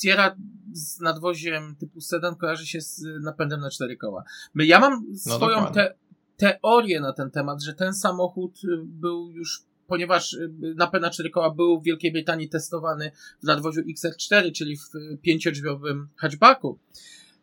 Sierra 0.00 0.36
z 0.72 1.00
nadwoziem 1.00 1.76
typu 1.76 2.00
sedan 2.00 2.36
kojarzy 2.36 2.66
się 2.66 2.80
z 2.80 3.04
napędem 3.22 3.60
na 3.60 3.70
cztery 3.70 3.96
koła. 3.96 4.24
Ja 4.54 4.80
mam 4.80 5.06
No 5.26 5.36
swoją 5.36 5.72
te, 5.72 5.94
teorię 6.40 7.00
na 7.00 7.12
ten 7.12 7.30
temat, 7.30 7.62
że 7.62 7.74
ten 7.74 7.94
samochód 7.94 8.64
y, 8.64 8.68
był 8.84 9.30
już 9.30 9.62
ponieważ 9.86 10.32
y, 10.32 10.50
napęd 10.76 11.02
na 11.02 11.10
cztery 11.10 11.30
koła 11.30 11.50
był 11.50 11.80
w 11.80 11.84
Wielkiej 11.84 12.12
Brytanii 12.12 12.48
testowany 12.48 13.10
w 13.42 13.46
nadwoziu 13.46 13.80
XR4, 13.80 14.52
czyli 14.52 14.76
w 14.76 14.94
y, 14.94 15.18
pięciodrzwiowym 15.22 16.08
hatchbacku. 16.16 16.78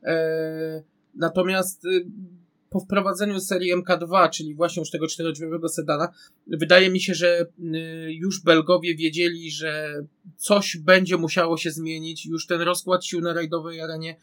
E, 0.04 0.84
natomiast 1.16 1.84
po 2.70 2.80
wprowadzeniu 2.80 3.40
serii 3.40 3.76
MK2, 3.76 4.30
czyli 4.30 4.56
właśnie 4.56 4.80
już 4.82 4.92
tego 4.92 5.08
czterodrzwiowego 5.08 5.70
sedana, 5.70 6.14
wydaje 6.48 6.90
mi 6.90 7.00
się, 7.00 7.14
że 7.14 7.46
już 8.08 8.44
Belgowie 8.44 8.96
wiedzieli, 8.96 9.52
że 9.52 10.04
coś 10.38 10.78
będzie 10.78 11.18
musiało 11.18 11.58
się 11.58 11.72
zmienić. 11.72 12.26
Już 12.26 12.48
ten 12.48 12.62
rozkład 12.62 13.06
sił 13.06 13.22
na 13.22 13.34
rajdowej 13.34 13.82
arenie 13.82 14.16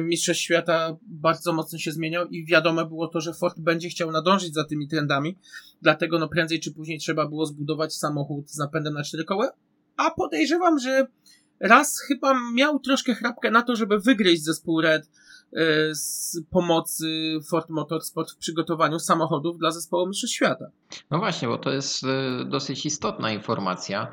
Mistrzostw 0.00 0.42
Świata 0.42 0.96
bardzo 1.02 1.52
mocno 1.52 1.78
się 1.78 1.92
zmieniał 1.92 2.26
i 2.26 2.46
wiadome 2.46 2.86
było 2.86 3.08
to, 3.08 3.20
że 3.20 3.34
Ford 3.34 3.60
będzie 3.60 3.88
chciał 3.88 4.10
nadążyć 4.10 4.54
za 4.54 4.64
tymi 4.64 4.88
trendami. 4.88 5.38
Dlatego 5.82 6.18
no 6.18 6.28
prędzej 6.28 6.60
czy 6.60 6.72
później 6.72 6.98
trzeba 6.98 7.28
było 7.28 7.46
zbudować 7.46 7.94
samochód 7.94 8.50
z 8.50 8.58
napędem 8.58 8.94
na 8.94 9.04
cztery 9.04 9.24
koła. 9.24 9.50
A 9.96 10.10
podejrzewam, 10.10 10.78
że 10.78 11.06
raz 11.60 12.00
chyba 12.00 12.34
miał 12.54 12.78
troszkę 12.78 13.14
chrapkę 13.14 13.50
na 13.50 13.62
to, 13.62 13.76
żeby 13.76 14.00
wygryźć 14.00 14.44
zespół 14.44 14.80
Red 14.80 15.02
e, 15.02 15.94
z 15.94 16.36
pomocy 16.50 17.38
Ford 17.50 17.70
Motorsport 17.70 18.30
w 18.30 18.36
przygotowaniu 18.36 18.98
samochodów 18.98 19.58
dla 19.58 19.70
zespołu 19.70 20.06
Mistrzostw 20.06 20.36
Świata. 20.36 20.64
No 21.10 21.18
właśnie, 21.18 21.48
bo 21.48 21.58
to 21.58 21.70
jest 21.70 22.04
e, 22.04 22.44
dosyć 22.44 22.86
istotna 22.86 23.32
informacja, 23.32 24.12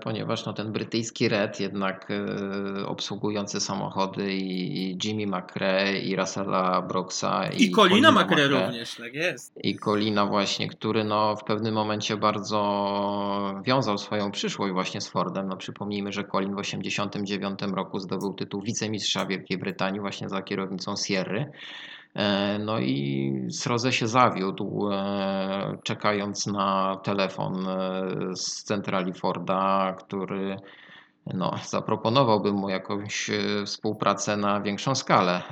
ponieważ 0.00 0.46
no, 0.46 0.52
ten 0.52 0.72
brytyjski 0.72 1.28
Red 1.28 1.60
jednak 1.60 2.08
e, 2.10 2.86
obsługujący 2.86 3.60
samochody 3.60 4.34
i 4.34 4.56
i 4.76 4.98
Jimmy 5.04 5.26
McRae 5.26 5.98
i 5.98 6.16
Russella 6.16 6.82
Brooksa 6.82 7.46
I, 7.46 7.70
Colina 7.70 8.12
McRae 8.12 8.24
McRae 8.24 8.48
również, 8.48 8.96
tak 8.96 9.14
jest. 9.14 9.52
i 9.62 9.78
Colina 9.78 10.26
właśnie, 10.26 10.68
który 10.68 11.04
no 11.04 11.36
w 11.36 11.44
pewnym 11.44 11.74
momencie 11.74 12.16
bardzo 12.16 13.62
wiązał 13.64 13.98
swoją 13.98 14.30
przyszłość 14.30 14.72
właśnie 14.72 15.00
z 15.00 15.08
Fordem. 15.08 15.48
No 15.48 15.56
przypomnijmy, 15.56 16.12
że 16.12 16.24
Colin 16.24 16.54
w 16.54 16.62
1989 16.62 17.74
roku 17.74 18.00
zdobył 18.00 18.34
tytuł 18.34 18.62
wicemistrza 18.62 19.26
Wielkiej 19.26 19.58
Brytanii 19.58 20.00
właśnie 20.00 20.28
za 20.28 20.42
kierownicą 20.42 20.96
Sierry. 20.96 21.50
E, 22.16 22.58
No 22.58 22.78
i 22.78 23.32
Sroze 23.50 23.92
się 23.92 24.08
zawiódł, 24.08 24.88
e, 24.92 25.78
czekając 25.84 26.46
na 26.46 26.96
telefon 27.04 27.68
e, 27.68 28.36
z 28.36 28.64
centrali 28.64 29.12
Forda, 29.12 29.96
który 29.98 30.56
no, 31.34 31.54
mu 32.52 32.68
jakąś 32.68 33.30
współpracę 33.66 34.36
na 34.36 34.60
większą 34.60 34.94
skalę. 34.94 35.42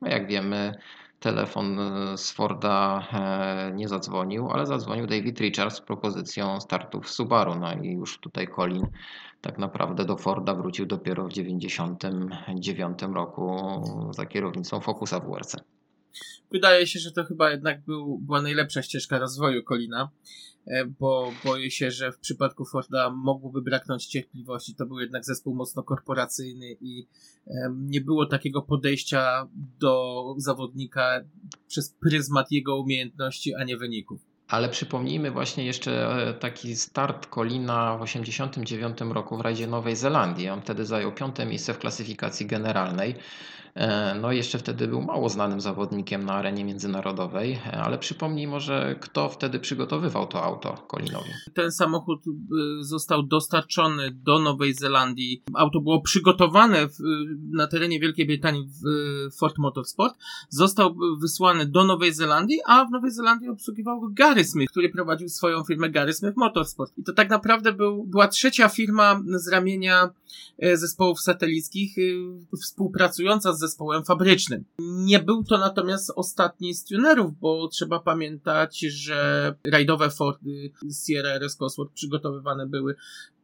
No 0.00 0.08
jak 0.08 0.26
wiemy, 0.26 0.72
telefon 1.20 1.78
e, 1.78 2.18
z 2.18 2.30
Forda 2.30 3.06
e, 3.12 3.72
nie 3.74 3.88
zadzwonił, 3.88 4.50
ale 4.50 4.66
zadzwonił 4.66 5.06
David 5.06 5.40
Richards 5.40 5.76
z 5.76 5.80
propozycją 5.80 6.60
startu 6.60 7.00
w 7.00 7.10
Subaru. 7.10 7.54
No 7.54 7.72
i 7.72 7.92
już 7.92 8.18
tutaj 8.18 8.48
Colin 8.56 8.86
tak 9.40 9.58
naprawdę 9.58 10.04
do 10.04 10.16
Forda 10.16 10.54
wrócił 10.54 10.86
dopiero 10.86 11.24
w 11.24 11.28
1999 11.28 13.14
roku 13.14 13.56
za 14.10 14.26
kierownicą 14.26 14.80
Focusa 14.80 15.20
WRC. 15.20 15.56
Wydaje 16.52 16.86
się, 16.86 16.98
że 16.98 17.12
to 17.12 17.24
chyba 17.24 17.50
jednak 17.50 17.84
był, 17.84 18.18
była 18.18 18.42
najlepsza 18.42 18.82
ścieżka 18.82 19.18
rozwoju 19.18 19.62
Colina, 19.62 20.10
bo 21.00 21.32
boję 21.44 21.70
się, 21.70 21.90
że 21.90 22.12
w 22.12 22.18
przypadku 22.18 22.64
Forda 22.64 23.10
mogłoby 23.10 23.62
braknąć 23.62 24.06
cierpliwości. 24.06 24.74
To 24.74 24.86
był 24.86 25.00
jednak 25.00 25.24
zespół 25.24 25.54
mocno 25.54 25.82
korporacyjny 25.82 26.76
i 26.80 27.06
nie 27.70 28.00
było 28.00 28.26
takiego 28.26 28.62
podejścia 28.62 29.48
do 29.80 30.24
zawodnika 30.38 31.20
przez 31.68 31.90
pryzmat 31.90 32.52
jego 32.52 32.80
umiejętności, 32.80 33.54
a 33.54 33.64
nie 33.64 33.76
wyników. 33.76 34.20
Ale 34.48 34.68
przypomnijmy 34.68 35.30
właśnie 35.30 35.66
jeszcze 35.66 36.08
e, 36.28 36.34
taki 36.34 36.76
start 36.76 37.26
Colina 37.26 37.96
w 37.96 38.04
1989 38.04 39.14
roku 39.14 39.36
w 39.36 39.40
rajdzie 39.40 39.66
Nowej 39.66 39.96
Zelandii. 39.96 40.48
On 40.48 40.60
wtedy 40.60 40.86
zajął 40.86 41.12
piąte 41.12 41.46
miejsce 41.46 41.74
w 41.74 41.78
klasyfikacji 41.78 42.46
generalnej. 42.46 43.14
E, 43.76 44.14
No 44.20 44.32
jeszcze 44.32 44.58
wtedy 44.58 44.88
był 44.88 45.02
mało 45.02 45.28
znanym 45.28 45.60
zawodnikiem 45.60 46.24
na 46.24 46.32
arenie 46.32 46.64
międzynarodowej, 46.64 47.52
e, 47.52 47.80
ale 47.82 47.98
przypomnij 47.98 48.46
może, 48.46 48.96
kto 49.00 49.28
wtedy 49.28 49.58
przygotowywał 49.60 50.26
to 50.26 50.42
auto 50.42 50.74
Colinowi. 50.88 51.30
Ten 51.54 51.72
samochód 51.72 52.26
y, 52.26 52.30
został 52.80 53.22
dostarczony 53.22 54.10
do 54.10 54.38
Nowej 54.38 54.74
Zelandii. 54.74 55.42
Auto 55.54 55.80
było 55.80 56.00
przygotowane 56.00 56.88
w, 56.88 56.98
na 57.50 57.66
terenie 57.66 58.00
Wielkiej 58.00 58.26
Brytanii 58.26 58.68
w 58.68 58.86
y, 58.86 59.30
Ford 59.30 59.58
Motorsport. 59.58 60.14
Został 60.48 60.96
wysłany 61.20 61.66
do 61.66 61.84
Nowej 61.84 62.14
Zelandii, 62.14 62.60
a 62.66 62.84
w 62.84 62.90
Nowej 62.90 63.10
Zelandii 63.10 63.48
obsługiwał 63.48 64.00
go 64.00 64.08
Gary 64.12 64.44
Smith, 64.44 64.70
który 64.70 64.88
prowadził 64.88 65.28
swoją 65.28 65.64
firmę 65.64 65.90
Gary 65.90 66.12
Smith 66.12 66.36
Motorsport. 66.36 66.92
I 66.98 67.04
to 67.04 67.12
tak 67.12 67.30
naprawdę 67.30 67.72
był, 67.72 68.04
była 68.04 68.28
trzecia 68.28 68.68
firma 68.68 69.20
z 69.26 69.48
ramienia 69.48 70.10
zespołów 70.74 71.20
satelickich 71.20 71.98
y, 71.98 72.16
współpracująca 72.62 73.52
z 73.52 73.58
zespołem 73.66 74.04
fabrycznym. 74.04 74.64
Nie 74.78 75.18
był 75.18 75.44
to 75.44 75.58
natomiast 75.58 76.12
ostatni 76.16 76.74
z 76.74 76.84
tunerów, 76.84 77.38
bo 77.40 77.68
trzeba 77.68 78.00
pamiętać, 78.00 78.78
że 78.78 79.54
rajdowe 79.72 80.10
Fordy 80.10 80.72
Sierra 81.06 81.30
RS 81.30 81.56
Cosworth 81.56 81.94
przygotowywane 81.94 82.66
były 82.66 82.94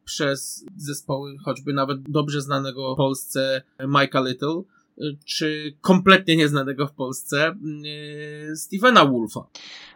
przez 0.05 0.65
zespoły 0.77 1.37
choćby 1.45 1.73
nawet 1.73 2.01
dobrze 2.01 2.41
znanego 2.41 2.95
Polsce 2.95 3.61
Mike'a 3.79 4.27
Little, 4.27 4.63
czy 5.25 5.77
kompletnie 5.81 6.35
nieznanego 6.35 6.87
w 6.87 6.91
Polsce 6.93 7.55
yy, 8.49 8.55
Stevena 8.55 9.05
Wolfa. 9.05 9.47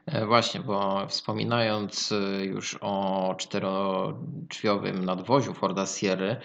E, 0.06 0.26
Właśnie, 0.26 0.60
bo 0.60 1.08
wspominając 1.08 2.12
e, 2.12 2.46
już 2.46 2.78
o 2.82 3.36
czterodrzwiowym 3.38 5.06
nadwoziu 5.06 5.54
Forda 5.54 5.86
Sierry, 5.86 6.36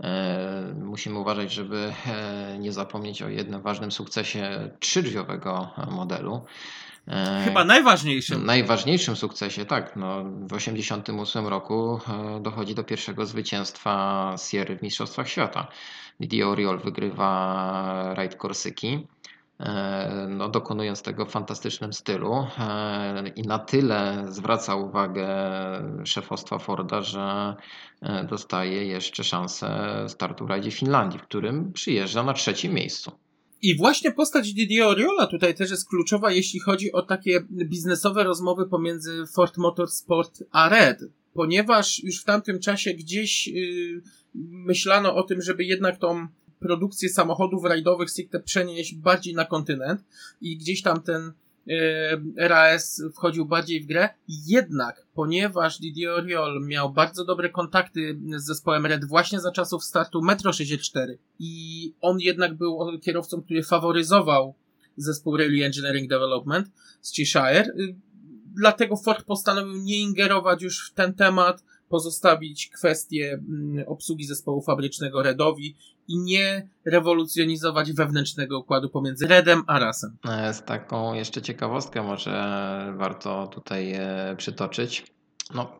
e, 0.00 0.74
musimy 0.80 1.18
uważać, 1.18 1.52
żeby 1.52 1.92
e, 2.06 2.58
nie 2.58 2.72
zapomnieć 2.72 3.22
o 3.22 3.28
jednym 3.28 3.62
ważnym 3.62 3.92
sukcesie 3.92 4.70
trzydrzwiowego 4.80 5.70
modelu. 5.90 6.40
E, 7.08 7.42
Chyba 7.44 7.64
najważniejszym. 7.64 8.46
Najważniejszym 8.46 9.16
sukcesie, 9.16 9.64
tak. 9.66 9.96
No, 9.96 10.24
w 10.24 10.48
1988 10.48 11.46
roku 11.46 12.00
e, 12.08 12.40
dochodzi 12.42 12.74
do 12.74 12.84
pierwszego 12.84 13.26
zwycięstwa 13.26 14.34
Sierry 14.50 14.76
w 14.78 14.82
Mistrzostwach 14.82 15.28
Świata. 15.28 15.66
Didier 16.20 16.46
Oriol 16.46 16.78
wygrywa 16.78 18.14
rajd 18.14 18.36
Korsyki. 18.36 19.06
e, 19.60 20.26
No, 20.30 20.48
dokonując 20.48 21.02
tego 21.02 21.26
w 21.26 21.30
fantastycznym 21.30 21.92
stylu 21.92 22.46
i 23.36 23.42
na 23.42 23.58
tyle 23.58 24.24
zwraca 24.28 24.74
uwagę 24.76 25.28
szefostwa 26.04 26.58
Forda, 26.58 27.00
że 27.02 27.56
dostaje 28.28 28.86
jeszcze 28.86 29.24
szansę 29.24 29.96
startu 30.08 30.46
w 30.46 30.50
rajdzie 30.50 30.70
Finlandii, 30.70 31.18
w 31.18 31.22
którym 31.22 31.72
przyjeżdża 31.72 32.22
na 32.22 32.32
trzecim 32.32 32.72
miejscu. 32.74 33.12
I 33.62 33.76
właśnie 33.76 34.12
postać 34.12 34.52
Didier 34.52 34.86
Oriola 34.86 35.26
tutaj 35.26 35.54
też 35.54 35.70
jest 35.70 35.88
kluczowa, 35.88 36.32
jeśli 36.32 36.60
chodzi 36.60 36.92
o 36.92 37.02
takie 37.02 37.40
biznesowe 37.50 38.24
rozmowy 38.24 38.66
pomiędzy 38.66 39.24
Ford 39.34 39.56
Motorsport 39.56 40.42
a 40.50 40.68
Red, 40.68 41.04
ponieważ 41.34 42.04
już 42.04 42.20
w 42.20 42.24
tamtym 42.24 42.60
czasie 42.60 42.94
gdzieś 42.94 43.46
yy, 43.46 44.02
myślano 44.34 45.14
o 45.14 45.22
tym, 45.22 45.42
żeby 45.42 45.64
jednak 45.64 45.98
tą 45.98 46.28
produkcję 46.60 47.08
samochodów 47.08 47.64
rajdowych 47.64 48.10
stricte 48.10 48.40
przenieść 48.40 48.94
bardziej 48.94 49.34
na 49.34 49.44
kontynent 49.44 50.04
i 50.40 50.56
gdzieś 50.56 50.82
tam 50.82 51.02
ten 51.02 51.32
RAS 52.36 53.02
wchodził 53.14 53.46
bardziej 53.46 53.80
w 53.80 53.86
grę. 53.86 54.08
Jednak, 54.28 55.06
ponieważ 55.14 55.78
Didier 55.78 56.10
Oriol 56.10 56.66
miał 56.66 56.92
bardzo 56.92 57.24
dobre 57.24 57.50
kontakty 57.50 58.18
z 58.36 58.44
zespołem 58.44 58.86
Red 58.86 59.04
właśnie 59.04 59.40
za 59.40 59.52
czasów 59.52 59.84
startu 59.84 60.22
Metro 60.22 60.52
64 60.52 61.18
i 61.38 61.94
on 62.00 62.20
jednak 62.20 62.54
był 62.54 62.98
kierowcą, 63.02 63.42
który 63.42 63.62
faworyzował 63.62 64.54
zespół 64.96 65.36
Rally 65.36 65.64
Engineering 65.64 66.10
Development 66.10 66.70
z 67.00 67.16
Cheshire. 67.16 67.68
Y, 67.80 67.94
Dlatego 68.54 68.96
Ford 68.96 69.24
postanowił 69.24 69.82
nie 69.82 70.00
ingerować 70.00 70.62
już 70.62 70.90
w 70.90 70.94
ten 70.94 71.14
temat, 71.14 71.64
pozostawić 71.88 72.68
kwestię 72.68 73.32
mm, 73.32 73.84
obsługi 73.88 74.24
zespołu 74.24 74.62
fabrycznego 74.62 75.22
Redowi 75.22 75.76
i 76.08 76.18
nie 76.18 76.68
rewolucjonizować 76.84 77.92
wewnętrznego 77.92 78.58
układu 78.58 78.90
pomiędzy 78.90 79.26
Redem 79.26 79.62
a 79.66 79.78
Rasem. 79.78 80.16
Z 80.52 80.64
taką 80.64 81.14
jeszcze 81.14 81.42
ciekawostkę 81.42 82.02
może 82.02 82.94
warto 82.96 83.46
tutaj 83.46 83.92
e, 83.92 84.34
przytoczyć. 84.36 85.06
No, 85.54 85.72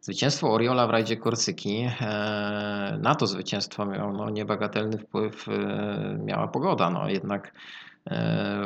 zwycięstwo 0.00 0.52
Oriola 0.52 0.86
w 0.86 0.90
rajdzie 0.90 1.16
Korsyki, 1.16 1.88
e, 2.00 2.98
na 3.02 3.14
to 3.14 3.26
zwycięstwo 3.26 3.86
miał 3.86 4.12
no, 4.12 4.30
niebagatelny 4.30 4.98
wpływ, 4.98 5.48
e, 5.48 6.18
miała 6.24 6.48
pogoda. 6.48 6.90
No, 6.90 7.08
jednak 7.08 7.52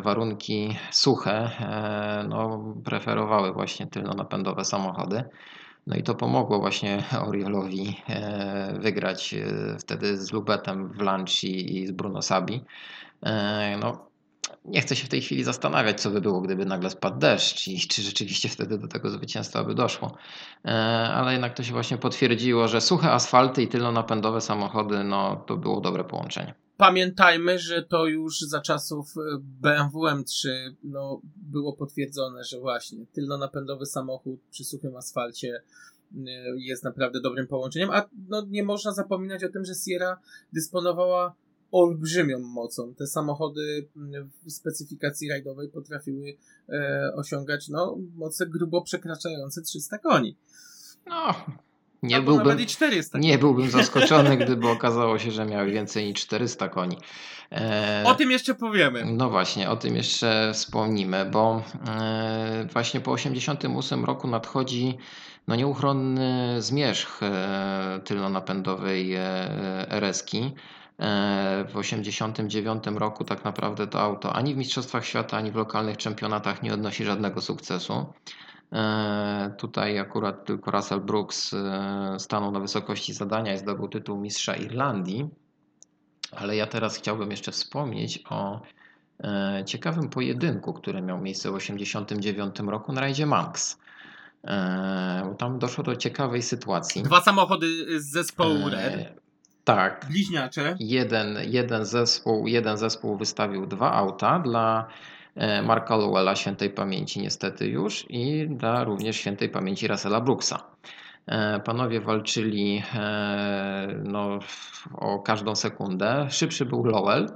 warunki 0.02 0.76
suche 0.90 1.50
no, 2.28 2.64
preferowały 2.84 3.52
właśnie 3.52 3.86
tylnonapędowe 3.86 4.64
samochody. 4.64 5.24
No 5.86 5.96
i 5.96 6.02
to 6.02 6.14
pomogło 6.14 6.58
właśnie 6.60 7.04
Oriolowi 7.28 8.02
e, 8.08 8.78
wygrać 8.80 9.34
e, 9.34 9.78
wtedy 9.78 10.16
z 10.16 10.32
Lubetem 10.32 10.92
w 10.92 11.00
Lancia 11.00 11.50
i 11.50 11.86
z 11.86 11.90
Bruno 11.92 12.22
Sabi. 12.22 12.64
E, 13.22 13.76
No, 13.80 14.09
nie 14.64 14.80
chcę 14.80 14.96
się 14.96 15.06
w 15.06 15.08
tej 15.08 15.20
chwili 15.20 15.44
zastanawiać, 15.44 16.00
co 16.00 16.10
by 16.10 16.20
było, 16.20 16.40
gdyby 16.40 16.64
nagle 16.64 16.90
spadł 16.90 17.18
deszcz 17.18 17.68
i 17.68 17.78
czy 17.78 18.02
rzeczywiście 18.02 18.48
wtedy 18.48 18.78
do 18.78 18.88
tego 18.88 19.10
zwycięstwa 19.10 19.64
by 19.64 19.74
doszło. 19.74 20.16
E, 20.64 20.70
Ale 21.14 21.32
jednak 21.32 21.54
to 21.54 21.62
się 21.62 21.72
właśnie 21.72 21.98
potwierdziło, 21.98 22.68
że 22.68 22.80
suche 22.80 23.12
asfalty 23.12 23.62
i 23.62 23.68
tylnonapędowe 23.68 24.40
samochody, 24.40 25.04
no 25.04 25.44
to 25.46 25.56
było 25.56 25.80
dobre 25.80 26.04
połączenie. 26.04 26.54
Pamiętajmy, 26.76 27.58
że 27.58 27.82
to 27.82 28.06
już 28.06 28.40
za 28.40 28.60
czasów 28.60 29.06
e, 29.16 29.20
BMW 29.40 30.00
M3 30.00 30.48
no, 30.84 31.20
było 31.36 31.72
potwierdzone, 31.72 32.44
że 32.44 32.60
właśnie 32.60 33.06
tylnonapędowy 33.12 33.86
samochód 33.86 34.40
przy 34.50 34.64
suchym 34.64 34.96
asfalcie 34.96 35.62
e, 36.14 36.20
jest 36.56 36.84
naprawdę 36.84 37.20
dobrym 37.20 37.46
połączeniem, 37.46 37.90
a 37.90 38.08
no, 38.28 38.46
nie 38.48 38.64
można 38.64 38.92
zapominać 38.92 39.44
o 39.44 39.48
tym, 39.48 39.64
że 39.64 39.72
Sierra 39.74 40.18
dysponowała 40.52 41.34
olbrzymią 41.72 42.38
mocą. 42.38 42.94
Te 42.94 43.06
samochody 43.06 43.88
mm, 43.96 44.30
w 44.46 44.52
specyfikacji 44.52 45.28
rajdowej 45.28 45.68
potrafiły 45.68 46.36
e, 46.68 47.12
osiągać 47.16 47.68
no, 47.68 47.96
moce 48.16 48.46
grubo 48.46 48.82
przekraczające 48.82 49.62
300 49.62 49.98
koni. 49.98 50.36
No, 51.06 51.34
nie 52.02 52.16
Albo 52.16 52.26
byłbym, 52.26 52.48
nawet 52.48 52.60
i 52.60 52.66
400 52.66 53.18
nie 53.18 53.38
byłbym 53.38 53.70
zaskoczony, 53.70 54.36
gdyby 54.44 54.68
okazało 54.68 55.18
się, 55.18 55.30
że 55.30 55.46
miały 55.46 55.70
więcej 55.70 56.06
niż 56.06 56.20
400 56.20 56.68
koni. 56.68 56.96
E, 57.52 58.04
O 58.06 58.14
tym 58.14 58.30
jeszcze 58.30 58.54
powiemy. 58.54 59.04
No 59.04 59.30
właśnie, 59.30 59.70
o 59.70 59.76
tym 59.76 59.96
jeszcze 59.96 60.50
wspomnimy, 60.54 61.24
bo 61.24 61.62
e, 61.88 62.68
właśnie 62.72 63.00
po 63.00 63.16
1988 63.16 64.04
roku 64.04 64.28
nadchodzi 64.28 64.98
no 65.48 65.56
nieuchronny 65.56 66.56
zmierzch 66.62 67.22
e, 67.22 68.00
tylnonapędowej 68.04 69.14
e, 69.14 69.22
RS-ki. 69.90 70.52
E, 71.00 71.64
W 71.64 71.72
1989 71.72 72.84
roku 72.98 73.24
tak 73.24 73.44
naprawdę 73.44 73.86
to 73.86 74.00
auto 74.00 74.32
ani 74.32 74.54
w 74.54 74.56
Mistrzostwach 74.56 75.04
Świata, 75.04 75.36
ani 75.36 75.52
w 75.52 75.56
lokalnych 75.56 75.96
czempionatach 75.96 76.62
nie 76.62 76.74
odnosi 76.74 77.04
żadnego 77.04 77.40
sukcesu. 77.40 78.06
E, 78.72 79.54
Tutaj 79.58 79.98
akurat 79.98 80.44
tylko 80.44 80.70
Russell 80.70 81.00
Brooks 81.00 81.54
e, 81.54 82.16
stanął 82.18 82.50
na 82.50 82.60
wysokości 82.60 83.14
zadania 83.14 83.54
i 83.54 83.58
zdobył 83.58 83.88
tytuł 83.88 84.18
mistrza 84.18 84.56
Irlandii. 84.56 85.28
Ale 86.36 86.56
ja 86.56 86.66
teraz 86.66 86.96
chciałbym 86.96 87.30
jeszcze 87.30 87.52
wspomnieć 87.52 88.24
o 88.30 88.60
ciekawym 89.66 90.08
pojedynku, 90.08 90.72
który 90.72 91.02
miał 91.02 91.20
miejsce 91.20 91.50
w 91.50 91.58
1989 91.58 92.70
roku 92.70 92.92
na 92.92 93.00
rajdzie 93.00 93.26
Manx. 93.26 93.78
Tam 95.38 95.58
doszło 95.58 95.84
do 95.84 95.96
ciekawej 95.96 96.42
sytuacji. 96.42 97.02
Dwa 97.02 97.20
samochody 97.20 98.00
z 98.00 98.10
zespołu 98.10 98.68
Red. 98.68 99.20
Tak, 99.76 100.06
Bliźniacze. 100.10 100.76
jeden, 100.80 101.38
jeden, 101.46 101.84
zespół, 101.84 102.46
jeden 102.46 102.76
zespół 102.76 103.16
wystawił 103.16 103.66
dwa 103.66 103.92
auta 103.92 104.38
dla 104.38 104.86
e, 105.36 105.62
Marka 105.62 105.96
Lowella 105.96 106.36
świętej 106.36 106.70
pamięci 106.70 107.20
niestety 107.20 107.66
już 107.66 108.06
i 108.08 108.48
dla 108.48 108.84
również 108.84 109.16
świętej 109.16 109.48
pamięci 109.48 109.88
Russella 109.88 110.20
Brooksa. 110.20 110.62
E, 111.26 111.60
Panowie 111.60 112.00
walczyli 112.00 112.82
e, 112.94 113.86
no, 114.04 114.38
o 114.94 115.18
każdą 115.18 115.54
sekundę. 115.54 116.26
Szybszy 116.30 116.66
był 116.66 116.84
Lowell, 116.84 117.26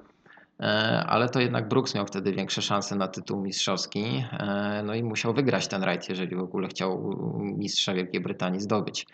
ale 1.07 1.29
to 1.29 1.41
jednak 1.41 1.69
Brooks 1.69 1.95
miał 1.95 2.07
wtedy 2.07 2.33
większe 2.33 2.63
szanse 2.63 2.97
na 2.97 3.09
tytuł 3.09 3.41
mistrzowski. 3.41 4.25
No 4.85 4.95
i 4.95 5.03
musiał 5.03 5.35
wygrać 5.35 5.69
ten 5.69 5.83
rajd, 5.83 6.09
jeżeli 6.09 6.37
w 6.37 6.41
ogóle 6.41 6.69
chciał 6.69 7.15
mistrza 7.43 7.95
Wielkiej 7.95 8.21
Brytanii 8.21 8.61
zdobyć. 8.61 9.07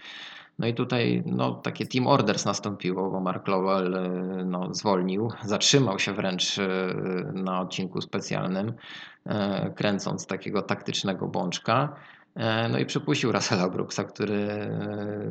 No 0.60 0.66
i 0.66 0.74
tutaj 0.74 1.22
no, 1.26 1.54
takie 1.54 1.86
team 1.86 2.06
orders 2.06 2.44
nastąpiło, 2.44 3.10
bo 3.10 3.20
Mark 3.20 3.48
Lowell 3.48 3.94
e, 3.94 4.08
no, 4.44 4.74
zwolnił, 4.74 5.30
zatrzymał 5.44 5.98
się 5.98 6.12
wręcz 6.12 6.58
e, 6.58 6.68
na 7.32 7.60
odcinku 7.60 8.00
specjalnym, 8.00 8.72
e, 9.26 9.70
kręcąc 9.76 10.26
takiego 10.26 10.62
taktycznego 10.62 11.26
bączka. 11.28 11.96
No 12.70 12.78
i 12.78 12.86
przypuścił 12.86 13.32
Russella 13.32 13.68
Brooksa, 13.68 14.04
który 14.04 14.48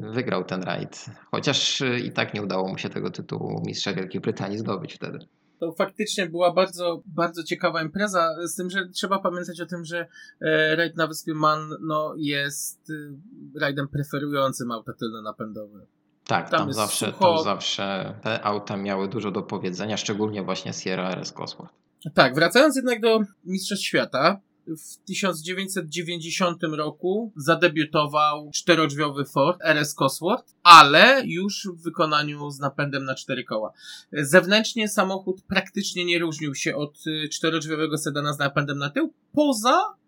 wygrał 0.01 0.43
ten 0.43 0.63
rajd. 0.63 1.05
Chociaż 1.32 1.84
i 2.05 2.11
tak 2.11 2.34
nie 2.34 2.43
udało 2.43 2.67
mu 2.67 2.77
się 2.77 2.89
tego 2.89 3.11
tytułu 3.11 3.61
mistrza 3.65 3.93
Wielkiej 3.93 4.21
Brytanii 4.21 4.57
zdobyć 4.57 4.93
wtedy. 4.93 5.19
To 5.60 5.72
faktycznie 5.72 6.26
była 6.30 6.53
bardzo, 6.53 7.01
bardzo 7.05 7.43
ciekawa 7.43 7.82
impreza, 7.82 8.36
z 8.47 8.55
tym, 8.55 8.70
że 8.70 8.88
trzeba 8.89 9.20
pamiętać 9.20 9.62
o 9.62 9.66
tym, 9.66 9.86
że 9.86 10.07
e, 10.41 10.76
rajd 10.76 10.97
na 10.97 11.07
wyspie 11.07 11.34
Man 11.34 11.70
no, 11.82 12.14
jest 12.18 12.89
e, 12.89 13.60
rajdem 13.60 13.88
preferującym 13.88 14.72
auta 14.72 14.93
tylno-napędowe. 14.93 15.86
Tak, 16.26 16.49
Tam 16.49 16.60
tam, 16.60 16.74
zawsze, 16.74 17.05
sucho. 17.05 17.36
tam 17.36 17.43
zawsze 17.43 18.14
te 18.24 18.43
auta 18.43 18.78
miały 18.78 19.07
dużo 19.07 19.32
do 19.32 19.41
powiedzenia, 19.41 19.97
szczególnie 19.97 20.43
właśnie 20.43 20.74
Sierra 20.74 21.12
RS 21.12 21.32
Cosworth. 21.32 21.74
Tak, 22.14 22.36
wracając 22.36 22.76
jednak 22.76 23.01
do 23.01 23.20
Mistrzostw 23.45 23.86
Świata, 23.86 24.39
w 24.78 24.97
1990 25.05 26.63
roku 26.63 27.34
zadebiutował 27.36 28.51
czterodrzwiowy 28.53 29.26
Ford 29.26 29.61
RS 29.61 29.93
Cosworth, 29.93 30.55
ale 30.63 31.22
już 31.26 31.67
w 31.74 31.84
wykonaniu 31.84 32.51
z 32.51 32.59
napędem 32.59 33.05
na 33.05 33.15
cztery 33.15 33.43
koła. 33.43 33.74
Zewnętrznie 34.13 34.89
samochód 34.89 35.41
praktycznie 35.47 36.05
nie 36.05 36.20
różnił 36.20 36.55
się 36.55 36.76
od 36.76 37.07
y, 37.07 37.30
czterodrzwiowego 37.30 37.97
sedana 37.97 38.34
z 38.34 38.39
napędem 38.39 38.78
na 38.78 38.89
tył, 38.89 39.13
poza 39.34 39.99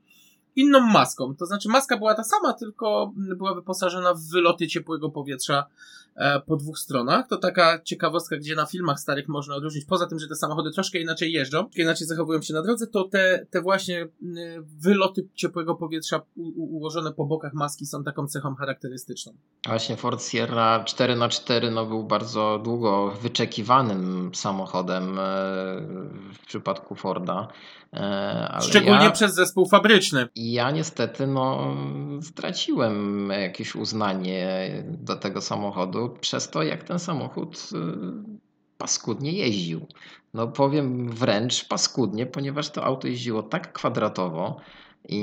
inną 0.55 0.79
maską. 0.79 1.35
To 1.35 1.45
znaczy 1.45 1.69
maska 1.69 1.97
była 1.97 2.15
ta 2.15 2.23
sama, 2.23 2.53
tylko 2.53 3.13
była 3.15 3.55
wyposażona 3.55 4.13
w 4.13 4.21
wyloty 4.31 4.67
ciepłego 4.67 5.09
powietrza 5.09 5.65
po 6.45 6.55
dwóch 6.55 6.79
stronach. 6.79 7.27
To 7.27 7.37
taka 7.37 7.81
ciekawostka, 7.83 8.37
gdzie 8.37 8.55
na 8.55 8.65
filmach 8.65 8.99
starych 8.99 9.27
można 9.27 9.55
odróżnić, 9.55 9.85
poza 9.85 10.07
tym, 10.07 10.19
że 10.19 10.27
te 10.27 10.35
samochody 10.35 10.71
troszkę 10.71 10.99
inaczej 10.99 11.31
jeżdżą, 11.31 11.69
inaczej 11.75 12.07
zachowują 12.07 12.41
się 12.41 12.53
na 12.53 12.61
drodze, 12.61 12.87
to 12.87 13.03
te, 13.03 13.45
te 13.49 13.61
właśnie 13.61 14.07
wyloty 14.81 15.27
ciepłego 15.33 15.75
powietrza 15.75 16.21
u, 16.35 16.41
u, 16.41 16.75
ułożone 16.77 17.11
po 17.13 17.25
bokach 17.25 17.53
maski 17.53 17.85
są 17.85 18.03
taką 18.03 18.27
cechą 18.27 18.55
charakterystyczną. 18.55 19.33
Właśnie 19.67 19.97
Ford 19.97 20.23
Sierra 20.23 20.83
4x4 20.83 21.71
no, 21.71 21.85
był 21.85 22.03
bardzo 22.03 22.59
długo 22.63 23.11
wyczekiwanym 23.21 24.31
samochodem 24.35 25.19
e, 25.19 25.23
w 26.33 26.39
przypadku 26.47 26.95
Forda. 26.95 27.47
e, 27.93 27.97
Ale 28.51 28.61
Szczególnie 28.61 29.03
ja, 29.03 29.11
przez 29.11 29.33
zespół 29.35 29.65
fabryczny. 29.69 30.27
ja 30.35 30.71
niestety 30.71 31.27
no, 31.27 31.75
straciłem 32.21 33.29
jakieś 33.29 33.75
uznanie 33.75 34.71
do 34.87 35.15
tego 35.15 35.41
samochodu 35.41 36.00
przez 36.09 36.49
to, 36.49 36.63
jak 36.63 36.83
ten 36.83 36.99
samochód 36.99 37.69
e, 37.73 37.77
paskudnie 38.77 39.31
jeździł. 39.31 39.87
No 40.33 40.47
powiem 40.47 41.09
wręcz 41.09 41.67
paskudnie, 41.67 42.25
ponieważ 42.25 42.69
to 42.69 42.83
auto 42.83 43.07
jeździło 43.07 43.43
tak 43.43 43.73
kwadratowo 43.73 44.57
i, 45.09 45.19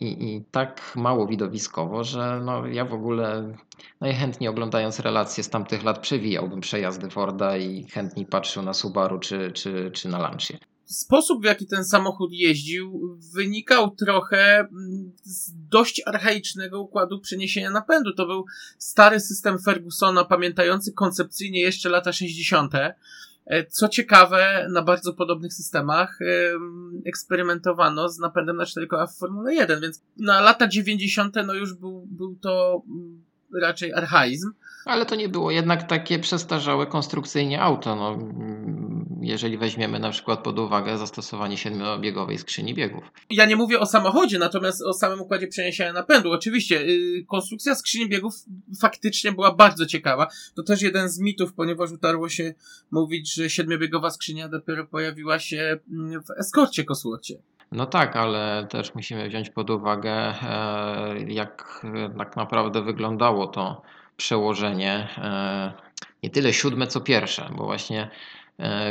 i, 0.00 0.34
i 0.34 0.44
tak 0.50 0.92
mało 0.96 1.26
widowiskowo, 1.26 2.04
że 2.04 2.40
no 2.44 2.66
ja 2.66 2.84
w 2.84 2.94
ogóle 2.94 3.54
najchętniej 4.00 4.50
oglądając 4.50 5.00
relacje 5.00 5.44
z 5.44 5.50
tamtych 5.50 5.84
lat 5.84 5.98
przewijałbym 5.98 6.60
przejazdy 6.60 7.10
Forda 7.10 7.56
i 7.56 7.84
chętniej 7.84 8.26
patrzył 8.26 8.62
na 8.62 8.74
Subaru 8.74 9.18
czy, 9.18 9.52
czy, 9.52 9.90
czy 9.90 10.08
na 10.08 10.18
Lancia. 10.18 10.58
Sposób, 10.84 11.42
w 11.42 11.44
jaki 11.44 11.66
ten 11.66 11.84
samochód 11.84 12.32
jeździł, 12.32 13.18
wynikał 13.34 13.90
trochę 13.90 14.58
mm, 14.58 15.12
z 15.22 15.52
dość 15.68 16.02
archaicznego 16.06 16.80
układu 16.80 17.20
przeniesienia 17.20 17.70
napędu. 17.70 18.12
To 18.12 18.26
był 18.26 18.44
stary 18.78 19.20
system 19.20 19.58
Fergusona, 19.58 20.24
pamiętający 20.24 20.92
koncepcyjnie 20.92 21.60
jeszcze 21.60 21.88
lata 21.88 22.12
60. 22.12 22.74
E, 23.46 23.66
Co 23.66 23.88
ciekawe, 23.88 24.68
na 24.72 24.82
bardzo 24.82 25.14
podobnych 25.14 25.54
systemach 25.54 26.18
em, 26.22 27.02
eksperymentowano 27.06 28.08
z 28.08 28.18
napędem 28.18 28.56
na 28.56 28.66
4 28.66 28.86
koła 28.86 29.06
w 29.06 29.16
Formule 29.16 29.54
1, 29.54 29.80
więc 29.80 30.02
na 30.16 30.40
lata 30.40 30.68
90. 30.68 31.36
no 31.46 31.54
już 31.54 31.74
był, 31.74 32.06
był 32.10 32.36
to 32.36 32.82
mm, 32.88 33.22
raczej 33.60 33.92
archaizm. 33.94 34.52
Ale 34.84 35.06
to 35.06 35.14
nie 35.14 35.28
było 35.28 35.50
jednak 35.50 35.88
takie 35.88 36.18
przestarzałe 36.18 36.86
konstrukcyjnie 36.86 37.62
auto. 37.62 37.96
No, 37.96 38.18
jeżeli 39.22 39.58
weźmiemy 39.58 39.98
na 39.98 40.10
przykład 40.10 40.42
pod 40.42 40.58
uwagę 40.58 40.98
zastosowanie 40.98 41.56
siedmiobiegowej 41.56 42.38
skrzyni 42.38 42.74
biegów. 42.74 43.04
Ja 43.30 43.46
nie 43.46 43.56
mówię 43.56 43.80
o 43.80 43.86
samochodzie, 43.86 44.38
natomiast 44.38 44.82
o 44.82 44.92
samym 44.92 45.20
układzie 45.20 45.48
przeniesienia 45.48 45.92
napędu. 45.92 46.32
Oczywiście, 46.32 46.86
yy, 46.86 47.24
konstrukcja 47.24 47.74
skrzyni 47.74 48.08
biegów 48.08 48.34
faktycznie 48.80 49.32
była 49.32 49.54
bardzo 49.54 49.86
ciekawa. 49.86 50.26
To 50.54 50.62
też 50.62 50.82
jeden 50.82 51.08
z 51.08 51.18
mitów, 51.20 51.52
ponieważ 51.52 51.90
utarło 51.92 52.28
się 52.28 52.54
mówić, 52.90 53.34
że 53.34 53.50
siedmiobiegowa 53.50 54.10
skrzynia 54.10 54.48
dopiero 54.48 54.86
pojawiła 54.86 55.38
się 55.38 55.78
mm, 55.92 56.22
w 56.22 56.30
eskorcie 56.40 56.84
Cosworthie. 56.84 57.38
No 57.72 57.86
tak, 57.86 58.16
ale 58.16 58.66
też 58.70 58.94
musimy 58.94 59.28
wziąć 59.28 59.50
pod 59.50 59.70
uwagę, 59.70 60.12
e, 60.12 60.34
jak 61.28 61.80
e, 61.84 62.14
tak 62.18 62.36
naprawdę 62.36 62.82
wyglądało 62.82 63.46
to 63.46 63.82
przełożenie. 64.16 65.08
e, 65.18 65.72
Nie 66.22 66.30
tyle 66.30 66.52
siódme, 66.52 66.86
co 66.86 67.00
pierwsze, 67.00 67.50
bo 67.56 67.64
właśnie 67.64 68.10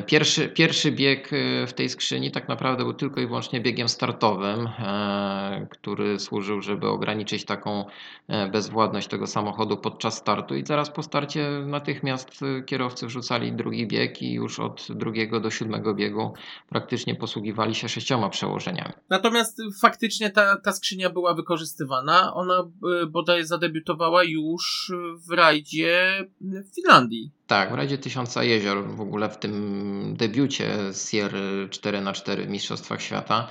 pierwszy, 0.07 0.49
pierwszy 0.49 0.91
bieg 0.91 1.33
e, 1.33 1.67
w 1.67 1.73
tej 1.73 1.89
skrzyni 1.89 2.31
tak 2.31 2.47
naprawdę 2.47 2.83
był 2.83 2.93
tylko 2.93 3.21
i 3.21 3.27
wyłącznie 3.27 3.61
biegiem 3.61 3.89
startowym, 3.89 4.67
e, 4.67 5.67
który 5.69 6.19
służył, 6.19 6.61
żeby 6.61 6.87
ograniczyć 6.87 7.45
taką 7.45 7.85
e, 8.27 8.49
bezwładność 8.49 9.07
tego 9.07 9.27
samochodu 9.27 9.77
podczas 9.77 10.17
startu 10.17 10.55
i 10.55 10.65
zaraz 10.65 10.89
po 10.89 11.03
starcie 11.03 11.49
natychmiast 11.65 12.39
e, 12.43 12.63
kierowcy 12.63 13.07
wrzucali 13.07 13.53
drugi 13.53 13.87
bieg 13.87 14.21
i 14.21 14.33
już 14.33 14.59
od 14.59 14.87
drugiego 14.89 15.39
do 15.39 15.49
siódmego 15.49 15.93
biegu 15.93 16.33
praktycznie 16.69 17.15
posługiwali 17.15 17.75
się 17.75 17.89
sześcioma 17.89 18.29
przełożeniami. 18.29 18.93
Natomiast 19.09 19.61
faktycznie 19.81 20.29
ta, 20.29 20.57
ta 20.57 20.71
skrzynia 20.71 21.09
była 21.09 21.33
wykorzystywana. 21.33 22.33
Ona 22.33 22.63
bodaj 23.09 23.45
zadebiutowała 23.45 24.23
już 24.23 24.91
w 25.29 25.31
rajdzie 25.31 26.25
w 26.41 26.75
Finlandii. 26.75 27.31
Tak, 27.51 27.71
w 27.71 27.73
Radzie 27.73 27.97
Tysiąca 27.97 28.43
Jezior, 28.43 28.85
w 28.87 29.01
ogóle 29.01 29.29
w 29.29 29.37
tym 29.37 30.15
debiucie 30.17 30.75
Sierra 31.09 31.39
4x4 31.69 32.45
w 32.45 32.49
Mistrzostwach 32.49 33.01
Świata. 33.01 33.47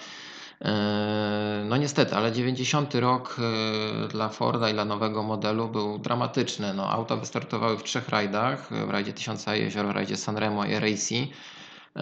Eee, 0.61 1.65
No 1.65 1.77
niestety, 1.77 2.15
ale 2.17 2.33
90 2.33 2.95
rok 2.95 3.37
e, 4.05 4.09
dla 4.09 4.29
Forda 4.29 4.71
i 4.71 4.73
dla 4.73 4.85
nowego 4.85 5.23
modelu 5.23 5.69
był 5.69 5.99
dramatyczny. 5.99 6.75
No, 6.75 6.91
auta 6.91 7.17
wystartowały 7.17 7.79
w 7.79 7.83
trzech 7.83 8.09
rajdach, 8.09 8.69
w 8.87 8.91
rajdzie 8.91 9.13
Tysiąca 9.13 9.55
Jezior, 9.55 9.87
w 9.87 9.91
rajdzie 9.91 10.17
Sanremo 10.17 10.65
i. 10.65 11.31
E, 11.97 12.01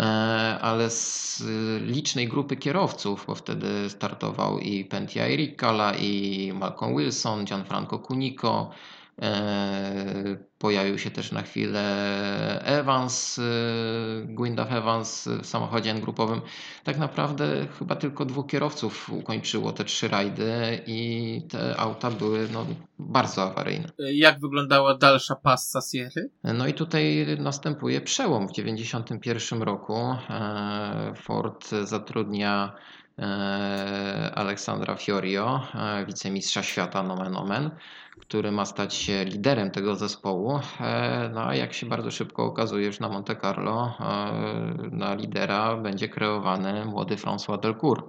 ale 0.62 0.90
z 0.90 1.42
licznej 1.82 2.28
grupy 2.28 2.56
kierowców, 2.56 3.24
bo 3.26 3.34
wtedy 3.34 3.90
startował 3.90 4.58
i 4.58 4.84
Pentia 4.84 5.26
Ricala, 5.26 5.94
i 5.94 6.52
Malcolm 6.54 6.96
Wilson, 6.96 7.44
Gianfranco 7.44 7.98
Cunico, 7.98 8.70
e, 8.70 8.97
pojawił 10.58 10.98
się 10.98 11.10
też 11.10 11.32
na 11.32 11.42
chwilę 11.42 11.82
Evans, 12.64 13.38
e, 13.38 13.42
Gwyndaf 14.24 14.72
Evans 14.72 15.28
w 15.42 15.46
samochodzie 15.46 15.94
grupowym. 15.94 16.40
Tak 16.84 16.98
naprawdę 16.98 17.66
chyba 17.78 17.96
tylko 17.96 18.24
dwóch 18.24 18.46
kierowców 18.46 19.10
ukończyło 19.10 19.72
te 19.72 19.84
trzy 19.84 20.08
rajdy 20.08 20.82
i 20.86 21.42
te 21.50 21.80
auta 21.80 22.10
były 22.10 22.48
no, 22.52 22.66
bardzo 22.98 23.42
awaryjne. 23.42 23.88
Jak 23.98 24.40
wyglądała 24.40 24.98
dalsza 24.98 25.36
passa 25.36 25.80
Sierry? 25.92 26.30
No 26.44 26.66
i 26.66 26.74
tutaj 26.74 27.26
następuje 27.38 28.00
przełom. 28.00 28.48
W 28.48 28.52
1991 28.52 29.62
roku 29.62 29.94
e, 29.94 31.12
Ford 31.16 31.68
zatrudnia 31.84 32.72
e, 32.74 32.97
Aleksandra 34.34 34.94
Fiorio, 34.94 35.60
e, 35.74 36.06
wicemistrza 36.06 36.62
świata 36.62 37.02
nomen 37.02 37.36
omen, 37.36 37.70
który 38.20 38.52
ma 38.52 38.64
stać 38.64 38.94
się 38.94 39.24
liderem 39.24 39.70
tego 39.70 39.96
zespołu. 39.96 40.60
E, 40.80 41.30
No 41.34 41.40
a 41.46 41.54
jak 41.54 41.72
się 41.72 41.86
bardzo 41.86 42.10
szybko 42.10 42.44
okazuje 42.44 42.86
już 42.86 43.00
na 43.00 43.08
Monte 43.08 43.36
Carlo, 43.36 43.94
e, 44.00 44.04
na 44.90 45.14
lidera 45.14 45.76
będzie 45.76 46.08
kreowany 46.08 46.84
młody 46.84 47.16
François 47.16 47.60
Delcourt, 47.60 48.04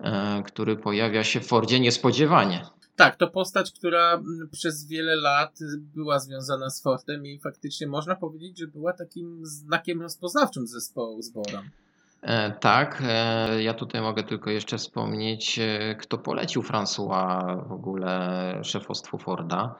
e, 0.00 0.42
który 0.46 0.76
pojawia 0.76 1.24
się 1.24 1.40
w 1.40 1.46
Fordzie 1.46 1.80
niespodziewanie. 1.80 2.66
Tak, 2.96 3.16
to 3.16 3.28
postać, 3.28 3.72
która 3.72 4.14
mm, 4.14 4.48
przez 4.52 4.86
wiele 4.86 5.16
lat 5.16 5.58
była 5.94 6.18
związana 6.18 6.70
z 6.70 6.82
Fordem 6.82 7.26
i 7.26 7.38
faktycznie 7.38 7.86
można 7.86 8.16
powiedzieć, 8.16 8.58
że 8.58 8.66
była 8.66 8.92
takim 8.92 9.40
znakiem 9.42 10.02
rozpoznawczym 10.02 10.66
zespołu 10.66 11.22
z 11.22 11.30
Bora. 11.30 11.62
E, 12.26 12.50
Tak, 12.60 13.02
e, 13.06 13.62
ja 13.62 13.74
tutaj 13.74 14.00
mogę 14.00 14.22
tylko 14.22 14.50
jeszcze 14.50 14.78
wspomnieć, 14.78 15.58
e, 15.58 15.94
kto 15.94 16.18
polecił 16.18 16.62
François 16.62 17.68
w 17.68 17.72
ogóle 17.72 18.60
szefostwu 18.62 19.18
Forda. 19.18 19.74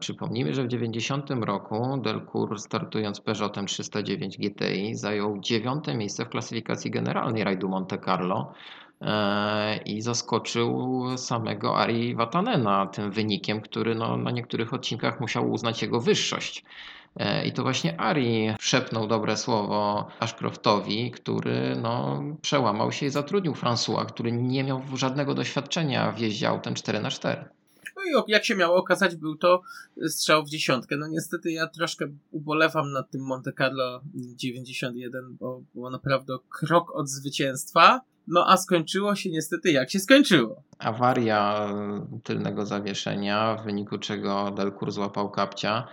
Przypomnijmy, 0.00 0.54
że 0.54 0.64
w 0.64 0.68
90 0.68 1.30
roku 1.30 1.98
Delcourt 2.02 2.60
startując 2.60 3.20
Peugeotem 3.20 3.66
309 3.66 4.38
GTI 4.38 4.94
zajął 4.94 5.38
dziewiąte 5.38 5.94
miejsce 5.94 6.24
w 6.24 6.28
klasyfikacji 6.28 6.90
generalnej 6.90 7.44
rajdu 7.44 7.68
Monte 7.68 7.98
Carlo 7.98 8.52
i 9.84 10.00
zaskoczył 10.00 11.04
samego 11.16 11.78
Ari 11.78 12.14
Vatanena 12.14 12.86
tym 12.86 13.10
wynikiem, 13.10 13.60
który 13.60 13.94
no, 13.94 14.16
na 14.16 14.30
niektórych 14.30 14.74
odcinkach 14.74 15.20
musiał 15.20 15.50
uznać 15.50 15.82
jego 15.82 16.00
wyższość. 16.00 16.64
E, 17.16 17.46
I 17.46 17.52
to 17.52 17.62
właśnie 17.62 18.00
Ari 18.00 18.54
szepnął 18.60 19.06
dobre 19.06 19.36
słowo 19.36 20.08
Ashcroftowi, 20.20 21.10
który 21.10 21.76
no, 21.82 22.22
przełamał 22.42 22.92
się 22.92 23.06
i 23.06 23.10
zatrudnił 23.10 23.52
François, 23.52 24.06
który 24.06 24.32
nie 24.32 24.64
miał 24.64 24.82
żadnego 24.94 25.34
doświadczenia 25.34 26.12
w 26.12 26.18
jeździe 26.18 26.48
autem 26.48 26.74
4x4. 26.74 27.44
No 27.96 28.02
i 28.26 28.30
jak 28.30 28.44
się 28.44 28.56
miało 28.56 28.76
okazać, 28.76 29.16
był 29.16 29.36
to 29.36 29.62
strzał 30.08 30.44
w 30.44 30.48
dziesiątkę. 30.48 30.96
No 30.96 31.06
niestety 31.06 31.52
ja 31.52 31.66
troszkę 31.66 32.06
ubolewam 32.30 32.92
nad 32.92 33.10
tym 33.10 33.20
Monte 33.22 33.52
Carlo 33.52 34.00
91, 34.14 35.36
bo 35.40 35.62
było 35.74 35.90
naprawdę 35.90 36.36
krok 36.48 36.94
od 36.94 37.08
zwycięstwa. 37.08 38.00
No 38.26 38.44
a 38.48 38.56
skończyło 38.56 39.16
się 39.16 39.30
niestety 39.30 39.72
jak 39.72 39.90
się 39.90 40.00
skończyło. 40.00 40.62
Awaria 40.78 41.68
tylnego 42.22 42.66
zawieszenia, 42.66 43.56
w 43.56 43.64
wyniku 43.64 43.98
czego 43.98 44.50
Delcourt 44.50 44.94
złapał 44.94 45.30
kapcia, 45.30 45.86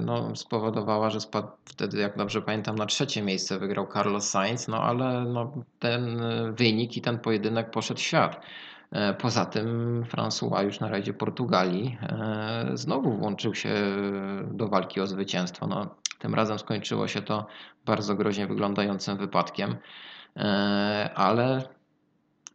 no, 0.00 0.36
spowodowała, 0.36 1.10
że 1.10 1.20
spadł 1.20 1.48
wtedy, 1.64 1.98
jak 1.98 2.16
dobrze 2.16 2.42
pamiętam, 2.42 2.76
na 2.76 2.86
trzecie 2.86 3.22
miejsce 3.22 3.58
wygrał 3.58 3.86
Carlos 3.92 4.30
Sainz, 4.30 4.68
no 4.68 4.82
ale 4.82 5.24
no, 5.24 5.52
ten 5.78 6.20
wynik 6.54 6.96
i 6.96 7.00
ten 7.00 7.18
pojedynek 7.18 7.70
poszedł 7.70 8.00
w 8.00 8.02
świat. 8.02 8.40
E, 8.92 9.14
Poza 9.14 9.46
tym 9.46 10.02
François 10.04 10.64
już 10.64 10.80
na 10.80 10.88
rajdzie 10.88 11.14
Portugalii 11.14 11.98
e, 12.02 12.70
znowu 12.74 13.12
włączył 13.12 13.54
się 13.54 13.74
do 14.50 14.68
walki 14.68 15.00
o 15.00 15.06
zwycięstwo. 15.06 15.66
No, 15.66 15.94
tym 16.18 16.34
razem 16.34 16.58
skończyło 16.58 17.08
się 17.08 17.22
to 17.22 17.46
bardzo 17.86 18.14
groźnie 18.14 18.46
wyglądającym 18.46 19.16
wypadkiem, 19.16 19.76
e, 20.36 21.10
ale 21.14 21.62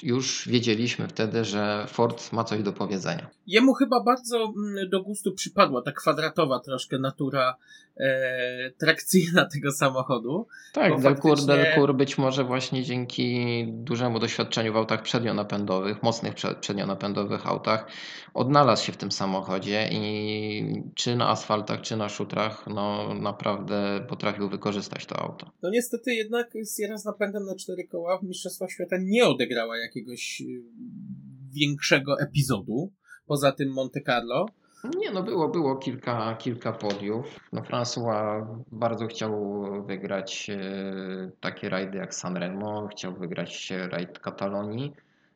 już 0.04 0.48
wiedzieliśmy 0.48 1.08
wtedy, 1.08 1.46
że 1.46 1.86
Ford 1.88 2.34
ma 2.34 2.43
coś 2.43 2.64
do 2.64 2.74
powiedzenia. 2.74 3.30
Jemu 3.48 3.74
chyba 3.74 4.04
bardzo 4.04 4.38
mm, 4.38 4.89
do 4.89 5.04
gustu 5.04 5.34
przypadła 5.34 5.82
ta 5.82 5.91
kwadratowa 5.91 6.60
troszkę 6.60 7.00
natura 7.00 7.56
e, 7.98 8.72
trakcyjna 8.78 9.46
tego 9.46 9.72
samochodu. 9.72 10.48
Tak, 10.74 10.91
Bo 10.93 11.00
Delcourt, 11.00 11.39
faktycznie- 11.39 11.64
Delcourt 11.64 11.98
być 11.98 12.18
może 12.18 12.43
właśnie 12.43 12.84
dzięki 12.84 13.46
dużemu 13.68 14.20
doświadczeniu 14.20 14.74
w 14.74 14.78
autach 14.78 15.02
przednionapędowych, 15.02 16.04
mocnych 16.04 16.34
prze- 16.34 16.56
przednionapędowych 16.56 17.48
autach, 17.48 17.88
odnalazł 18.34 18.86
się 18.86 18.91
w 18.91 18.98
tym 18.98 19.12
samochodzie 19.12 19.89
i 19.91 20.84
czy 20.96 21.16
na 21.16 21.30
asfaltach, 21.30 21.82
czy 21.82 21.98
na 21.98 22.10
szutrach, 22.10 22.66
no 22.68 23.14
naprawdę 23.14 24.06
potrafił 24.10 24.50
wykorzystać 24.50 25.06
to 25.06 25.20
auto. 25.20 25.52
No 25.64 25.70
niestety 25.70 26.14
jednak 26.16 26.54
Sierra 26.78 26.98
z 26.98 27.06
napędem 27.06 27.46
na 27.46 27.56
cztery 27.56 27.88
koła 27.88 28.18
w 28.18 28.24
Mistrzostwach 28.24 28.72
Świata 28.72 28.96
nie 29.00 29.26
odegrała 29.26 29.78
jakiegoś 29.78 30.41
y, 30.41 30.64
większego 31.54 32.20
epizodu. 32.20 32.91
Poza 33.28 33.52
tym 33.52 33.74
Monte 33.74 34.02
Carlo. 34.02 34.46
Nie, 34.97 35.11
no 35.11 35.23
było, 35.23 35.47
było 35.47 35.75
kilka, 35.75 36.36
kilka 36.36 36.71
podiów. 36.71 37.39
No 37.53 37.61
François 37.61 38.45
bardzo 38.71 39.07
chciał 39.07 39.33
wygrać 39.86 40.49
e, 40.49 40.59
takie 41.39 41.69
rajdy 41.69 41.97
jak 41.97 42.15
Sanremo, 42.15 42.88
chciał 42.88 43.13
wygrać 43.13 43.73
rajd 43.91 44.19
Katalonii, 44.19 44.93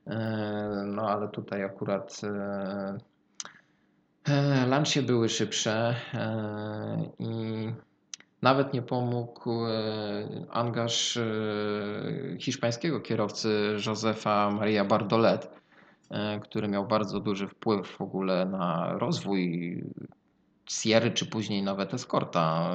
e, 0.07 0.83
no 0.87 1.09
ale 1.09 1.27
tutaj 1.27 1.63
akurat 1.63 2.21
e, 2.23 2.97
e, 4.29 4.67
lancie 4.67 5.01
były 5.01 5.29
szybsze 5.29 5.95
i 7.19 7.25
nawet 8.41 8.73
nie 8.73 8.81
pomógł 8.81 9.51
angaż 10.49 11.19
hiszpańskiego 12.39 12.99
kierowcy 12.99 13.77
Josefa 13.87 14.51
Maria 14.51 14.85
Bardolet, 14.85 15.59
który 16.41 16.68
miał 16.68 16.88
bardzo 16.88 17.20
duży 17.20 17.47
wpływ 17.47 17.88
w 17.88 18.01
ogóle 18.01 18.45
na 18.45 18.93
rozwój 18.97 19.84
Sierry, 20.70 21.12
czy 21.12 21.26
później 21.26 21.64
nawet 21.64 21.93
Escorta, 21.93 22.72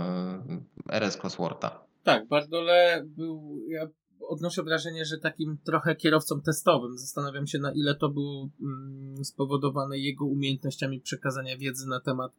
e, 0.89 0.97
RS 0.97 1.17
Coswortha. 1.17 1.85
Tak, 2.03 2.29
Bardole 2.29 3.03
był. 3.05 3.61
Ja 3.69 3.87
odnoszę 4.29 4.63
wrażenie, 4.63 5.05
że 5.05 5.19
takim 5.19 5.59
trochę 5.65 5.97
kierowcą 5.97 6.41
testowym. 6.41 6.99
Zastanawiam 6.99 7.47
się, 7.47 7.59
na 7.59 7.73
ile 7.73 7.95
to 7.95 8.09
było 8.09 8.49
mm, 8.63 9.25
spowodowane 9.25 9.99
jego 9.99 10.25
umiejętnościami 10.25 11.01
przekazania 11.01 11.57
wiedzy 11.57 11.89
na 11.89 12.01
temat 12.01 12.33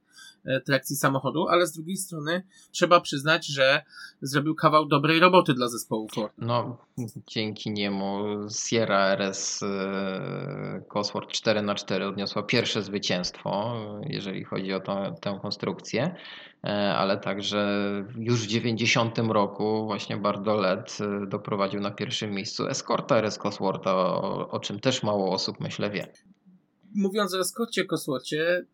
e, 0.46 0.62
trakcji 0.62 0.96
samochodu, 0.96 1.48
ale 1.48 1.68
z 1.68 1.74
drugiej 1.74 1.98
strony 1.98 2.44
trzeba 2.72 3.02
przyznać, 3.02 3.48
że 3.48 3.84
zrobił 4.22 4.56
kawał 4.56 4.86
dobrej 4.86 5.20
roboty 5.20 5.54
dla 5.54 5.68
zespołu 5.68 6.08
Ford. 6.16 6.34
No, 6.38 6.78
dzięki 7.28 7.72
niemu 7.72 8.26
Sierra 8.66 9.08
RS 9.14 9.64
Cosworth 10.88 11.32
4x4 11.32 12.10
odniosła 12.10 12.44
pierwsze 12.44 12.84
zwycięstwo, 12.84 13.76
jeżeli 14.10 14.44
chodzi 14.44 14.74
o 14.74 14.80
tą, 14.80 15.16
tę 15.22 15.40
konstrukcję, 15.42 16.16
ale 16.74 17.18
także 17.18 17.68
już 18.18 18.44
w 18.44 18.48
90 18.48 19.18
roku 19.18 19.86
właśnie 19.86 20.18
Bardolet 20.18 20.98
e, 21.02 21.28
doprowadził 21.28 21.82
na 21.82 21.92
pierwszym 21.92 22.32
miejscu 22.32 22.68
Escorta 22.68 23.18
RS 23.18 23.38
Coswortha, 23.38 23.96
o, 23.96 24.50
o 24.50 24.60
czym 24.60 24.80
też 24.80 25.04
mało 25.04 25.32
osób 25.32 25.60
myślę 25.60 25.90
wie. 25.90 26.08
Mówiąc 26.96 27.34
o 27.34 27.40
Escorcie 27.40 27.86
Cosworcie, 27.86 28.66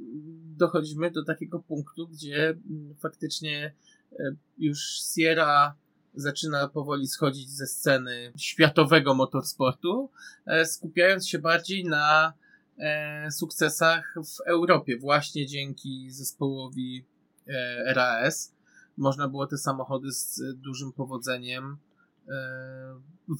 dochodzimy 0.58 1.12
do 1.12 1.26
takiego 1.26 1.60
punktu, 1.60 2.08
gdzie 2.08 2.50
mm, 2.50 2.96
faktycznie 2.96 3.74
e, 4.20 4.36
już 4.58 4.80
Sierra 5.16 5.76
zaczyna 6.14 6.68
powoli 6.68 7.08
schodzić 7.08 7.50
ze 7.50 7.68
sceny 7.68 8.34
światowego 8.38 9.14
motorsportu, 9.14 10.10
e, 10.46 10.66
skupiając 10.66 11.28
się 11.28 11.40
bardziej 11.40 11.86
na 11.86 12.34
e, 12.78 13.32
sukcesach 13.32 14.16
w 14.16 14.48
Europie, 14.48 14.98
właśnie 14.98 15.46
dzięki 15.46 16.12
zespołowi 16.12 17.06
e, 17.06 17.11
RAS. 17.86 18.56
Można 18.98 19.28
było 19.28 19.48
te 19.48 19.58
samochody 19.58 20.12
z 20.12 20.42
dużym 20.56 20.94
powodzeniem 20.94 21.78
e, 22.28 22.32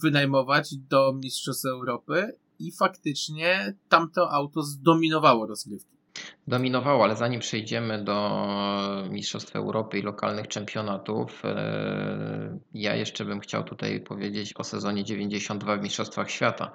wynajmować 0.02 0.76
do 0.76 1.12
Mistrzostw 1.12 1.64
Europy 1.66 2.36
i 2.58 2.72
faktycznie 2.72 3.74
tamto 3.88 4.30
auto 4.30 4.62
zdominowało 4.62 5.46
rozgrywki. 5.46 5.92
Dominowało, 6.48 7.04
ale 7.04 7.16
zanim 7.16 7.40
przejdziemy 7.40 8.04
do 8.04 8.46
Mistrzostw 9.10 9.56
Europy 9.56 9.98
i 9.98 10.02
lokalnych 10.02 10.48
czempionatów, 10.48 11.44
e, 11.44 12.58
ja 12.74 12.94
jeszcze 12.94 13.24
bym 13.24 13.40
chciał 13.40 13.64
tutaj 13.64 14.00
powiedzieć 14.00 14.54
o 14.56 14.64
sezonie 14.64 15.04
92 15.04 15.76
w 15.76 15.82
Mistrzostwach 15.82 16.30
Świata. 16.30 16.72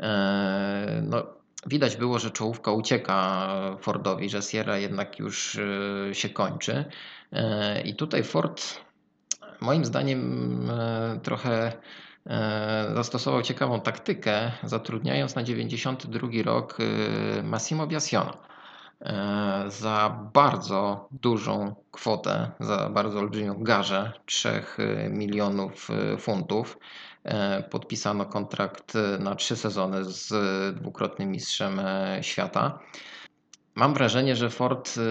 E, 0.00 1.02
No, 1.06 1.41
widać 1.66 1.96
było, 1.96 2.18
że 2.18 2.30
czołówka 2.30 2.72
ucieka 2.72 3.48
Fordowi, 3.80 4.28
że 4.30 4.42
Sierra 4.42 4.78
jednak 4.78 5.18
już 5.18 5.58
e, 5.58 6.14
się 6.14 6.28
kończy. 6.28 6.84
E, 7.32 7.80
I 7.80 7.94
tutaj 7.94 8.22
Ford, 8.22 8.80
moim 9.60 9.84
zdaniem, 9.84 10.70
e, 10.70 11.20
trochę 11.22 11.72
zastosował 12.94 13.42
ciekawą 13.42 13.80
taktykę, 13.80 14.52
zatrudniając 14.62 15.34
na 15.34 15.42
92 15.42 16.28
rok 16.44 16.78
Massimo 17.42 17.86
Biasiona 17.86 18.36
e, 19.00 19.64
za 19.68 20.28
bardzo 20.34 21.08
dużą 21.10 21.74
kwotę, 21.90 22.50
za 22.60 22.90
bardzo 22.90 23.18
olbrzymią 23.18 23.62
garzę 23.62 24.12
3 24.26 24.62
milionów 25.10 25.88
funtów. 26.18 26.78
E, 27.24 27.62
Podpisano 27.62 28.26
kontrakt 28.26 28.92
na 29.18 29.34
trzy 29.34 29.56
sezony 29.56 30.04
z 30.04 30.32
dwukrotnym 30.76 31.30
mistrzem 31.30 31.80
e, 31.80 32.18
świata. 32.22 32.78
Mam 33.74 33.94
wrażenie, 33.94 34.36
że 34.36 34.50
Ford 34.50 34.94
e, 34.98 35.02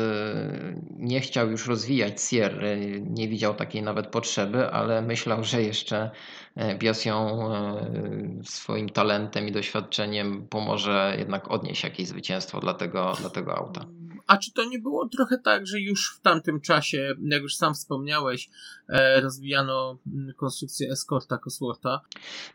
nie 0.97 1.19
chciał 1.19 1.51
już 1.51 1.67
rozwijać 1.67 2.21
Sierry, 2.21 3.01
nie 3.09 3.27
widział 3.27 3.55
takiej 3.55 3.83
nawet 3.83 4.07
potrzeby, 4.07 4.71
ale 4.71 5.01
myślał, 5.01 5.43
że 5.43 5.61
jeszcze 5.61 6.11
e, 6.55 6.75
Biasią 6.75 7.51
e, 7.53 8.43
swoim 8.43 8.89
talentem 8.89 9.47
i 9.47 9.51
doświadczeniem 9.51 10.47
pomoże 10.47 11.15
jednak 11.19 11.51
odnieść 11.51 11.83
jakieś 11.83 12.07
zwycięstwo 12.07 12.59
dla 12.59 12.73
tego, 12.73 13.13
dla 13.19 13.29
tego 13.29 13.57
auta. 13.57 13.85
A 14.31 14.37
czy 14.37 14.53
to 14.53 14.65
nie 14.65 14.79
było 14.79 15.09
trochę 15.09 15.37
tak, 15.37 15.67
że 15.67 15.79
już 15.79 16.15
w 16.15 16.21
tamtym 16.21 16.61
czasie, 16.61 17.15
jak 17.21 17.41
już 17.41 17.55
sam 17.55 17.73
wspomniałeś, 17.73 18.49
e, 18.89 19.21
rozwijano 19.21 19.97
mm, 20.07 20.33
konstrukcję 20.33 20.91
Escorta 20.91 21.37
Coswortha? 21.37 22.01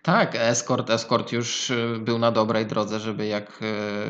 Tak, 0.03 0.35
Escort, 0.35 0.91
Escort 0.91 1.33
już 1.33 1.71
y, 1.71 1.99
był 2.01 2.19
na 2.19 2.33
dobrej 2.33 2.67
drodze, 2.67 3.01
żeby 3.01 3.27
jak 3.27 3.63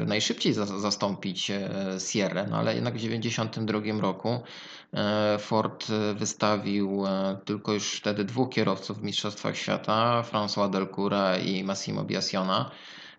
y, 0.02 0.06
najszybciej 0.06 0.52
za- 0.52 0.66
zastąpić 0.66 1.50
e, 1.50 1.70
Sierra, 1.98 2.46
no 2.46 2.56
ale 2.56 2.74
jednak 2.74 2.94
w 2.94 2.96
1992 2.96 4.00
roku 4.00 4.40
e, 4.92 5.38
Ford 5.38 5.86
wystawił 6.14 7.06
e, 7.06 7.38
tylko 7.44 7.72
już 7.72 7.92
wtedy 7.92 8.24
dwóch 8.24 8.50
kierowców 8.50 8.98
w 8.98 9.02
Mistrzostwach 9.02 9.56
Świata, 9.56 10.24
François 10.32 10.70
Delcoura 10.70 11.38
i 11.38 11.64
Massimo 11.64 12.04
Biasiona. 12.04 12.70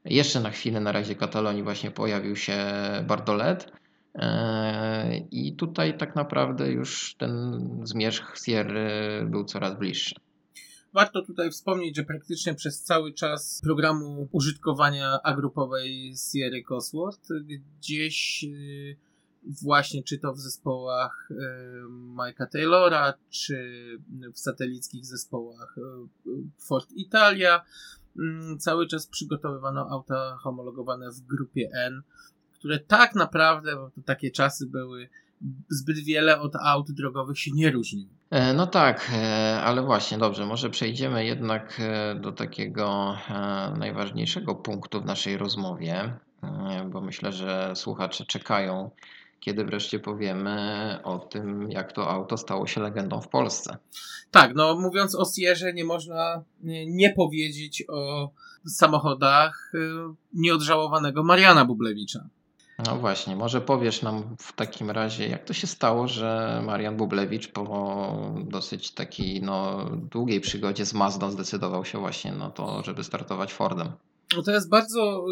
Jeszcze 0.06 0.40
na 0.40 0.50
chwilę 0.50 0.80
na 0.80 0.92
razie 0.92 1.16
Katalonii 1.16 1.64
właśnie 1.64 1.92
pojawił 1.92 2.36
się 2.36 2.66
Bardolet. 3.08 3.72
E, 4.18 5.18
I 5.32 5.56
tutaj 5.56 5.98
tak 5.98 6.16
naprawdę 6.16 6.72
już 6.72 7.16
ten 7.18 7.62
zmierzch 7.84 8.38
Sierry 8.46 8.90
był 9.30 9.46
coraz 9.46 9.78
bliższy. 9.80 10.16
Warto 10.94 11.22
tutaj 11.22 11.52
wspomnieć, 11.52 11.96
że 11.96 12.04
praktycznie 12.04 12.56
przez 12.56 12.84
cały 12.84 13.14
czas 13.14 13.62
programu 13.64 14.28
użytkowania 14.32 15.22
agrupowej 15.24 16.14
Sierra 16.32 16.58
Cosworth 16.68 17.30
gdzieś 17.80 18.44
y, 18.44 18.98
właśnie 19.64 20.04
czy 20.04 20.18
to 20.18 20.34
w 20.34 20.40
zespołach 20.40 21.32
y, 21.32 21.36
Mike'a 22.16 22.48
Taylora, 22.48 23.14
czy 23.30 23.82
w 24.34 24.40
satelickich 24.40 25.06
zespołach 25.06 25.78
y, 25.78 25.82
Ford 26.58 26.92
Italia 26.92 27.62
cały 28.60 28.88
czas 28.88 29.08
przygotowywano 29.08 29.90
auta 29.90 30.38
homologowane 30.42 31.12
w 31.12 31.22
grupie 31.22 31.70
N, 31.74 32.02
które 32.60 32.80
tak 32.80 33.16
naprawdę, 33.16 33.76
bo 33.76 33.90
to 33.90 34.02
takie 34.02 34.32
czasy 34.32 34.68
były, 34.68 35.10
zbyt 35.70 35.98
wiele 35.98 36.42
od 36.42 36.56
aut 36.56 36.92
drogowych 36.92 37.40
się 37.40 37.52
nie 37.52 37.72
różniły. 37.72 38.10
E, 38.30 38.54
No 38.54 38.68
tak, 38.68 39.12
e, 39.14 39.62
ale 39.62 39.82
właśnie, 39.82 40.18
dobrze, 40.18 40.46
może 40.46 40.70
przejdziemy 40.70 41.26
jednak 41.26 41.80
e, 41.80 42.16
do 42.16 42.32
takiego 42.32 43.18
najważniejszego 43.78 44.56
punktu 44.56 45.02
w 45.02 45.06
naszej 45.06 45.38
rozmowie, 45.38 46.14
bo 46.92 47.02
myślę, 47.02 47.32
że 47.32 47.72
słuchacze 47.76 48.26
czekają, 48.26 48.92
kiedy 49.40 49.66
wreszcie 49.66 50.00
powiemy 50.00 51.00
o 51.04 51.20
tym, 51.20 51.72
jak 51.72 51.92
to 51.92 52.10
auto 52.10 52.38
stało 52.38 52.68
się 52.68 52.82
legendą 52.82 53.22
w 53.22 53.28
Polsce. 53.28 53.78
Tak, 54.32 54.56
no 54.56 54.76
mówiąc 54.76 55.16
o 55.16 55.26
Sierze, 55.26 55.74
nie 55.74 55.84
można 55.86 56.44
nie, 56.88 57.14
powiedzieć 57.14 57.84
o 57.90 58.32
samochodach 58.66 59.72
nieodżałowanego 60.34 61.24
Mariana 61.24 61.66
Bublewicza. 61.66 62.30
No 62.86 62.96
właśnie, 62.96 63.36
może 63.36 63.62
powiesz 63.62 64.02
nam 64.02 64.36
w 64.40 64.54
takim 64.54 64.92
razie, 64.92 65.28
jak 65.28 65.46
to 65.46 65.54
się 65.54 65.68
stało, 65.68 66.08
że 66.08 66.62
Marian 66.66 66.98
Bublewicz 66.98 67.48
po 67.48 67.64
dosyć 68.48 68.92
takiej 68.92 69.42
no, 69.42 69.90
długiej 70.12 70.42
przygodzie 70.42 70.86
z 70.86 70.94
Mazdą 70.94 71.32
zdecydował 71.32 71.86
się 71.86 72.00
właśnie 72.00 72.32
na 72.32 72.50
to, 72.50 72.84
żeby 72.84 73.04
startować 73.04 73.54
Fordem. 73.54 73.92
No 74.36 74.44
to 74.44 74.52
jest 74.52 74.70
bardzo 74.70 75.26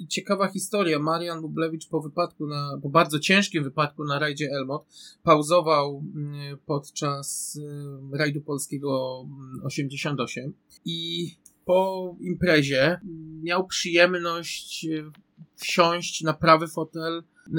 y, 0.00 0.06
ciekawa 0.06 0.48
historia. 0.48 0.98
Marian 0.98 1.40
Bublewicz 1.40 1.88
po 1.88 2.00
wypadku 2.00 2.46
na, 2.46 2.78
po 2.82 2.88
bardzo 2.88 3.18
ciężkim 3.18 3.64
wypadku 3.64 4.04
na 4.04 4.18
rajdzie 4.18 4.48
Elmot 4.52 4.86
pauzował 5.22 6.02
y, 6.52 6.56
podczas 6.66 7.56
y, 7.56 8.18
rajdu 8.18 8.40
polskiego 8.40 9.24
y, 9.62 9.64
88 9.64 10.52
i 10.84 11.30
po 11.64 12.16
imprezie 12.20 13.00
miał 13.42 13.66
przyjemność 13.66 14.84
y, 14.84 15.10
wsiąść 15.60 16.22
na 16.22 16.34
prawy 16.34 16.68
fotel 16.68 17.22
y, 17.48 17.52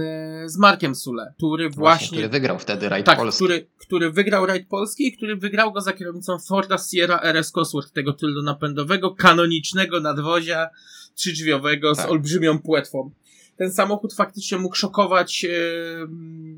z 0.50 0.58
Markiem 0.58 0.96
Sule, 0.96 1.34
który 1.38 1.70
Właśnie, 1.70 1.78
właśnie 1.80 2.18
który 2.18 2.30
wygrał 2.30 2.60
wtedy 2.60 2.90
rajd 2.90 3.06
tak, 3.06 3.18
Polski. 3.18 3.44
który, 3.46 3.68
który 3.78 4.12
wygrał 4.12 4.46
rajd 4.46 4.68
polski 4.68 5.08
i 5.08 5.18
który 5.18 5.36
wygrał 5.36 5.72
go 5.72 5.82
za 5.82 5.94
kierownicą 5.94 6.40
Forda 6.40 6.78
Sierra 6.78 7.20
RS 7.22 7.52
Cosworth, 7.52 7.92
tego 7.92 8.14
tylnonapędowego, 8.14 9.12
kanonicznego 9.16 10.00
nadwozia 10.00 10.70
trzydrzwiowego 11.16 11.96
z 11.96 11.98
Tak. 11.98 12.12
olbrzymią 12.12 12.60
płetwą. 12.60 13.12
Ten 13.58 13.72
samochód 13.72 14.14
faktycznie 14.14 14.58
mógł 14.58 14.76
szokować 14.76 15.46
e, 15.46 15.50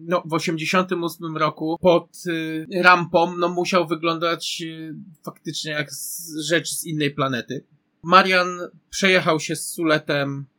no, 0.07 0.23
w 0.25 0.33
88 0.33 1.37
roku 1.37 1.77
pod 1.81 2.09
e, 2.73 2.83
rampą, 2.83 3.37
no 3.37 3.49
musiał 3.49 3.87
wyglądać 3.87 4.61
e, 4.61 4.93
faktycznie 5.23 5.71
jak 5.71 5.91
z, 5.93 6.37
rzecz 6.37 6.69
z 6.69 6.85
innej 6.85 7.11
planety. 7.11 7.63
Marian 8.03 8.47
przejechał 8.89 9.39
się 9.39 9.55
z 9.55 9.69
Suletem 9.69 10.45
e, 10.49 10.52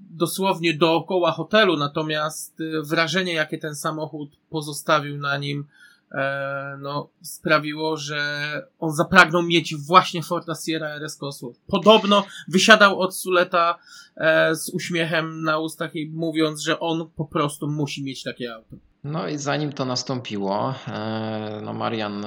dosłownie 0.00 0.74
dookoła 0.74 1.32
hotelu, 1.32 1.76
natomiast 1.76 2.60
e, 2.60 2.82
wrażenie, 2.82 3.34
jakie 3.34 3.58
ten 3.58 3.74
samochód 3.74 4.30
pozostawił 4.50 5.18
na 5.18 5.36
nim, 5.36 5.64
e, 6.12 6.78
no, 6.80 7.08
sprawiło, 7.22 7.96
że 7.96 8.42
on 8.78 8.92
zapragnął 8.92 9.42
mieć 9.42 9.76
właśnie 9.76 10.22
Forda 10.22 10.54
Sierra 10.66 10.88
RS 10.88 11.16
Cosworth. 11.16 11.60
Podobno 11.66 12.24
wysiadał 12.48 13.00
od 13.00 13.16
Suleta 13.16 13.78
e, 14.16 14.54
z 14.54 14.68
uśmiechem 14.68 15.42
na 15.42 15.58
ustach 15.58 15.94
i 15.94 16.10
mówiąc, 16.10 16.60
że 16.60 16.80
on 16.80 17.10
po 17.16 17.24
prostu 17.24 17.68
musi 17.68 18.04
mieć 18.04 18.22
takie 18.22 18.54
auto. 18.54 18.76
No 19.04 19.28
i 19.28 19.38
zanim 19.38 19.72
to 19.72 19.84
nastąpiło, 19.84 20.74
e, 20.88 21.60
no 21.64 21.74
Marian 21.74 22.24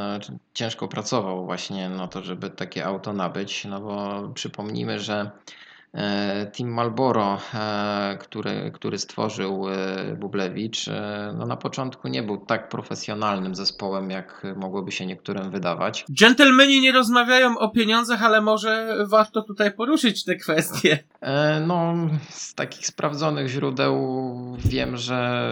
ciężko 0.53 0.87
pracował 0.87 1.45
właśnie 1.45 1.89
na 1.89 2.07
to, 2.07 2.23
żeby 2.23 2.49
takie 2.49 2.85
auto 2.85 3.13
nabyć, 3.13 3.65
no 3.65 3.81
bo 3.81 4.21
przypomnijmy, 4.33 4.99
że 4.99 5.31
Team 6.57 6.69
Marlboro, 6.69 7.37
e, 7.53 8.17
który, 8.19 8.71
który 8.73 8.99
stworzył 8.99 9.69
e, 9.69 10.15
Bublewicz, 10.15 10.87
e, 10.87 11.33
no 11.37 11.45
na 11.45 11.57
początku 11.57 12.07
nie 12.07 12.23
był 12.23 12.37
tak 12.37 12.69
profesjonalnym 12.69 13.55
zespołem, 13.55 14.09
jak 14.09 14.43
mogłoby 14.55 14.91
się 14.91 15.05
niektórym 15.05 15.51
wydawać. 15.51 16.05
Dżentelmeni 16.11 16.81
nie 16.81 16.91
rozmawiają 16.91 17.57
o 17.57 17.69
pieniądzach, 17.69 18.23
ale 18.23 18.41
może 18.41 18.97
warto 19.07 19.41
tutaj 19.41 19.73
poruszyć 19.73 20.23
te 20.23 20.35
kwestie. 20.35 20.99
E, 21.21 21.59
No, 21.59 21.93
z 22.29 22.55
takich 22.55 22.87
sprawdzonych 22.87 23.47
źródeł 23.47 23.93
wiem, 24.65 24.97
że 24.97 25.43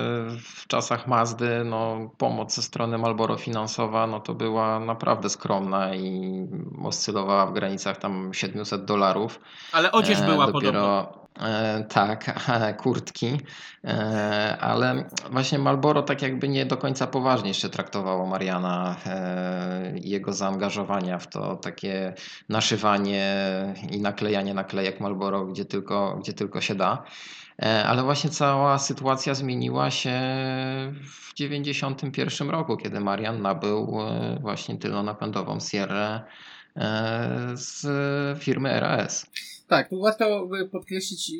w 0.44 0.68
czasach 0.68 1.08
Mazdy 1.08 1.64
no, 1.66 2.12
pomoc 2.18 2.56
ze 2.56 2.62
strony 2.62 2.98
Marlboro 2.98 3.38
finansowa 3.38 4.08
no, 4.08 4.20
to 4.20 4.34
była 4.34 4.80
naprawdę 4.80 5.30
skromna 5.30 5.96
i 5.96 6.32
oscylowała 6.84 7.46
w 7.46 7.54
granicach 7.54 7.98
tam 7.98 8.34
700 8.34 8.86
dolarów. 8.86 9.40
Ale 9.72 9.92
odzież 9.92 10.20
E, 10.20 10.31
była 10.34 10.46
dopiero, 10.52 10.72
podobno. 10.72 11.22
E, 11.40 11.84
tak, 11.90 12.42
kurtki, 12.84 13.38
e, 13.84 14.58
ale 14.60 15.10
właśnie 15.32 15.60
Marlboro 15.60 16.02
tak 16.02 16.22
jakby 16.22 16.48
nie 16.48 16.66
do 16.66 16.78
końca 16.78 17.08
poważnie 17.08 17.48
jeszcze 17.48 17.70
traktowało 17.70 18.26
Mariana 18.26 18.96
e, 19.06 19.98
i 19.98 20.10
jego 20.10 20.34
zaangażowania 20.34 21.18
w 21.18 21.28
to 21.28 21.56
takie 21.56 22.14
naszywanie 22.50 23.36
i 23.92 24.02
naklejanie 24.02 24.54
naklejek 24.54 25.00
Marlboro, 25.00 25.46
gdzie 25.46 25.66
tylko, 25.66 26.18
gdzie 26.22 26.34
tylko 26.34 26.62
się 26.62 26.76
da. 26.76 27.04
E, 27.62 27.86
Ale 27.86 28.04
właśnie 28.04 28.30
cała 28.30 28.80
sytuacja 28.80 29.34
zmieniła 29.34 29.92
się 29.92 30.20
w 31.04 31.34
1991 31.34 32.50
roku, 32.50 32.78
kiedy 32.78 33.00
Marian 33.00 33.42
nabył 33.42 34.02
e, 34.02 34.38
właśnie 34.42 34.78
tylnonapędową 34.78 35.60
Sierrę 35.60 36.22
e, 36.76 37.52
z 37.54 37.88
firmy 38.40 38.80
RAS. 38.80 39.28
Tak, 39.72 39.90
tu 39.90 40.02
warto 40.02 40.48
by 40.48 40.70
podkreślić 40.70 41.32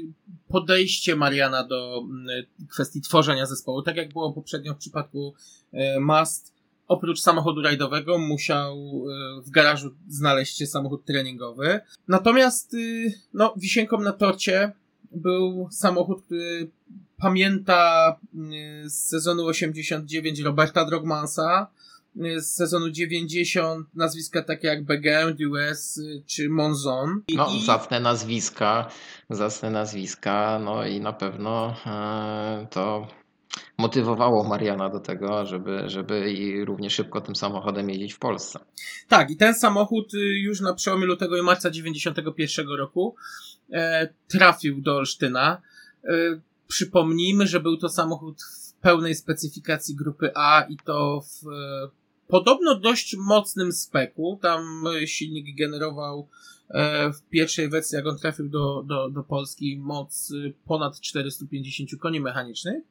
podejście 0.48 1.16
Mariana 1.16 1.64
do 1.64 2.04
mm, 2.04 2.46
kwestii 2.70 3.02
tworzenia 3.02 3.46
zespołu. 3.46 3.82
Tak 3.82 3.96
jak 3.96 4.14
było 4.14 4.34
poprzednio 4.34 4.74
w 4.74 4.78
przypadku 4.78 5.34
e, 5.74 6.00
Mast, 6.00 6.54
oprócz 6.88 7.20
samochodu 7.20 7.62
rajdowego 7.62 8.18
musiał 8.18 8.76
e, 8.78 9.42
w 9.42 9.50
garażu 9.50 9.92
znaleźć 10.08 10.58
się 10.58 10.68
samochód 10.68 11.06
treningowy. 11.06 11.80
Natomiast 12.08 12.74
y, 12.74 13.14
no, 13.34 13.54
wisienką 13.58 14.00
na 14.00 14.12
torcie 14.12 14.72
był 15.12 15.68
samochód, 15.72 16.22
który 16.26 16.72
pamięta 17.18 18.16
y, 18.86 18.90
z 18.90 18.94
sezonu 18.94 19.46
89 19.46 20.40
Roberta 20.40 20.86
Drogmansa, 20.86 21.68
z 22.38 22.46
sezonu 22.56 22.90
90 22.90 23.88
nazwiska 23.96 24.42
takie 24.44 24.68
jak 24.68 24.86
Begin, 24.86 25.48
US 25.52 25.98
y, 25.98 26.24
czy 26.28 26.50
Monzon. 26.50 27.22
I- 27.28 27.36
No, 27.36 27.50
zacne 27.66 28.00
nazwiska, 28.00 28.90
zacne 29.30 29.70
nazwiska, 29.70 30.60
no 30.64 30.86
i 30.88 31.00
na 31.02 31.14
pewno 31.14 31.76
e, 31.86 32.68
to 32.72 33.08
motywowało 33.78 34.44
Mariana 34.44 34.90
do 34.90 35.00
tego, 35.00 35.46
żeby, 35.46 35.84
żeby 35.86 36.32
i 36.34 36.66
równie 36.66 36.90
szybko 36.90 37.22
tym 37.22 37.36
samochodem 37.36 37.90
jeździć 37.90 38.14
w 38.14 38.20
Polsce. 38.20 38.60
Tak, 39.08 39.32
i 39.32 39.38
ten 39.38 39.54
samochód 39.54 40.14
y, 40.14 40.18
już 40.18 40.62
na 40.62 40.74
przełomie 40.74 41.06
lutego 41.06 41.38
i 41.38 41.42
marca 41.42 41.70
91 41.70 42.68
roku 42.70 43.16
e, 43.74 44.10
trafił 44.28 44.82
do 44.82 44.96
Olsztyna. 44.96 45.62
E, 46.04 46.10
przypomnijmy, 46.68 47.48
że 47.48 47.60
był 47.60 47.78
to 47.78 47.90
samochód 47.90 48.42
w 48.42 48.74
pełnej 48.74 49.16
specyfikacji 49.16 49.96
grupy 49.96 50.32
A 50.36 50.66
i 50.70 50.78
to 50.86 51.22
w 51.22 51.48
e, 51.48 52.01
podobno 52.32 52.76
dość 52.76 53.16
mocnym 53.18 53.72
speku. 53.72 54.40
Tam 54.42 54.84
e, 54.88 55.08
silnik 55.08 55.56
generował 55.58 56.28
e, 56.70 57.14
w 57.14 57.22
pierwszej 57.22 57.70
wersji, 57.70 57.96
jak 57.96 58.08
on 58.08 58.18
trafił 58.18 58.50
do, 58.50 58.84
do, 58.84 59.10
do 59.10 59.24
Polski, 59.24 59.78
moc 59.78 60.32
y, 60.32 60.54
ponad 60.66 61.00
450 61.00 61.90
koni 62.00 62.20
mechanicznych. 62.20 62.84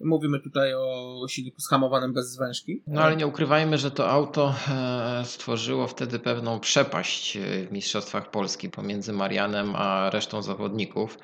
Mówimy 0.00 0.40
tutaj 0.40 0.74
o 0.74 1.26
silniku 1.28 1.60
zhamowanym 1.60 2.12
bez 2.12 2.30
zwężki. 2.30 2.82
No 2.86 3.00
ale 3.00 3.16
nie 3.16 3.26
ukrywajmy, 3.26 3.78
że 3.78 3.90
to 3.90 4.10
auto 4.10 4.54
e, 4.68 5.22
stworzyło 5.24 5.86
wtedy 5.86 6.18
pewną 6.18 6.60
przepaść 6.60 7.36
e, 7.36 7.40
w 7.66 7.72
Mistrzostwach 7.72 8.30
Polski 8.30 8.70
pomiędzy 8.70 9.12
Marianem 9.12 9.76
a 9.76 10.10
resztą 10.10 10.42
zawodników. 10.42 11.18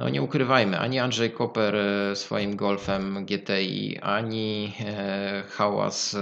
No 0.00 0.08
nie 0.08 0.22
ukrywajmy, 0.22 0.78
ani 0.78 0.98
Andrzej 0.98 1.30
Koper 1.30 1.76
e, 1.76 2.16
swoim 2.16 2.56
Golfem 2.56 3.26
GTI, 3.26 3.98
ani 4.02 4.72
e, 4.86 5.42
Hałas 5.48 6.14
e, 6.14 6.18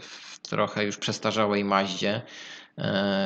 w 0.00 0.38
trochę 0.42 0.84
już 0.84 0.96
przestarzałej 0.96 1.64
Maździe 1.64 2.22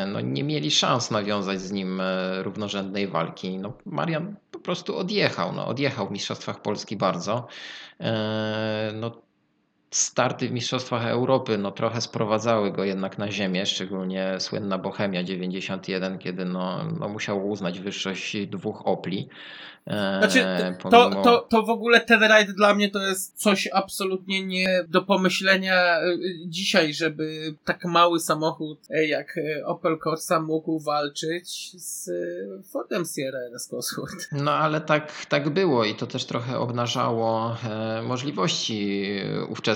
no 0.07 0.20
nie 0.20 0.44
mieli 0.44 0.70
szans 0.70 1.11
nawiązać 1.11 1.61
z 1.61 1.72
nim 1.72 2.03
równorzędnej 2.42 3.09
walki. 3.09 3.59
No, 3.59 3.72
Marian 3.86 4.36
po 4.51 4.59
prostu 4.59 4.97
odjechał, 4.97 5.53
no, 5.53 5.66
odjechał 5.66 6.09
w 6.09 6.11
Mistrzostwach 6.11 6.62
Polski 6.62 6.97
bardzo. 6.97 7.47
No, 8.94 9.22
starty 9.91 10.49
w 10.49 10.53
Mistrzostwach 10.53 11.07
Europy 11.07 11.59
no, 11.59 11.70
trochę 11.70 12.01
sprowadzały 12.01 12.72
go 12.72 12.84
jednak 12.84 13.18
na 13.18 13.30
ziemię, 13.30 13.66
szczególnie 13.66 14.34
słynna 14.39 14.78
Bohemia 14.78 15.22
91, 15.22 16.18
kiedy 16.18 16.45
no, 16.45 16.84
no, 17.01 17.09
musiał 17.09 17.49
uznać 17.49 17.80
wyższość 17.80 18.47
dwóch 18.47 18.87
Opli. 18.87 19.28
E, 19.87 20.18
Znaczy, 20.18 20.45
to, 20.80 20.89
pomimo- 20.89 21.22
to, 21.22 21.47
to 21.51 21.62
w 21.62 21.70
ogóle 21.70 22.01
ten 22.01 22.22
rajd 22.22 22.51
dla 22.51 22.74
mnie 22.74 22.91
to 22.91 23.03
jest 23.03 23.43
coś 23.43 23.68
absolutnie 23.72 24.47
nie 24.47 24.84
do 24.89 25.03
pomyślenia 25.03 26.01
y, 26.03 26.18
dzisiaj, 26.47 26.95
żeby 26.95 27.55
tak 27.64 27.84
mały 27.84 28.20
samochód 28.20 28.78
y, 28.91 29.07
jak 29.07 29.34
Opel 29.64 29.99
Corsa 30.05 30.41
mógł 30.41 30.80
walczyć 30.80 31.72
z 31.82 32.11
Fordem 32.72 33.05
Sierra 33.16 33.39
RS 33.53 33.68
Cosworth. 33.68 34.28
No 34.32 34.53
ale 34.53 34.80
tak, 34.80 35.26
tak 35.28 35.49
było 35.49 35.84
i 35.84 35.95
to 35.95 36.07
też 36.07 36.24
trochę 36.24 36.59
obnażało 36.59 37.57
e, 37.64 38.03
możliwości 38.03 39.07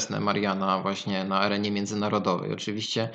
ówczesne 0.00 0.20
Mariana 0.20 0.78
właśnie 0.82 1.24
na 1.24 1.40
arenie 1.40 1.70
międzynarodowej. 1.70 2.52
Oczywiście 2.52 3.08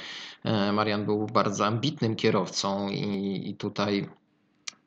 e, 0.44 0.72
Marian 0.72 1.06
był 1.06 1.28
bardzo 1.28 1.66
ambitnym 1.66 2.16
kierowcą 2.16 2.90
i, 2.90 3.50
i 3.50 3.56
tutaj 3.56 4.10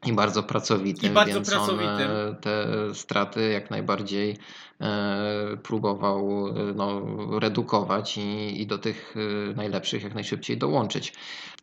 i 0.07 0.12
bardzo 0.12 0.42
pracowitym, 0.42 1.11
I 1.11 1.14
bardzo 1.14 1.34
więc 1.34 1.51
pracowitym. 1.51 1.88
on 1.88 2.01
e, 2.01 2.34
te 2.40 2.66
straty 2.94 3.49
jak 3.49 3.70
najbardziej 3.70 4.38
e, 4.80 5.57
próbował 5.62 6.44
no, 6.74 7.03
redukować 7.38 8.18
i, 8.18 8.62
i 8.62 8.66
do 8.66 8.78
tych 8.78 9.14
najlepszych 9.57 10.03
jak 10.03 10.14
najszybciej 10.14 10.59
dołączyć. 10.59 11.12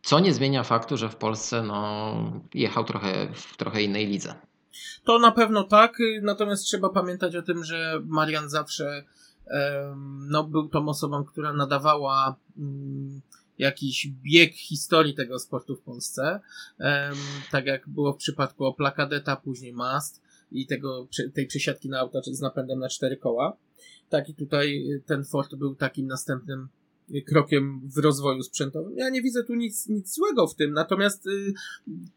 Co 0.01 0.19
nie 0.19 0.33
zmienia 0.33 0.63
faktu, 0.63 0.97
że 0.97 1.09
w 1.09 1.15
Polsce 1.15 1.63
no, 1.63 2.13
jechał 2.53 2.83
trochę 2.83 3.27
w 3.33 3.57
trochę 3.57 3.81
innej 3.81 4.07
lidze. 4.07 4.35
To 5.03 5.19
na 5.19 5.31
pewno 5.31 5.63
tak, 5.63 5.97
natomiast 6.21 6.63
trzeba 6.63 6.89
pamiętać 6.89 7.35
o 7.35 7.41
tym, 7.41 7.63
że 7.63 8.01
Marian 8.05 8.49
zawsze 8.49 9.03
no, 10.29 10.43
był 10.43 10.69
tą 10.69 10.89
osobą, 10.89 11.23
która 11.23 11.53
nadawała 11.53 12.35
mm, 12.57 13.21
jakiś 13.57 14.07
bieg 14.07 14.53
historii 14.53 15.13
tego 15.13 15.39
sportu 15.39 15.75
w 15.75 15.81
Polsce. 15.81 16.39
Tak 17.51 17.65
jak 17.65 17.89
było 17.89 18.13
w 18.13 18.17
przypadku 18.17 18.65
Opla 18.65 18.91
Kadeta, 18.91 19.35
później 19.35 19.73
Mast 19.73 20.21
i 20.51 20.67
tego, 20.67 21.07
tej 21.33 21.47
przesiadki 21.47 21.89
na 21.89 21.99
auta 21.99 22.19
z 22.31 22.41
napędem 22.41 22.79
na 22.79 22.89
cztery 22.89 23.17
koła. 23.17 23.57
Tak 24.09 24.29
i 24.29 24.35
tutaj 24.35 24.91
y, 24.91 25.01
ten 25.05 25.25
Ford 25.25 25.55
był 25.55 25.75
takim 25.75 26.07
następnym 26.07 26.67
krokiem 27.27 27.81
w 27.95 27.97
rozwoju 27.97 28.43
sprzętowym. 28.43 28.97
Ja 28.97 29.09
nie 29.09 29.21
widzę 29.21 29.43
tu 29.43 29.55
nic, 29.55 29.87
nic 29.87 30.15
złego 30.15 30.47
w 30.47 30.55
tym, 30.55 30.73
natomiast 30.73 31.27
y, 31.27 31.53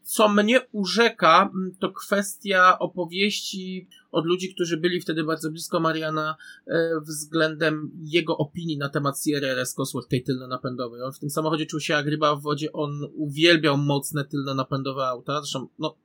co 0.03 0.29
mnie 0.29 0.61
urzeka, 0.71 1.49
m, 1.53 1.71
to 1.79 1.91
kwestia 1.91 2.79
opowieści 2.79 3.87
od 4.11 4.25
ludzi, 4.25 4.53
którzy 4.53 4.77
byli 4.77 5.01
wtedy 5.01 5.23
bardzo 5.23 5.51
blisko 5.51 5.79
Mariana 5.79 6.35
e, 6.67 7.01
względem 7.01 7.91
jego 8.01 8.37
opinii 8.37 8.77
na 8.77 8.89
temat 8.89 9.23
Sierra 9.23 9.47
RS 9.47 9.73
Cosworth, 9.73 10.09
tej 10.09 10.23
tylno-napędowej. 10.23 11.01
On 11.01 11.13
w 11.13 11.19
tym 11.19 11.29
samochodzie 11.29 11.65
czuł 11.65 11.79
się 11.79 11.93
jak 11.93 12.05
ryba 12.05 12.35
w 12.35 12.41
wodzie, 12.41 12.73
on 12.73 13.01
uwielbiał 13.15 13.77
mocne 13.77 14.25
tylno-napędowe 14.25 15.07
auta. 15.07 15.41
Zresztą, 15.41 15.67
no, 15.79 15.95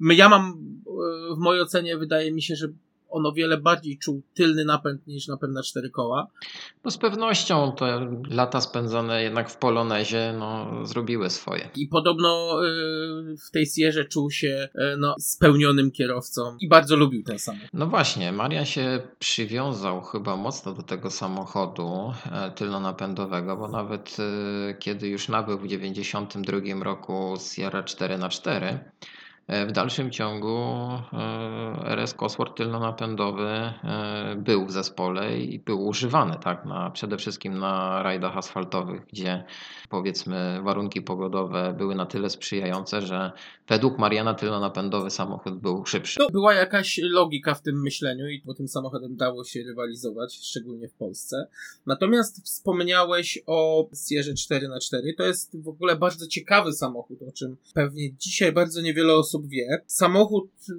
ja 0.00 0.28
mam, 0.28 0.42
e, 0.50 1.34
w 1.34 1.38
mojej 1.38 1.62
ocenie 1.62 1.98
wydaje 1.98 2.32
mi 2.32 2.42
się, 2.42 2.56
że 2.56 2.68
on 3.14 3.26
o 3.26 3.32
wiele 3.32 3.58
bardziej 3.58 3.98
czuł 3.98 4.22
tylny 4.34 4.64
napęd 4.64 5.06
niż 5.06 5.28
napęd 5.28 5.54
na 5.54 5.62
cztery 5.62 5.90
koła. 5.90 6.26
No 6.84 6.90
z 6.90 6.98
pewnością 6.98 7.72
te 7.72 8.08
lata 8.30 8.60
spędzone 8.60 9.22
jednak 9.22 9.50
w 9.50 9.56
Polonezie 9.56 10.34
no, 10.38 10.80
zrobiły 10.86 11.30
swoje. 11.30 11.68
I 11.76 11.88
podobno 11.88 12.60
y, 12.64 13.36
w 13.48 13.50
tej 13.50 13.66
Sierze 13.66 14.04
czuł 14.04 14.30
się 14.30 14.68
y, 14.74 14.96
no, 14.98 15.14
spełnionym 15.18 15.90
kierowcą 15.90 16.56
i 16.60 16.68
bardzo 16.68 16.96
lubił 16.96 17.22
ten 17.22 17.38
samochód. 17.38 17.68
No 17.72 17.86
właśnie, 17.86 18.32
Marian 18.32 18.64
się 18.64 19.00
przywiązał 19.18 20.02
chyba 20.02 20.36
mocno 20.36 20.72
do 20.72 20.82
tego 20.82 21.10
samochodu 21.10 22.12
e, 22.32 22.50
tylnonapędowego, 22.50 23.56
bo 23.56 23.68
nawet 23.68 24.16
e, 24.18 24.74
kiedy 24.74 25.08
już 25.08 25.28
nabył 25.28 25.58
w 25.58 25.66
92 25.66 26.84
roku 26.84 27.34
Sierra 27.54 27.82
4x4, 27.82 28.62
e, 28.62 28.90
w 29.48 29.72
dalszym 29.72 30.10
ciągu 30.10 30.58
e, 31.12 31.84
RS 31.86 32.14
Cosworth 32.14 32.54
tylnonapędowy 32.54 33.48
e, 33.48 34.36
był 34.38 34.66
w 34.66 34.72
zespole 34.72 35.38
i 35.38 35.58
był 35.58 35.86
używany 35.86 36.36
tak, 36.42 36.64
na, 36.64 36.90
przede 36.90 37.16
wszystkim 37.16 37.58
na 37.58 38.02
rajdach 38.02 38.36
asfaltowych, 38.36 39.06
gdzie 39.06 39.44
powiedzmy 39.88 40.62
warunki 40.62 41.02
pogodowe 41.02 41.74
były 41.78 41.94
na 41.94 42.06
tyle 42.06 42.30
sprzyjające, 42.30 43.02
że 43.02 43.32
według 43.68 43.98
Mariana 43.98 44.34
tylnonapędowy 44.34 45.10
samochód 45.10 45.60
był 45.60 45.86
szybszy. 45.86 46.18
To 46.18 46.30
była 46.30 46.54
jakaś 46.54 47.00
logika 47.02 47.54
w 47.54 47.62
tym 47.62 47.82
myśleniu 47.82 48.28
i 48.28 48.40
po 48.40 48.54
tym 48.54 48.68
samochodem 48.68 49.16
dało 49.16 49.44
się 49.44 49.62
rywalizować, 49.62 50.34
szczególnie 50.42 50.88
w 50.88 50.94
Polsce. 50.94 51.46
Natomiast 51.86 52.44
wspomniałeś 52.44 53.38
o 53.46 53.88
Sierze 54.08 54.32
4x4. 54.32 55.16
To 55.16 55.24
jest 55.24 55.62
w 55.62 55.68
ogóle 55.68 55.96
bardzo 55.96 56.26
ciekawy 56.26 56.72
samochód, 56.72 57.22
o 57.28 57.32
czym 57.32 57.56
pewnie 57.74 58.14
dzisiaj 58.16 58.52
bardzo 58.52 58.80
niewiele 58.80 59.14
osób 59.14 59.33
wie. 59.42 59.82
Samochód 59.86 60.50
y, 60.68 60.72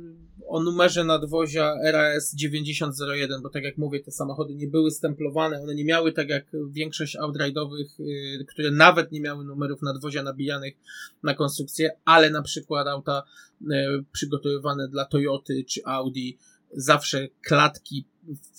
o 0.47 0.64
numerze 0.64 1.03
nadwozia 1.03 1.74
RAS 1.84 2.36
9001, 2.36 3.41
bo 3.41 3.49
tak 3.49 3.64
jak 3.64 3.78
mówię, 3.78 3.99
te 3.99 4.12
samochody 4.12 4.56
nie 4.56 4.68
były 4.68 4.91
stemplowane, 4.91 5.62
one 5.62 5.76
nie 5.76 5.86
miały 5.86 6.12
tak 6.12 6.30
jak 6.30 6.45
większość 6.70 7.18
outride'owych, 7.18 7.99
y, 7.99 8.45
które 8.49 8.72
nawet 8.72 9.12
nie 9.12 9.22
miały 9.22 9.45
numerów 9.45 9.82
nadwozia 9.82 10.24
nabijanych 10.24 10.74
na 11.24 11.34
konstrukcję, 11.34 11.89
ale 12.06 12.30
na 12.30 12.41
przykład 12.41 12.88
auta 12.88 13.24
e, 13.72 14.03
przygotowywane 14.12 14.88
dla 14.88 15.06
Toyoty 15.06 15.64
czy 15.68 15.82
Audi, 15.86 16.38
zawsze 16.72 17.28
klatki 17.41 18.05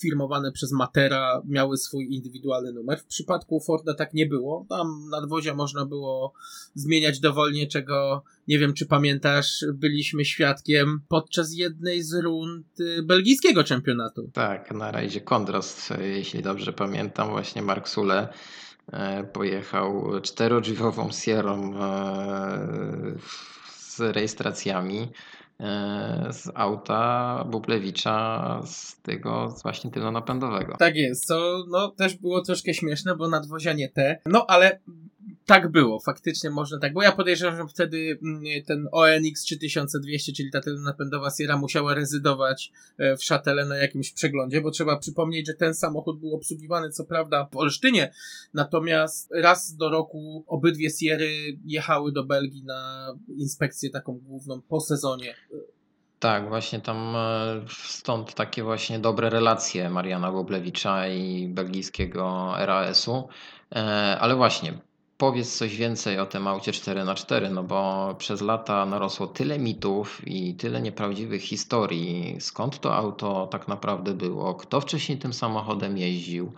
firmowane 0.01 0.51
przez 0.51 0.71
Matera 0.71 1.41
miały 1.45 1.77
swój 1.77 2.15
indywidualny 2.15 2.73
numer. 2.73 2.99
W 2.99 3.05
przypadku 3.05 3.59
Forda 3.59 3.93
tak 3.93 4.13
nie 4.13 4.25
było. 4.25 4.65
Tam 4.69 5.09
nadwozia 5.09 5.55
można 5.55 5.85
było 5.85 6.33
zmieniać 6.75 7.19
dowolnie, 7.19 7.67
czego 7.67 8.23
nie 8.47 8.59
wiem, 8.59 8.73
czy 8.73 8.85
pamiętasz, 8.85 9.65
byliśmy 9.73 10.25
świadkiem 10.25 11.01
podczas 11.07 11.53
jednej 11.53 12.03
z 12.03 12.13
rund 12.13 12.79
y, 12.79 13.03
belgijskiego 13.03 13.63
czempionatu. 13.63 14.29
Tak, 14.33 14.71
na 14.71 14.91
rajdzie 14.91 15.21
Kondrost, 15.21 15.91
e, 15.91 16.07
jeśli 16.07 16.41
dobrze 16.41 16.73
pamiętam, 16.73 17.29
właśnie 17.29 17.61
Mark 17.61 17.89
Sule 17.89 18.27
e, 18.87 19.23
pojechał 19.23 20.21
czterodrzwiową 20.21 21.11
Sierrą 21.11 21.73
e, 21.75 23.17
z 23.77 23.99
rejestracjami 23.99 25.11
z 26.31 26.51
auta 26.55 27.43
Bublewicza 27.51 28.61
z 28.65 29.01
tego 29.01 29.55
właśnie 29.63 29.91
tylnonapędowego. 29.91 30.75
Tak 30.79 30.95
jest, 30.95 31.25
co 31.25 31.63
no, 31.69 31.91
też 31.91 32.15
było 32.15 32.41
troszkę 32.41 32.73
śmieszne, 32.73 33.15
bo 33.15 33.27
nadwozia 33.27 33.73
nie 33.73 33.89
te. 33.89 34.19
No 34.25 34.45
ale 34.47 34.79
tak 35.45 35.71
było, 35.71 35.99
faktycznie 35.99 36.49
można 36.49 36.79
tak. 36.79 36.93
Bo 36.93 37.01
ja 37.01 37.11
podejrzewam, 37.11 37.57
że 37.57 37.67
wtedy 37.67 38.19
mm, 38.23 38.43
ten 38.65 38.87
ONX 38.91 39.43
3200, 39.43 40.33
czyli 40.33 40.51
ta 40.51 40.61
napędowa 40.85 41.29
Sierra, 41.37 41.57
musiała 41.57 41.93
rezydować 41.93 42.71
e, 42.97 43.17
w 43.17 43.23
szatele 43.23 43.65
na 43.65 43.77
jakimś 43.77 44.13
przeglądzie, 44.13 44.61
bo 44.61 44.71
trzeba 44.71 44.97
przypomnieć, 44.97 45.47
że 45.47 45.53
ten 45.53 45.73
samochód 45.73 46.19
był 46.19 46.35
obsługiwany 46.35 46.89
co 46.89 47.05
prawda 47.05 47.47
w 47.51 47.57
Olsztynie, 47.57 48.13
natomiast 48.53 49.29
raz 49.33 49.75
do 49.75 49.89
roku 49.89 50.43
obydwie 50.47 50.89
Sierry 50.89 51.57
jechały 51.65 52.11
do 52.11 52.23
Belgii 52.23 52.63
na 52.63 53.13
inspekcję 53.37 53.89
taką 53.89 54.13
główną 54.13 54.61
po 54.61 54.81
sezonie. 54.81 55.35
Tak, 56.19 56.49
właśnie 56.49 56.81
tam 56.81 57.15
e, 57.15 57.65
stąd 57.69 58.33
takie 58.33 58.63
właśnie 58.63 58.99
dobre 58.99 59.29
relacje 59.29 59.89
Mariana 59.89 60.31
Boblewicza 60.31 61.07
i 61.07 61.47
belgijskiego 61.47 62.53
RAS-u. 62.57 63.27
E, 63.75 64.17
Ale 64.19 64.35
właśnie, 64.35 64.73
powiedz 65.17 65.57
coś 65.57 65.75
więcej 65.75 66.19
o 66.19 66.25
tym 66.25 66.47
aucie 66.47 66.71
4x4, 66.71 67.51
no 67.51 67.63
bo 67.63 68.15
przez 68.17 68.41
lata 68.41 68.85
narosło 68.85 69.27
tyle 69.27 69.59
mitów 69.59 70.21
i 70.27 70.55
tyle 70.55 70.81
nieprawdziwych 70.81 71.41
historii. 71.41 72.35
Skąd 72.39 72.79
to 72.79 72.95
auto 72.95 73.47
tak 73.51 73.67
naprawdę 73.67 74.13
było? 74.13 74.55
Kto 74.55 74.81
wcześniej 74.81 75.17
tym 75.17 75.33
samochodem 75.33 75.97
jeździł? 75.97 76.51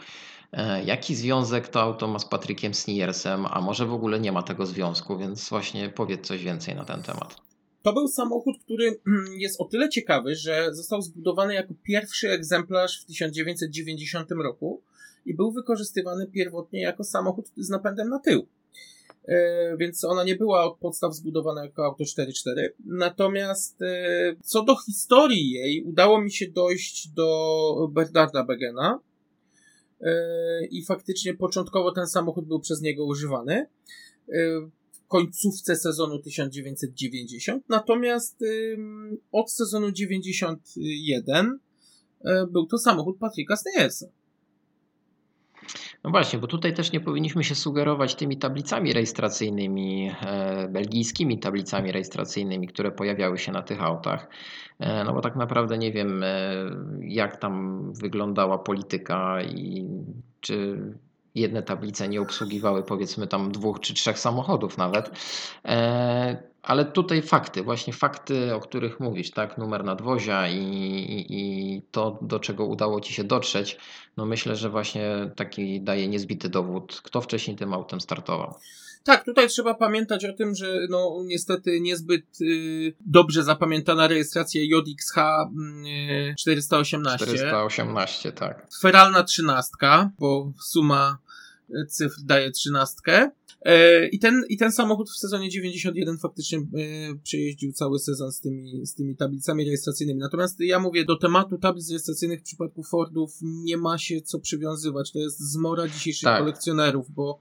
E, 0.52 0.84
Jaki 0.84 1.16
związek 1.16 1.68
to 1.68 1.82
auto 1.82 2.08
ma 2.08 2.20
z 2.20 2.26
Patrykiem 2.26 2.74
Sniersem? 2.74 3.46
A 3.46 3.62
może 3.62 3.86
w 3.86 3.94
ogóle 3.94 4.20
nie 4.20 4.32
ma 4.32 4.44
tego 4.44 4.66
związku, 4.66 5.18
więc 5.18 5.50
właśnie 5.50 5.90
powiedz 5.90 6.28
coś 6.28 6.44
więcej 6.44 6.76
na 6.76 6.86
ten 6.86 7.04
temat. 7.04 7.36
To 7.82 7.94
był 7.94 8.08
samochód, 8.08 8.56
który 8.64 9.00
jest 9.38 9.62
o 9.62 9.66
tyle 9.66 9.90
ciekawy, 9.90 10.36
że 10.36 10.76
został 10.76 11.02
zbudowany 11.02 11.54
jako 11.54 11.74
pierwszy 11.84 12.30
egzemplarz 12.32 13.02
w 13.02 13.06
1990 13.06 14.32
roku 14.32 14.82
i 15.26 15.34
był 15.34 15.52
wykorzystywany 15.52 16.28
pierwotnie 16.28 16.82
jako 16.82 17.04
samochód 17.04 17.46
z 17.58 17.70
napędem 17.70 18.10
na 18.10 18.20
tył. 18.20 18.48
E, 19.30 19.78
więc 19.78 20.04
ona 20.04 20.24
nie 20.24 20.36
była 20.36 20.64
od 20.64 20.78
podstaw 20.78 21.16
zbudowana 21.16 21.66
jako 21.66 21.86
auto 21.86 22.04
4.4. 22.04 22.70
Natomiast 22.86 23.82
e, 23.82 24.36
co 24.44 24.64
do 24.64 24.76
historii 24.76 25.52
jej, 25.52 25.84
udało 25.84 26.22
mi 26.22 26.32
się 26.32 26.48
dojść 26.48 27.08
do 27.08 27.90
Bernarda 27.92 28.44
Begena 28.44 29.00
e, 30.02 30.66
i 30.66 30.86
faktycznie 30.86 31.34
początkowo 31.34 31.92
ten 31.92 32.08
samochód 32.08 32.46
był 32.46 32.60
przez 32.60 32.82
niego 32.82 33.06
używany 33.06 33.66
końcówce 35.08 35.76
sezonu 35.76 36.20
1990. 36.20 37.64
Natomiast 37.70 38.40
od 39.32 39.52
sezonu 39.52 39.92
91 39.92 41.60
był 42.52 42.66
to 42.66 42.78
samochód 42.78 43.18
Patryka 43.18 43.56
Steyersa. 43.56 44.06
No 46.04 46.10
właśnie, 46.10 46.40
bo 46.40 46.48
tutaj 46.48 46.74
też 46.74 46.92
nie 46.92 47.00
powinniśmy 47.00 47.44
się 47.44 47.56
sugerować 47.56 48.16
tymi 48.16 48.38
tablicami 48.38 48.94
rejestracyjnymi, 48.94 50.12
e, 50.22 50.68
belgijskimi 50.68 51.40
tablicami 51.40 51.92
rejestracyjnymi, 51.92 52.68
które 52.68 52.92
pojawiały 52.92 53.38
się 53.38 53.52
na 53.52 53.62
tych 53.62 53.84
autach. 53.84 54.30
E, 54.80 55.04
no 55.04 55.14
bo 55.14 55.22
tak 55.22 55.36
naprawdę 55.36 55.78
nie 55.78 55.92
wiem, 55.92 56.24
e, 56.24 56.56
jak 57.02 57.38
tam 57.38 57.84
wyglądała 57.94 58.58
polityka 58.58 59.42
i 59.42 59.88
czy 60.42 60.78
jedne 61.36 61.64
tablice 61.64 62.08
nie 62.08 62.22
obsługiwały 62.22 62.84
powiedzmy 62.84 63.28
tam 63.28 63.52
dwóch 63.52 63.80
czy 63.80 63.94
trzech 63.94 64.20
samochodów 64.20 64.78
nawet. 64.78 65.12
Ale 66.64 66.86
tutaj 66.86 67.22
fakty, 67.22 67.64
właśnie 67.64 67.94
fakty, 67.94 68.56
o 68.56 68.60
których 68.60 69.00
mówisz, 69.00 69.32
tak, 69.32 69.58
numer 69.58 69.84
nadwozia 69.84 70.48
i, 70.48 70.58
i, 70.58 71.26
i, 71.30 71.82
to, 71.92 72.20
do 72.22 72.40
czego 72.40 72.66
udało 72.66 73.02
Ci 73.02 73.14
się 73.14 73.24
dotrzeć, 73.24 73.78
no 74.20 74.26
myślę, 74.26 74.56
że 74.56 74.70
właśnie 74.70 75.32
taki 75.36 75.82
daje 75.82 76.08
niezbity 76.08 76.50
dowód, 76.50 77.02
kto 77.04 77.22
wcześniej 77.22 77.58
tym 77.58 77.74
autem 77.74 78.02
startował. 78.02 78.56
Tak, 79.04 79.26
tutaj 79.26 79.48
trzeba 79.48 79.74
pamiętać 79.74 80.26
o 80.26 80.34
tym, 80.34 80.56
że 80.56 80.80
no 80.90 81.22
niestety 81.26 81.82
niezbyt 81.82 82.42
y, 82.42 82.94
dobrze 83.06 83.44
zapamiętana 83.44 84.08
rejestracja 84.08 84.62
JXH 84.62 85.18
y, 85.18 86.36
418. 86.38 87.26
418, 87.26 88.32
tak. 88.32 88.68
Feralna 88.82 89.24
trzynastka, 89.24 90.12
bo 90.20 90.52
suma 90.62 91.18
cyfr 91.90 92.22
daje 92.24 92.52
trzynastkę. 92.52 93.32
E, 93.62 94.08
I 94.08 94.20
ten, 94.20 94.44
I 94.50 94.58
ten 94.58 94.72
samochód 94.72 95.10
w 95.10 95.18
sezonie 95.18 95.50
91 95.50 96.18
faktycznie 96.18 96.58
e, 96.58 96.62
przejeździł 97.24 97.74
cały 97.74 98.00
sezon 98.00 98.32
z 98.32 98.42
tymi, 98.42 98.86
z 98.86 98.96
tymi 98.96 99.16
tablicami 99.16 99.66
rejestracyjnymi. 99.66 100.20
Natomiast 100.20 100.60
ja 100.60 100.80
mówię, 100.80 101.06
do 101.06 101.16
tematu 101.16 101.58
tablic 101.58 101.90
rejestracyjnych 101.90 102.40
w 102.40 102.44
przypadku 102.44 102.84
Fordów 102.84 103.32
nie 103.42 103.78
ma 103.78 103.98
się 103.98 104.22
co 104.22 104.40
przywiązywać. 104.40 105.12
To 105.12 105.20
jest 105.20 105.40
zmora 105.40 105.88
dzisiejszych 105.88 106.24
tak. 106.24 106.40
kolekcjonerów, 106.40 107.12
bo 107.12 107.40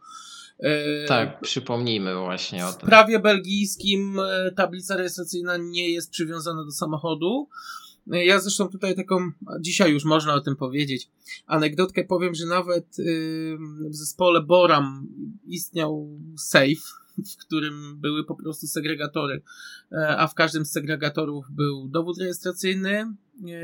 e, 0.58 1.04
tak, 1.06 1.40
przypomnijmy 1.40 2.16
właśnie 2.16 2.66
o 2.66 2.72
tym. 2.72 2.80
W 2.80 2.90
prawie 2.90 3.18
belgijskim 3.18 4.20
tablica 4.56 4.96
rejestracyjna 4.96 5.56
nie 5.56 5.90
jest 5.90 6.10
przywiązana 6.10 6.64
do 6.64 6.70
samochodu. 6.70 7.48
Ja 8.10 8.40
zresztą 8.40 8.68
tutaj 8.68 8.96
taką, 8.96 9.30
dzisiaj 9.60 9.92
już 9.92 10.04
można 10.04 10.34
o 10.34 10.40
tym 10.40 10.56
powiedzieć, 10.56 11.08
anegdotkę 11.46 12.04
powiem, 12.04 12.34
że 12.34 12.46
nawet 12.46 12.96
w 13.90 13.94
zespole 13.94 14.42
Boram 14.42 15.08
istniał 15.46 16.20
safe, 16.38 16.98
w 17.18 17.36
którym 17.36 18.00
były 18.00 18.24
po 18.24 18.34
prostu 18.34 18.66
segregatory, 18.66 19.42
e, 19.92 20.18
a 20.18 20.26
w 20.26 20.34
każdym 20.34 20.64
z 20.64 20.70
segregatorów 20.70 21.46
był 21.50 21.88
dowód 21.88 22.18
rejestracyjny, 22.18 23.14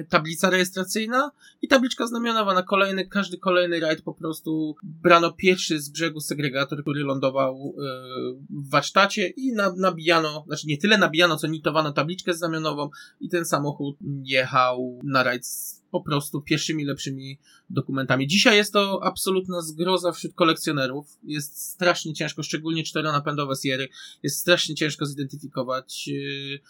tablica 0.08 0.50
rejestracyjna 0.50 1.30
i 1.62 1.68
tabliczka 1.68 2.06
znamionowa. 2.06 2.54
Na 2.54 2.62
kolejny, 2.62 3.06
każdy 3.06 3.38
kolejny 3.38 3.80
rajd 3.80 4.02
po 4.02 4.14
prostu 4.14 4.74
brano 4.82 5.32
pierwszy 5.32 5.80
z 5.80 5.88
brzegu 5.88 6.20
segregator, 6.20 6.82
który 6.82 7.02
lądował 7.02 7.54
e, 7.54 7.82
w 8.50 8.70
warsztacie 8.70 9.28
i 9.28 9.52
nabijano, 9.76 10.44
znaczy 10.46 10.66
nie 10.66 10.78
tyle 10.78 10.98
nabijano, 10.98 11.36
co 11.36 11.46
nitowano 11.46 11.92
tabliczkę 11.92 12.34
znamionową 12.34 12.90
i 13.20 13.28
ten 13.28 13.44
samochód 13.44 13.96
jechał 14.24 15.00
na 15.04 15.22
rajd 15.22 15.44
po 15.90 16.00
prostu 16.00 16.42
pierwszymi 16.42 16.84
lepszymi 16.84 17.38
dokumentami. 17.70 18.26
Dzisiaj 18.26 18.56
jest 18.56 18.72
to 18.72 19.00
absolutna 19.02 19.60
zgroza 19.60 20.12
wśród 20.12 20.34
kolekcjonerów. 20.34 21.18
Jest 21.22 21.58
strasznie 21.58 22.14
ciężko, 22.14 22.42
szczególnie 22.42 22.84
czteronapędowe 22.84 23.54
Sierry, 23.62 23.88
jest 24.22 24.38
strasznie 24.38 24.74
ciężko 24.74 25.06
zidentyfikować 25.06 26.08
yy, 26.08 26.60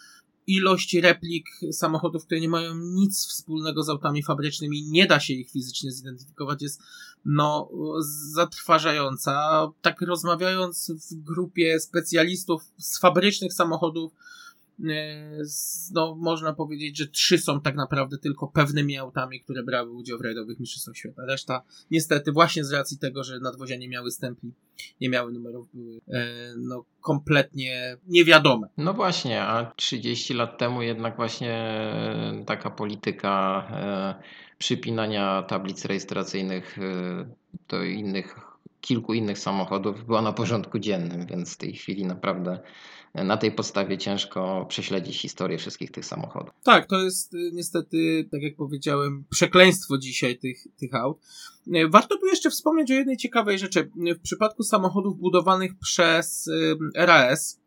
ilość 0.46 0.94
replik 0.94 1.46
samochodów, 1.72 2.24
które 2.26 2.40
nie 2.40 2.48
mają 2.48 2.74
nic 2.74 3.26
wspólnego 3.26 3.82
z 3.82 3.88
autami 3.88 4.22
fabrycznymi, 4.22 4.82
nie 4.82 5.06
da 5.06 5.20
się 5.20 5.34
ich 5.34 5.50
fizycznie 5.50 5.92
zidentyfikować, 5.92 6.62
jest 6.62 6.80
no 7.24 7.70
zatrważająca. 8.32 9.66
Tak 9.82 10.00
rozmawiając 10.00 10.90
w 10.90 11.14
grupie 11.14 11.80
specjalistów 11.80 12.62
z 12.78 13.00
fabrycznych 13.00 13.52
samochodów, 13.52 14.12
no, 15.94 16.14
można 16.14 16.52
powiedzieć, 16.52 16.98
że 16.98 17.06
trzy 17.06 17.38
są 17.38 17.60
tak 17.60 17.76
naprawdę 17.76 18.18
tylko 18.18 18.48
pewnymi 18.48 18.98
autami, 18.98 19.40
które 19.40 19.62
brały 19.62 19.90
udział 19.90 20.18
w 20.18 20.20
rajdowych 20.20 20.60
mistrzostwach 20.60 20.96
świata. 20.96 21.22
Reszta, 21.26 21.62
niestety, 21.90 22.32
właśnie 22.32 22.64
z 22.64 22.72
racji 22.72 22.98
tego, 22.98 23.24
że 23.24 23.40
nadwozia 23.40 23.76
nie 23.76 23.88
miały 23.88 24.10
stempli, 24.10 24.52
nie 25.00 25.08
miały 25.08 25.32
numerów, 25.32 25.68
były 25.74 26.00
e, 26.08 26.26
no, 26.56 26.84
kompletnie 27.00 27.96
niewiadome. 28.06 28.68
No 28.76 28.94
właśnie, 28.94 29.42
a 29.42 29.72
30 29.76 30.34
lat 30.34 30.58
temu 30.58 30.82
jednak 30.82 31.16
właśnie 31.16 31.52
e, 31.52 32.44
taka 32.46 32.70
polityka 32.70 33.64
przypinania 34.58 35.42
tablic 35.42 35.84
rejestracyjnych 35.84 36.76
do 37.68 37.82
innych, 37.84 38.53
kilku 38.84 39.14
innych 39.14 39.38
samochodów 39.38 40.06
była 40.06 40.22
na 40.22 40.32
porządku 40.32 40.78
dziennym, 40.78 41.26
więc 41.26 41.54
w 41.54 41.56
tej 41.56 41.72
chwili 41.72 42.04
naprawdę 42.04 42.58
na 43.14 43.36
tej 43.36 43.52
podstawie 43.52 43.98
ciężko 43.98 44.66
prześledzić 44.68 45.20
historię 45.20 45.58
wszystkich 45.58 45.90
tych 45.90 46.04
samochodów. 46.04 46.54
Tak, 46.64 46.86
to 46.86 47.02
jest 47.02 47.34
y, 47.34 47.50
niestety, 47.52 48.28
tak 48.30 48.42
jak 48.42 48.56
powiedziałem, 48.56 49.24
przekleństwo 49.30 49.98
dzisiaj 49.98 50.38
tych, 50.38 50.66
tych 50.76 50.94
aut. 50.94 51.18
Y, 51.66 51.88
warto 51.88 52.18
tu 52.18 52.26
jeszcze 52.26 52.50
wspomnieć 52.50 52.90
o 52.90 52.94
jednej 52.94 53.16
ciekawej 53.16 53.58
rzeczy. 53.58 53.90
W 53.96 54.20
przypadku 54.22 54.62
samochodów 54.62 55.18
budowanych 55.18 55.78
przez 55.78 56.46
y, 56.46 56.76
RAS 56.96 57.60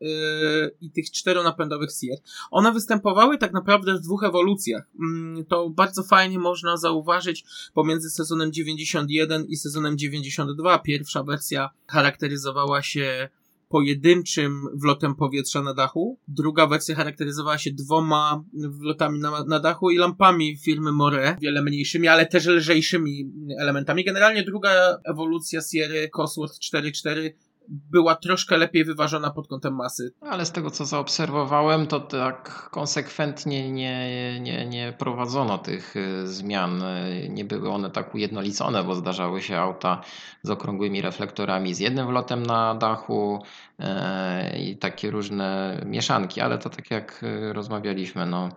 i 0.82 0.91
tych 0.91 1.12
czteronapędowych 1.12 1.91
Seat, 1.91 2.20
one 2.52 2.72
występowały 2.72 3.38
tak 3.38 3.54
naprawdę 3.54 3.93
w 3.93 4.02
dwóch 4.02 4.24
ewolucjach. 4.24 4.84
Mm, 5.00 5.45
to 5.45 5.70
bardzo 5.70 6.04
fajnie 6.04 6.39
można 6.39 6.78
zauważyć 6.78 7.45
pomiędzy 7.74 8.10
sezonem 8.10 8.54
91 8.54 9.45
i 9.45 9.56
sezonem 9.56 9.98
92. 9.98 10.80
Pierwsza 10.80 11.24
wersja 11.24 11.70
charakteryzowała 11.88 12.82
się 12.82 13.30
pojedynczym 13.68 14.61
wlotem 14.74 15.15
powietrza 15.15 15.61
na 15.61 15.74
dachu. 15.74 16.20
Druga 16.28 16.68
wersja 16.68 16.95
charakteryzowała 16.95 17.57
się 17.57 17.72
dwoma 17.72 18.43
wlotami 18.53 19.20
na, 19.20 19.43
na 19.43 19.59
dachu 19.59 19.91
i 19.91 19.97
lampami 19.97 20.57
firmy 20.57 20.91
More, 20.91 21.38
wiele 21.41 21.61
mniejszymi, 21.61 22.07
ale 22.07 22.26
też 22.26 22.45
lżejszymi 22.45 23.32
elementami. 23.59 24.05
Generalnie 24.05 24.43
druga 24.43 24.97
ewolucja 25.05 25.61
Sierra 25.61 26.07
Cosworth 26.13 26.55
4.4 26.74 27.32
była 27.70 28.15
troszkę 28.15 28.57
lepiej 28.57 28.86
wyważona 28.86 29.30
pod 29.30 29.47
kątem 29.47 29.76
masy. 29.76 30.13
Ale 30.22 30.45
z 30.45 30.51
tego 30.51 30.72
co 30.72 30.86
zaobserwowałem, 30.86 31.88
to 31.88 31.99
tak 31.99 32.70
konsekwentnie 32.72 33.72
nie, 33.72 34.39
nie, 34.39 34.65
nie 34.65 34.93
prowadzono 34.97 35.57
tych 35.57 35.95
y, 35.95 36.28
zmian. 36.28 36.84
Nie 37.30 37.45
były 37.45 37.70
one 37.70 37.89
tak 37.89 38.15
ujednolicone, 38.15 38.84
bo 38.84 38.95
zdarzały 38.95 39.41
się 39.41 39.57
auta 39.57 40.01
z 40.43 40.49
okrągłymi 40.49 41.01
reflektorami, 41.01 41.74
z 41.74 41.80
jednym 41.80 42.07
wlotem 42.07 42.43
na 42.43 42.76
dachu 42.76 43.43
e, 43.80 44.59
i 44.59 44.78
takie 44.78 45.11
różne 45.11 45.82
mieszanki, 45.86 46.41
ale 46.41 46.57
to 46.57 46.70
tak 46.70 46.91
jak 46.91 47.24
y, 47.24 47.53
rozmawialiśmy, 47.53 48.26
no, 48.26 48.49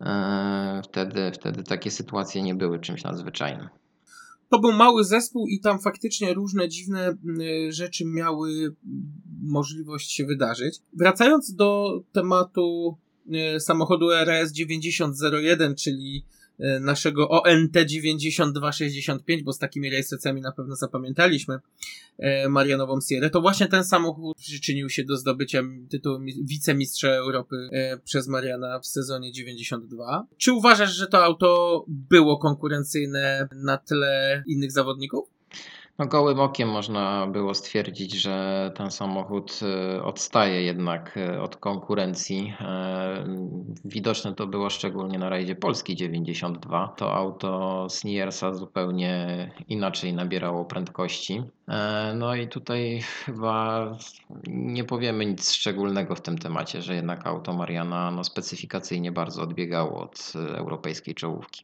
e, 0.00 0.82
wtedy, 0.84 1.32
wtedy 1.32 1.64
takie 1.64 1.90
sytuacje 1.90 2.42
nie 2.42 2.54
były 2.54 2.78
czymś 2.78 3.04
nadzwyczajnym 3.04 3.68
to 4.48 4.58
był 4.58 4.72
mały 4.72 5.04
zespół 5.04 5.46
i 5.48 5.60
tam 5.60 5.80
faktycznie 5.80 6.34
różne 6.34 6.68
dziwne 6.68 7.16
y, 7.40 7.72
rzeczy 7.72 8.04
miały 8.04 8.76
możliwość 9.42 10.12
się 10.12 10.26
wydarzyć. 10.26 10.78
Wracając 10.92 11.54
do 11.54 12.00
tematu 12.12 12.96
y, 13.56 13.60
samochodu 13.60 14.10
RS 14.12 14.52
9001, 14.52 15.74
czyli 15.74 16.24
naszego 16.80 17.28
ONT 17.28 17.76
9265, 17.86 19.42
bo 19.42 19.52
z 19.52 19.58
takimi 19.58 19.90
rejestracjami 19.90 20.40
na 20.40 20.52
pewno 20.52 20.76
zapamiętaliśmy 20.76 21.58
e, 22.18 22.48
Marianową 22.48 22.98
Sierę, 23.08 23.30
to 23.30 23.40
właśnie 23.40 23.66
ten 23.66 23.84
samochód 23.84 24.36
przyczynił 24.36 24.90
się 24.90 25.04
do 25.04 25.16
zdobycia 25.16 25.62
tytułu 25.90 26.18
wicemistrza 26.44 27.08
Europy 27.08 27.68
e, 27.72 27.98
przez 27.98 28.28
Mariana 28.28 28.80
w 28.80 28.86
sezonie 28.86 29.32
92. 29.32 30.26
Czy 30.36 30.52
uważasz, 30.52 30.94
że 30.94 31.06
to 31.06 31.24
auto 31.24 31.84
było 31.88 32.38
konkurencyjne 32.38 33.48
na 33.54 33.78
tle 33.78 34.42
innych 34.46 34.72
zawodników? 34.72 35.37
No 35.98 36.06
gołym 36.06 36.40
okiem 36.40 36.68
można 36.68 37.26
było 37.26 37.54
stwierdzić, 37.54 38.12
że 38.12 38.70
ten 38.76 38.90
samochód 38.90 39.60
e, 39.62 40.04
odstaje 40.04 40.62
jednak 40.62 41.16
e, 41.16 41.42
od 41.42 41.56
konkurencji. 41.56 42.54
E, 42.60 43.24
Widoczne 43.84 44.34
to 44.34 44.46
było 44.46 44.70
szczególnie 44.70 45.18
na 45.18 45.28
rajdzie 45.28 45.56
Polski 45.56 45.96
92. 45.96 46.88
To 46.88 47.14
auto 47.14 47.86
Sniersa 47.90 48.54
zupełnie 48.54 49.50
inaczej 49.68 50.12
nabierało 50.12 50.64
prędkości. 50.64 51.42
E, 51.68 52.14
No 52.14 52.34
i 52.34 52.48
tutaj 52.48 53.00
chyba 53.24 53.86
nie 54.48 54.84
powiemy 54.84 55.26
nic 55.26 55.52
szczególnego 55.52 56.14
w 56.14 56.20
tym 56.22 56.38
temacie, 56.38 56.82
że 56.82 56.94
jednak 56.94 57.26
auto 57.26 57.52
Mariana 57.52 58.10
no, 58.10 58.24
specyfikacyjnie 58.24 59.12
bardzo 59.12 59.42
odbiegało 59.42 60.00
od 60.02 60.32
e, 60.34 60.58
europejskiej 60.58 61.14
czołówki. 61.14 61.62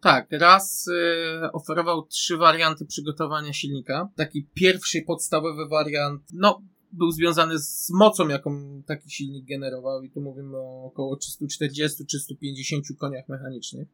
Tak, 0.00 0.26
raz 0.30 0.86
y, 0.86 1.52
oferował 1.52 2.06
trzy 2.06 2.36
warianty 2.36 2.86
przygotowania 2.86 3.52
silnika. 3.52 4.08
Taki 4.16 4.46
pierwszy 4.54 5.02
podstawowy 5.02 5.68
wariant, 5.68 6.22
no, 6.32 6.62
był 6.92 7.10
związany 7.10 7.58
z 7.58 7.90
mocą, 7.90 8.28
jaką 8.28 8.82
taki 8.86 9.10
silnik 9.10 9.46
generował, 9.46 10.02
i 10.02 10.10
tu 10.10 10.20
mówimy 10.20 10.56
o 10.56 10.84
około 10.84 11.16
340-350 11.16 12.96
koniach 12.98 13.28
mechanicznych. 13.28 13.88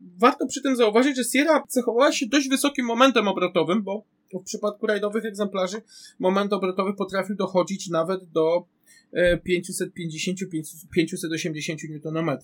Warto 0.00 0.46
przy 0.46 0.62
tym 0.62 0.76
zauważyć, 0.76 1.16
że 1.16 1.24
Sierra 1.24 1.62
cechowała 1.68 2.12
się 2.12 2.26
dość 2.26 2.48
wysokim 2.48 2.86
momentem 2.86 3.28
obrotowym, 3.28 3.82
bo 3.82 4.04
w 4.34 4.42
przypadku 4.44 4.86
rajdowych 4.86 5.24
egzemplarzy 5.24 5.82
moment 6.18 6.52
obrotowy 6.52 6.94
potrafił 6.94 7.36
dochodzić 7.36 7.88
nawet 7.88 8.30
do 8.30 8.66
e, 9.12 9.36
550-580 9.36 11.76
Nm. 12.04 12.38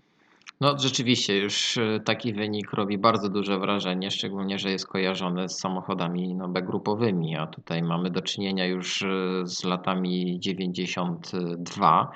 No 0.62 0.80
rzeczywiście, 0.80 1.38
już 1.38 1.78
e, 1.78 2.00
taki 2.06 2.34
wynik 2.34 2.74
robi 2.74 2.98
bardzo 2.98 3.30
duże 3.30 3.60
wrażenie, 3.60 4.12
szczególnie, 4.12 4.60
że 4.60 4.72
jest 4.72 4.88
kojarzony 4.88 5.50
z 5.50 5.60
samochodami 5.60 6.36
no, 6.36 6.48
B-grupowymi, 6.48 7.36
a 7.36 7.48
tutaj 7.48 7.84
mamy 7.84 8.12
do 8.12 8.22
czynienia 8.22 8.66
już 8.66 9.04
z 9.44 9.64
latami 9.64 10.40
92, 10.40 12.12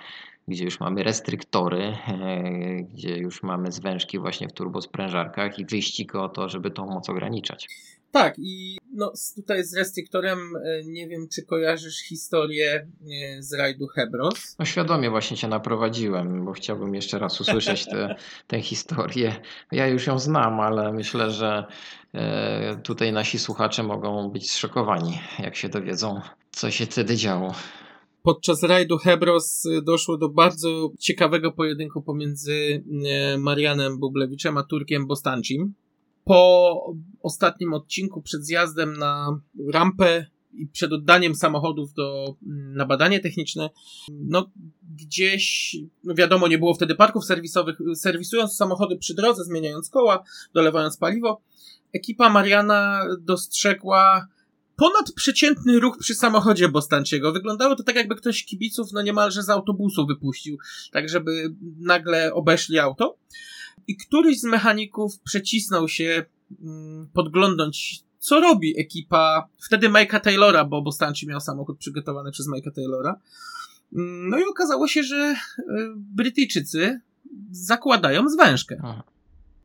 gdzie 0.49 0.63
już 0.63 0.79
mamy 0.79 1.03
restryktory, 1.03 1.83
e, 2.07 2.43
gdzie 2.93 3.17
już 3.17 3.43
mamy 3.43 3.71
zwężki 3.71 4.19
właśnie 4.19 4.47
w 4.47 4.53
turbosprężarkach 4.53 5.59
i 5.59 5.65
wyścig 5.65 6.15
o 6.15 6.29
to, 6.29 6.49
żeby 6.49 6.71
tą 6.71 6.85
moc 6.85 7.09
ograniczać. 7.09 7.67
Tak, 8.11 8.35
i 8.39 8.77
no, 8.93 9.13
tutaj 9.35 9.63
z 9.63 9.77
restryktorem 9.77 10.39
e, 10.65 10.83
nie 10.85 11.07
wiem, 11.07 11.27
czy 11.35 11.45
kojarzysz 11.45 11.97
historię 11.97 12.73
e, 12.75 13.43
z 13.43 13.53
rajdu 13.53 13.87
Hebros. 13.87 14.55
No 14.59 14.65
świadomie 14.65 15.09
właśnie 15.09 15.37
Cię 15.37 15.47
naprowadziłem, 15.47 16.45
bo 16.45 16.51
chciałbym 16.51 16.95
jeszcze 16.95 17.19
raz 17.19 17.41
usłyszeć 17.41 17.85
tę 17.85 18.15
tę 18.47 18.61
historię. 18.61 19.35
Ja 19.71 19.87
już 19.87 20.07
ją 20.07 20.19
znam, 20.19 20.59
ale 20.59 20.93
myślę, 20.93 21.31
że 21.31 21.65
tutaj 22.83 23.13
nasi 23.13 23.39
słuchacze 23.39 23.83
mogą 23.83 24.29
być 24.29 24.51
zszokowani, 24.51 25.19
jak 25.39 25.55
się 25.55 25.69
dowiedzą, 25.69 26.21
co 26.51 26.71
się 26.71 26.85
wtedy 26.85 27.15
działo. 27.15 27.53
Podczas 28.23 28.63
rajdu 28.63 28.97
Hebros 28.97 29.65
y, 29.65 29.81
doszło 29.81 30.17
do 30.17 30.29
bardzo 30.29 30.91
ciekawego 30.99 31.51
pojedynku 31.51 32.01
pomiędzy 32.01 32.83
e, 33.05 33.37
Marianem 33.37 33.99
Bublewiczem 33.99 34.57
a 34.57 34.63
Turkiem 34.63 35.07
Bostancim. 35.07 35.73
Po 36.25 36.93
ostatnim 37.23 37.73
odcinku 37.73 38.21
przed 38.21 38.45
zjazdem 38.45 38.97
na 38.97 39.39
rampę 39.73 40.25
i 40.53 40.67
przed 40.67 40.93
oddaniem 40.93 41.35
samochodów 41.35 41.93
do, 41.93 42.35
mm, 42.47 42.75
na 42.75 42.85
badanie 42.85 43.19
techniczne, 43.19 43.69
no 44.09 44.51
gdzieś, 44.95 45.75
no 46.03 46.15
wiadomo, 46.15 46.47
nie 46.47 46.57
było 46.57 46.73
wtedy 46.73 46.95
parków 46.95 47.25
serwisowych, 47.25 47.77
serwisując 47.95 48.55
samochody 48.55 48.97
przy 48.97 49.13
drodze, 49.13 49.43
zmieniając 49.43 49.89
koła, 49.89 50.23
dolewając 50.53 50.97
paliwo, 50.97 51.41
ekipa 51.93 52.29
Mariana 52.29 53.05
dostrzegła 53.19 54.27
ponadprzeciętny 54.79 55.79
ruch 55.79 55.97
przy 55.97 56.15
samochodzie 56.15 56.69
Bostanciego. 56.69 57.31
Wyglądało 57.31 57.75
to 57.75 57.83
tak, 57.83 57.95
jakby 57.95 58.15
ktoś 58.15 58.45
kibiców 58.45 58.91
no 58.93 59.01
niemalże 59.01 59.43
z 59.43 59.49
autobusu 59.49 60.07
wypuścił, 60.07 60.57
tak 60.91 61.09
żeby 61.09 61.53
nagle 61.77 62.33
obeszli 62.33 62.79
auto. 62.79 63.17
I 63.87 63.97
któryś 63.97 64.39
z 64.39 64.43
mechaników 64.43 65.19
przecisnął 65.19 65.87
się 65.87 66.25
mm, 66.61 67.07
podglądnąć, 67.13 68.03
co 68.19 68.39
robi 68.39 68.79
ekipa, 68.79 69.47
wtedy 69.65 69.89
Mike'a 69.89 70.19
Taylora, 70.19 70.65
bo 70.65 70.81
Bostanci 70.81 71.27
miał 71.27 71.39
samochód 71.39 71.77
przygotowany 71.77 72.31
przez 72.31 72.49
Mike'a 72.49 72.71
Taylora. 72.71 73.19
Mm, 73.93 74.29
No 74.29 74.39
i 74.39 74.43
okazało 74.43 74.87
się, 74.87 75.03
że 75.03 75.35
y, 75.59 75.63
Brytyjczycy 75.95 77.01
zakładają 77.51 78.29
zwężkę 78.29 78.81
Aha. 78.83 79.03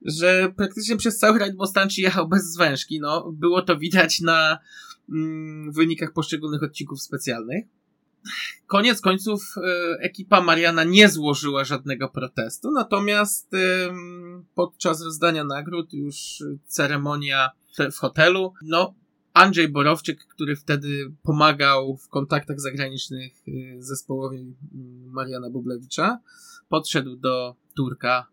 że 0.05 0.53
praktycznie 0.57 0.97
przez 0.97 1.19
cały 1.19 1.39
rajd 1.39 1.57
Bostanci 1.57 2.03
jechał 2.03 2.29
bez 2.29 2.53
zwężki. 2.53 3.01
No, 3.01 3.33
było 3.33 3.62
to 3.62 3.77
widać 3.77 4.21
na 4.21 4.59
mm, 5.11 5.73
wynikach 5.73 6.13
poszczególnych 6.13 6.63
odcinków 6.63 7.03
specjalnych. 7.03 7.65
Koniec 8.67 9.01
końców 9.01 9.55
e, 9.57 9.61
ekipa 10.01 10.41
Mariana 10.41 10.85
nie 10.85 11.09
złożyła 11.09 11.65
żadnego 11.65 12.09
protestu, 12.09 12.73
natomiast 12.73 13.51
podczas 14.55 15.03
rozdania 15.05 15.45
nagród 15.45 15.93
już 15.93 16.43
ceremonia 16.67 17.51
w 17.93 17.97
hotelu, 17.97 18.53
no 18.63 18.95
Andrzej 19.35 19.69
Borowczyk, 19.69 20.27
który 20.27 20.57
wtedy 20.57 21.13
pomagał 21.23 21.97
w 21.97 22.09
kontaktach 22.09 22.61
zagranicznych 22.61 23.33
e, 23.49 23.83
zespołowi 23.83 24.55
Mariana 25.07 25.51
Bublewicza, 25.51 26.19
podszedł 26.69 27.17
do 27.17 27.57
Turka 27.77 28.27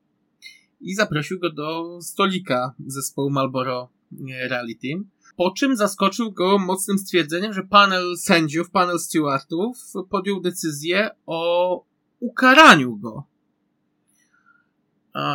i 0.82 0.96
zaprosił 0.96 1.40
go 1.40 1.50
do 1.50 2.00
stolika 2.02 2.74
zespołu 2.88 3.30
Marlboro 3.30 3.90
e, 4.30 4.50
Team. 4.82 5.10
Po 5.36 5.52
czym 5.52 5.76
zaskoczył 5.76 6.32
go 6.32 6.58
mocnym 6.60 6.98
stwierdzeniem, 6.98 7.54
że 7.54 7.64
panel 7.64 8.18
sędziów, 8.18 8.70
panel 8.70 9.00
stewardów 9.00 9.78
podjął 10.10 10.42
decyzję 10.42 11.10
o 11.26 11.84
ukaraniu 12.20 12.98
go. 12.98 13.24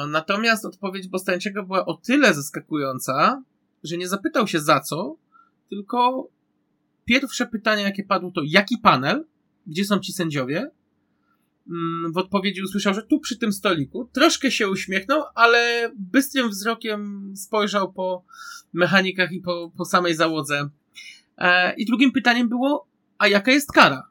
Natomiast 0.09 0.64
odpowiedź 0.64 1.09
Bostańczego 1.09 1.62
była 1.62 1.86
o 1.86 1.94
tyle 1.94 2.34
zaskakująca, 2.34 3.42
że 3.84 3.97
nie 3.97 4.09
zapytał 4.09 4.47
się 4.47 4.61
za 4.61 4.80
co, 4.80 5.16
tylko 5.70 6.28
pierwsze 7.05 7.47
pytanie, 7.47 7.82
jakie 7.82 8.05
padło, 8.05 8.30
to 8.30 8.40
jaki 8.44 8.78
panel, 8.78 9.26
gdzie 9.66 9.84
są 9.84 9.99
ci 10.01 10.12
sędziowie, 10.12 10.70
w 12.14 12.18
odpowiedzi 12.18 12.62
usłyszał, 12.62 12.94
że 12.94 13.02
tu 13.02 13.20
przy 13.20 13.38
tym 13.38 13.52
stoliku. 13.52 14.10
Troszkę 14.12 14.50
się 14.50 14.68
uśmiechnął, 14.68 15.22
ale 15.34 15.92
bystrym 15.98 16.48
wzrokiem 16.48 17.32
spojrzał 17.36 17.92
po 17.92 18.24
mechanikach 18.72 19.32
i 19.32 19.40
po, 19.40 19.72
po 19.76 19.84
samej 19.84 20.14
załodze. 20.14 20.68
E, 21.38 21.74
I 21.74 21.86
drugim 21.86 22.12
pytaniem 22.12 22.48
było, 22.48 22.86
a 23.18 23.28
jaka 23.28 23.52
jest 23.52 23.72
kara? 23.72 24.10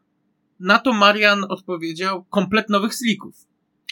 Na 0.60 0.80
to 0.80 0.94
Marian 0.94 1.46
odpowiedział, 1.50 2.24
komplet 2.24 2.70
nowych 2.70 2.96
slików. 2.96 3.36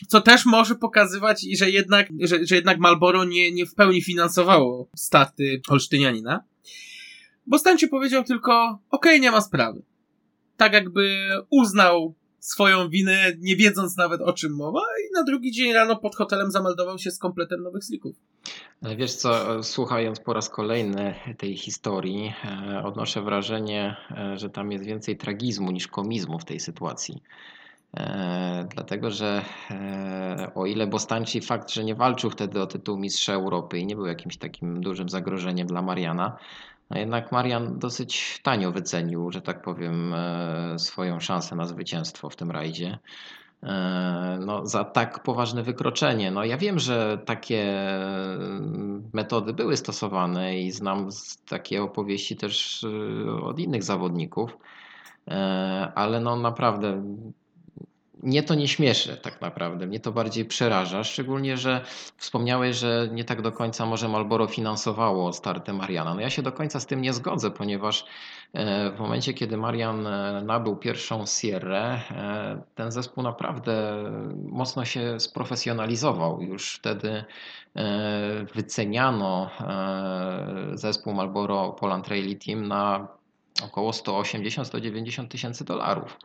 Co 0.07 0.21
też 0.21 0.45
może 0.45 0.75
pokazywać, 0.75 1.45
że 1.57 1.69
jednak, 1.69 2.07
że, 2.19 2.45
że 2.45 2.55
jednak 2.55 2.79
Malboro 2.79 3.23
nie, 3.23 3.51
nie 3.51 3.65
w 3.65 3.75
pełni 3.75 4.01
finansowało 4.01 4.89
starty 4.95 5.61
Olsztynianina. 5.69 6.43
Bo 7.47 7.59
Stańcie 7.59 7.87
powiedział 7.87 8.23
tylko, 8.23 8.79
okej, 8.89 9.21
nie 9.21 9.31
ma 9.31 9.41
sprawy. 9.41 9.83
Tak 10.57 10.73
jakby 10.73 11.29
uznał 11.49 12.15
swoją 12.43 12.89
winę, 12.89 13.31
nie 13.39 13.55
wiedząc 13.55 13.97
nawet 13.97 14.21
o 14.21 14.33
czym 14.33 14.55
mowa, 14.55 14.79
i 14.79 15.13
na 15.13 15.23
drugi 15.23 15.51
dzień 15.51 15.73
rano 15.73 15.95
pod 15.95 16.15
hotelem 16.15 16.51
zameldował 16.51 16.99
się 16.99 17.11
z 17.11 17.19
kompletem 17.19 17.63
nowych 17.63 17.83
slików. 17.83 18.15
Ale 18.81 18.95
Wiesz 18.95 19.13
co, 19.13 19.63
słuchając 19.63 20.19
po 20.19 20.33
raz 20.33 20.49
kolejny 20.49 21.15
tej 21.37 21.57
historii, 21.57 22.33
e, 22.45 22.83
odnoszę 22.83 23.21
wrażenie, 23.21 23.95
e, 24.11 24.37
że 24.37 24.49
tam 24.49 24.71
jest 24.71 24.85
więcej 24.85 25.17
tragizmu 25.17 25.71
niż 25.71 25.87
komizmu 25.87 26.39
w 26.39 26.45
tej 26.45 26.59
sytuacji. 26.59 27.21
E, 27.97 28.67
Dlatego, 28.75 29.11
że 29.11 29.41
e, 29.71 30.51
o 30.55 30.65
ile 30.65 30.87
Bostańczy 30.87 31.41
fakt, 31.41 31.71
że 31.71 31.83
nie 31.83 31.95
walczył 31.95 32.29
wtedy 32.29 32.61
o 32.61 32.67
tytuł 32.67 32.97
mistrza 32.97 33.33
Europy 33.33 33.79
i 33.79 33.85
nie 33.85 33.95
był 33.95 34.05
jakimś 34.05 34.37
takim 34.37 34.81
dużym 34.81 35.09
zagrożeniem 35.09 35.67
dla 35.67 35.81
Mariana, 35.81 36.37
no 36.89 36.99
jednak 36.99 37.31
Marian 37.31 37.79
dosyć 37.79 38.39
tanio 38.43 38.71
wycenił, 38.71 39.31
że 39.31 39.41
tak 39.41 39.61
powiem, 39.61 40.13
e, 40.13 40.79
swoją 40.79 41.19
szansę 41.19 41.55
na 41.55 41.65
zwycięstwo 41.65 42.29
w 42.29 42.35
tym 42.35 42.51
rajdzie. 42.51 42.99
E, 43.63 44.39
No, 44.45 44.65
za 44.65 44.83
tak 44.83 45.23
poważne 45.23 45.63
wykroczenie. 45.63 46.31
No, 46.31 46.43
ja 46.43 46.57
wiem, 46.57 46.79
że 46.79 47.17
takie 47.25 47.89
mm, 48.35 49.09
metody 49.13 49.53
były 49.53 49.77
stosowane 49.77 50.59
i 50.59 50.71
znam 50.71 51.09
takie 51.49 51.83
opowieści 51.83 52.35
też 52.35 52.83
y, 52.83 53.43
od 53.43 53.59
innych 53.59 53.83
zawodników, 53.83 54.57
E, 55.27 55.91
ale 55.95 56.19
no 56.19 56.35
naprawdę 56.35 57.03
mnie 58.23 58.43
to 58.43 58.55
nie 58.55 58.67
śmieszy 58.67 59.17
tak 59.17 59.41
naprawdę, 59.41 59.87
mnie 59.87 59.99
to 59.99 60.11
bardziej 60.11 60.45
przeraża, 60.45 61.03
szczególnie, 61.03 61.57
że 61.57 61.81
wspomniałeś, 62.17 62.75
że 62.75 63.09
nie 63.11 63.23
tak 63.23 63.41
do 63.41 63.51
końca 63.51 63.85
może 63.85 64.09
Marlboro 64.09 64.47
finansowało 64.47 65.33
starty 65.33 65.73
Mariana. 65.73 66.13
No 66.13 66.21
ja 66.21 66.29
się 66.29 66.41
do 66.41 66.51
końca 66.51 66.79
z 66.79 66.85
tym 66.85 67.01
nie 67.01 67.13
zgodzę, 67.13 67.51
ponieważ 67.51 68.05
e, 68.53 68.91
w 68.91 68.99
momencie, 68.99 69.33
kiedy 69.33 69.57
Marian 69.57 70.07
e, 70.07 70.41
nabył 70.45 70.75
pierwszą 70.75 71.25
Sierrę, 71.25 71.99
e, 72.11 72.61
ten 72.75 72.91
zespół 72.91 73.23
naprawdę 73.23 74.03
mocno 74.35 74.85
się 74.85 75.19
sprofesjonalizował. 75.19 76.41
Już 76.41 76.75
wtedy 76.75 77.23
wyceniano 78.55 79.49
zespół 80.73 81.13
Marlboro 81.13 81.69
Poland 81.69 82.07
Rally 82.07 82.35
Team 82.35 82.67
na 82.67 83.07
około 83.63 83.91
180-190 83.91 85.27
tysięcy 85.27 85.65
dolarów. 85.65 86.17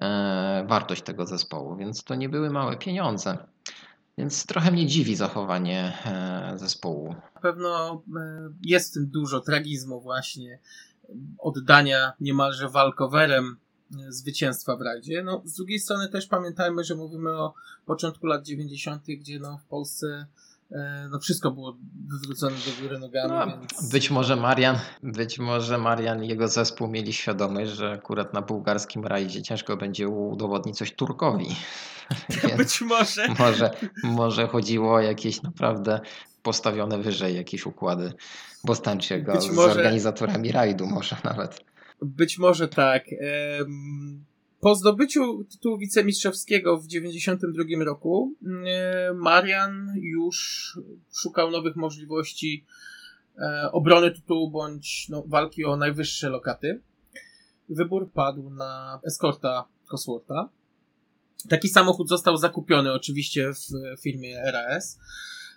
E, 0.00 0.64
wartość 0.68 1.02
tego 1.02 1.26
zespołu, 1.26 1.76
więc 1.76 2.04
to 2.04 2.14
nie 2.14 2.28
były 2.28 2.50
małe 2.50 2.76
pieniądze. 2.76 3.38
Więc 4.18 4.46
trochę 4.46 4.70
mnie 4.70 4.86
dziwi 4.86 5.16
zachowanie 5.16 5.92
e, 6.06 6.58
zespołu. 6.58 7.14
Na 7.34 7.40
pewno 7.40 8.02
e, 8.16 8.50
jest 8.62 8.94
tym 8.94 9.06
dużo 9.06 9.40
tragizmu 9.40 10.00
właśnie, 10.00 10.58
oddania 11.38 12.12
niemalże 12.20 12.68
walkowerem 12.68 13.56
zwycięstwa 14.08 14.76
w 14.76 14.80
rajdzie. 14.80 15.22
No, 15.22 15.42
z 15.44 15.56
drugiej 15.56 15.78
strony 15.78 16.08
też 16.08 16.26
pamiętajmy, 16.26 16.84
że 16.84 16.94
mówimy 16.94 17.30
o 17.30 17.54
początku 17.86 18.26
lat 18.26 18.46
90., 18.46 19.02
gdzie 19.06 19.38
no, 19.38 19.58
w 19.58 19.64
Polsce 19.64 20.26
no 21.10 21.20
wszystko 21.20 21.50
było 21.50 21.78
wywrócone 22.20 22.56
do 22.56 22.82
góry 22.82 22.98
nogami, 22.98 23.28
no, 23.28 23.58
więc... 23.58 23.90
Być 23.92 24.10
może 24.10 24.36
Marian, 24.36 24.78
być 25.02 25.38
może 25.38 25.78
Marian 25.78 26.24
i 26.24 26.28
jego 26.28 26.48
zespół 26.48 26.88
mieli 26.88 27.12
świadomość, 27.12 27.70
że 27.70 27.92
akurat 27.92 28.34
na 28.34 28.42
bułgarskim 28.42 29.04
rajdzie 29.04 29.42
ciężko 29.42 29.76
będzie 29.76 30.08
udowodnić 30.08 30.76
coś 30.76 30.94
Turkowi. 30.94 31.56
być 32.58 32.80
może. 32.80 33.28
może. 33.38 33.70
Może 34.04 34.46
chodziło 34.46 34.94
o 34.94 35.00
jakieś 35.00 35.42
naprawdę 35.42 36.00
postawione 36.42 36.98
wyżej 36.98 37.36
jakieś 37.36 37.66
układy 37.66 38.12
Bostańczyego 38.64 39.40
z 39.40 39.50
może... 39.50 39.70
organizatorami 39.70 40.52
rajdu 40.52 40.86
może 40.86 41.16
nawet. 41.24 41.64
Być 42.02 42.38
może 42.38 42.68
tak. 42.68 43.04
Um 43.60 44.24
po 44.60 44.74
zdobyciu 44.74 45.44
tytułu 45.44 45.78
wicemistrzowskiego 45.78 46.78
w 46.78 46.86
1992 46.86 47.84
roku 47.84 48.34
e, 48.66 49.14
Marian 49.14 49.92
już 49.96 50.78
szukał 51.12 51.50
nowych 51.50 51.76
możliwości 51.76 52.64
e, 53.38 53.72
obrony 53.72 54.10
tytułu 54.10 54.50
bądь 54.50 55.08
no, 55.08 55.24
walki 55.26 55.64
o 55.64 55.76
najwyższe 55.76 56.30
lokaty. 56.30 56.80
Wybór 57.68 58.10
padł 58.12 58.50
na 58.50 59.00
Escorta 59.04 59.64
Coswortha. 59.86 60.48
Taki 61.48 61.68
samochód 61.68 62.08
został 62.08 62.36
zakupiony 62.36 62.92
oczywiście 62.92 63.52
w 63.52 64.00
firmie 64.00 64.42
RAS 64.52 64.98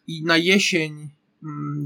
i 0.07 0.23
na 0.23 0.37
jesień 0.37 1.09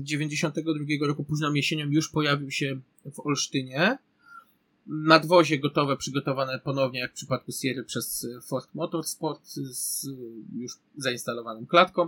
92 0.02 0.72
mm, 0.72 1.08
roku, 1.08 1.24
późną 1.24 1.54
jesienią 1.54 1.86
już 1.90 2.10
pojawił 2.10 2.52
się 2.52 2.80
w 3.14 3.20
Olsztynie 3.20 3.98
nadwozie 4.88 5.60
gotowe, 5.60 5.98
przygotowane 5.98 6.60
ponownie, 6.60 7.00
jak 7.00 7.12
w 7.12 7.16
przypadku 7.16 7.52
Sierry 7.52 7.84
przez 7.84 8.28
Ford 8.48 8.70
Motorsport 8.74 9.48
z 9.48 10.08
już 10.56 10.74
zainstalowaną 10.98 11.66
klatką. 11.66 12.08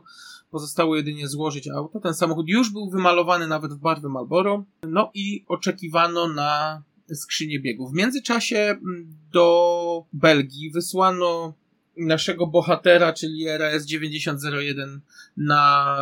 Pozostało 0.51 0.95
jedynie 0.95 1.27
złożyć 1.27 1.67
auto. 1.67 1.99
Ten 1.99 2.13
samochód 2.13 2.45
już 2.49 2.69
był 2.69 2.89
wymalowany 2.89 3.47
nawet 3.47 3.73
w 3.73 3.77
barwy 3.77 4.09
Marlboro. 4.09 4.65
No 4.87 5.11
i 5.13 5.45
oczekiwano 5.47 6.27
na 6.27 6.83
skrzynię 7.13 7.59
biegów. 7.59 7.91
W 7.91 7.95
międzyczasie 7.95 8.57
mm, 8.57 9.17
do 9.31 10.05
Belgii 10.13 10.71
wysłano 10.71 11.53
naszego 11.97 12.47
bohatera, 12.47 13.13
czyli 13.13 13.47
RS 13.47 13.85
9001 13.85 15.01
na 15.37 15.97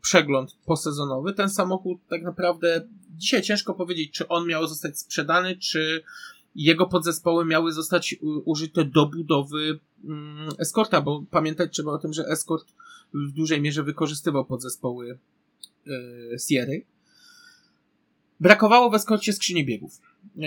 przegląd 0.00 0.56
posezonowy. 0.66 1.32
Ten 1.32 1.50
samochód 1.50 1.98
tak 2.08 2.22
naprawdę 2.22 2.88
dzisiaj 3.16 3.42
ciężko 3.42 3.74
powiedzieć, 3.74 4.12
czy 4.12 4.28
on 4.28 4.46
miał 4.46 4.66
zostać 4.66 4.98
sprzedany, 4.98 5.56
czy 5.56 6.02
jego 6.54 6.86
podzespoły 6.86 7.44
miały 7.44 7.72
zostać 7.72 8.16
użyte 8.44 8.84
do 8.84 9.06
budowy 9.06 9.78
mm, 10.04 10.48
Escorta, 10.58 11.00
bo 11.00 11.24
pamiętać 11.30 11.72
trzeba 11.72 11.92
o 11.92 11.98
tym, 11.98 12.12
że 12.12 12.26
Escort 12.26 12.72
w 13.14 13.32
dużej 13.32 13.60
mierze 13.60 13.82
wykorzystywał 13.82 14.44
podzespoły 14.44 15.18
yy, 15.86 16.36
Sierry. 16.48 16.84
Brakowało 18.40 18.90
w 18.90 18.94
Escorcie 18.94 19.32
skrzyni 19.32 19.66
biegów. 19.66 20.00
Yy, 20.36 20.46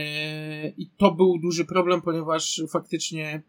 I 0.78 0.90
to 0.98 1.12
był 1.12 1.40
duży 1.40 1.66
problem, 1.66 2.02
ponieważ 2.02 2.62
faktycznie 2.70 3.42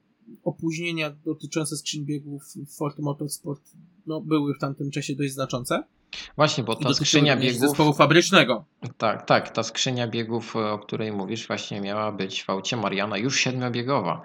opóźnienia 0.45 1.11
dotyczące 1.11 1.77
skrzyń 1.77 2.05
biegów 2.05 2.43
Ford 2.79 2.99
Motorsport 2.99 3.63
no, 4.07 4.21
były 4.21 4.55
w 4.55 4.59
tamtym 4.59 4.91
czasie 4.91 5.15
dość 5.15 5.33
znaczące. 5.33 5.85
Właśnie, 6.37 6.65
bo 6.65 6.77
ta 6.77 6.95
skrzynia 6.95 7.37
biegów. 7.37 7.61
zespołu 7.61 7.93
fabrycznego. 7.93 8.65
Tak, 8.99 9.27
tak. 9.27 9.51
Ta 9.51 9.63
skrzynia 9.63 10.09
biegów, 10.09 10.57
o 10.57 10.79
której 10.79 11.13
mówisz, 11.13 11.47
właśnie 11.47 11.81
miała 11.81 12.13
być 12.13 12.45
w 12.45 12.51
aucie 12.51 12.77
Mariana 12.77 13.19
już 13.19 13.41
siedmiobiegowa. 13.41 14.23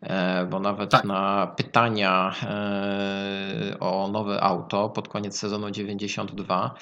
E, 0.00 0.46
bo 0.46 0.60
nawet 0.60 0.90
tak. 0.90 1.04
na 1.04 1.46
pytania 1.56 2.34
e, 2.42 3.76
o 3.80 4.08
nowe 4.08 4.40
auto 4.40 4.88
pod 4.88 5.08
koniec 5.08 5.38
sezonu 5.38 5.70
92 5.70 6.74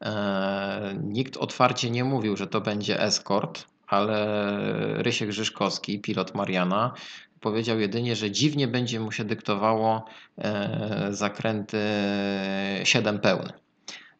e, 0.00 0.94
nikt 1.02 1.36
otwarcie 1.36 1.90
nie 1.90 2.04
mówił, 2.04 2.36
że 2.36 2.46
to 2.46 2.60
będzie 2.60 3.00
Escort, 3.00 3.66
ale 3.86 4.46
Rysiek 5.02 5.28
Grzyszkowski, 5.28 6.00
pilot 6.00 6.34
Mariana, 6.34 6.94
powiedział 7.42 7.80
jedynie, 7.80 8.16
że 8.16 8.30
dziwnie 8.30 8.68
będzie 8.68 9.00
mu 9.00 9.12
się 9.12 9.24
dyktowało 9.24 10.04
zakręty 11.10 11.78
7 12.84 13.18
pełny. 13.18 13.52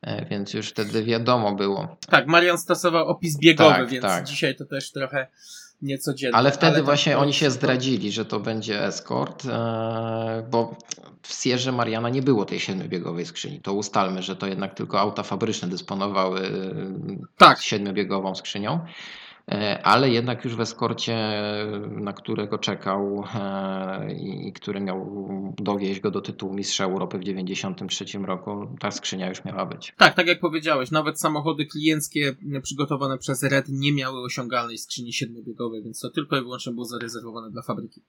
E, 0.03 0.25
więc 0.25 0.55
już 0.55 0.69
wtedy 0.69 1.05
wiadomo 1.05 1.55
było. 1.55 1.97
Tak, 2.09 2.27
Marian 2.27 2.59
stosował 2.59 3.09
opis 3.09 3.39
biegowy, 3.39 3.75
tak, 3.75 3.89
więc 3.89 4.03
tak. 4.03 4.25
dzisiaj 4.25 4.57
to 4.57 4.65
też 4.65 4.93
trochę 4.93 5.27
niecodzienne. 5.83 6.39
Ale 6.39 6.51
wtedy 6.51 6.73
ale 6.73 6.83
właśnie 6.83 7.19
oni 7.19 7.33
się 7.33 7.51
zdradzili, 7.51 8.13
że 8.13 8.25
to 8.25 8.41
będzie 8.41 8.85
escort, 8.85 9.45
e, 9.47 10.47
bo 10.51 10.77
w 11.23 11.43
Sierze 11.43 11.73
Mariana 11.73 12.09
nie 12.09 12.23
było 12.23 12.45
tej 12.45 12.61
siedmiobiegowej 12.61 13.27
skrzyni. 13.27 13.61
To 13.61 13.73
ustalmy, 13.73 14.23
że 14.23 14.37
to 14.37 14.47
jednak 14.47 14.75
tylko 14.75 15.01
auta 15.01 15.23
fabryczne 15.23 15.69
dysponowały 15.69 16.41
tak. 17.37 17.61
siedmiobiegową 17.61 18.35
skrzynią. 18.35 18.81
E, 19.53 19.83
ale 19.83 20.11
jednak 20.11 20.45
już 20.45 20.57
w 20.57 20.61
eskorcie, 20.61 21.43
na 21.91 22.13
którego 22.13 22.59
czekał 22.59 23.25
e, 23.35 24.15
i 24.15 24.53
który 24.53 24.81
miał 24.81 25.25
dowieść 25.59 26.01
go 26.01 26.11
do 26.11 26.21
tytułu 26.21 26.55
Mistrza 26.55 26.85
Europy 26.85 27.19
w 27.19 27.21
1993 27.21 28.19
roku, 28.19 28.77
ta 28.81 28.91
skrzynia 28.91 29.29
już 29.29 29.45
miała 29.45 29.67
być. 29.67 29.95
Tak, 29.99 30.15
tak 30.15 30.27
jak 30.27 30.41
powiedziałeś, 30.41 30.91
nawet 30.91 31.21
samochody 31.21 31.67
klienckie 31.67 32.37
przygotowane 32.63 33.19
przez 33.19 33.43
Red 33.43 33.69
nie 33.69 33.93
miały 33.93 34.21
osiągalnej 34.21 34.79
skrzyni 34.79 35.13
siedmiobiegowej, 35.13 35.83
więc 35.83 36.01
to 36.01 36.11
tylko 36.11 36.37
i 36.37 36.41
wyłącznie 36.41 36.73
było 36.73 36.85
zarezerwowane 36.85 37.51
dla 37.51 37.63
fabryki. 37.63 38.03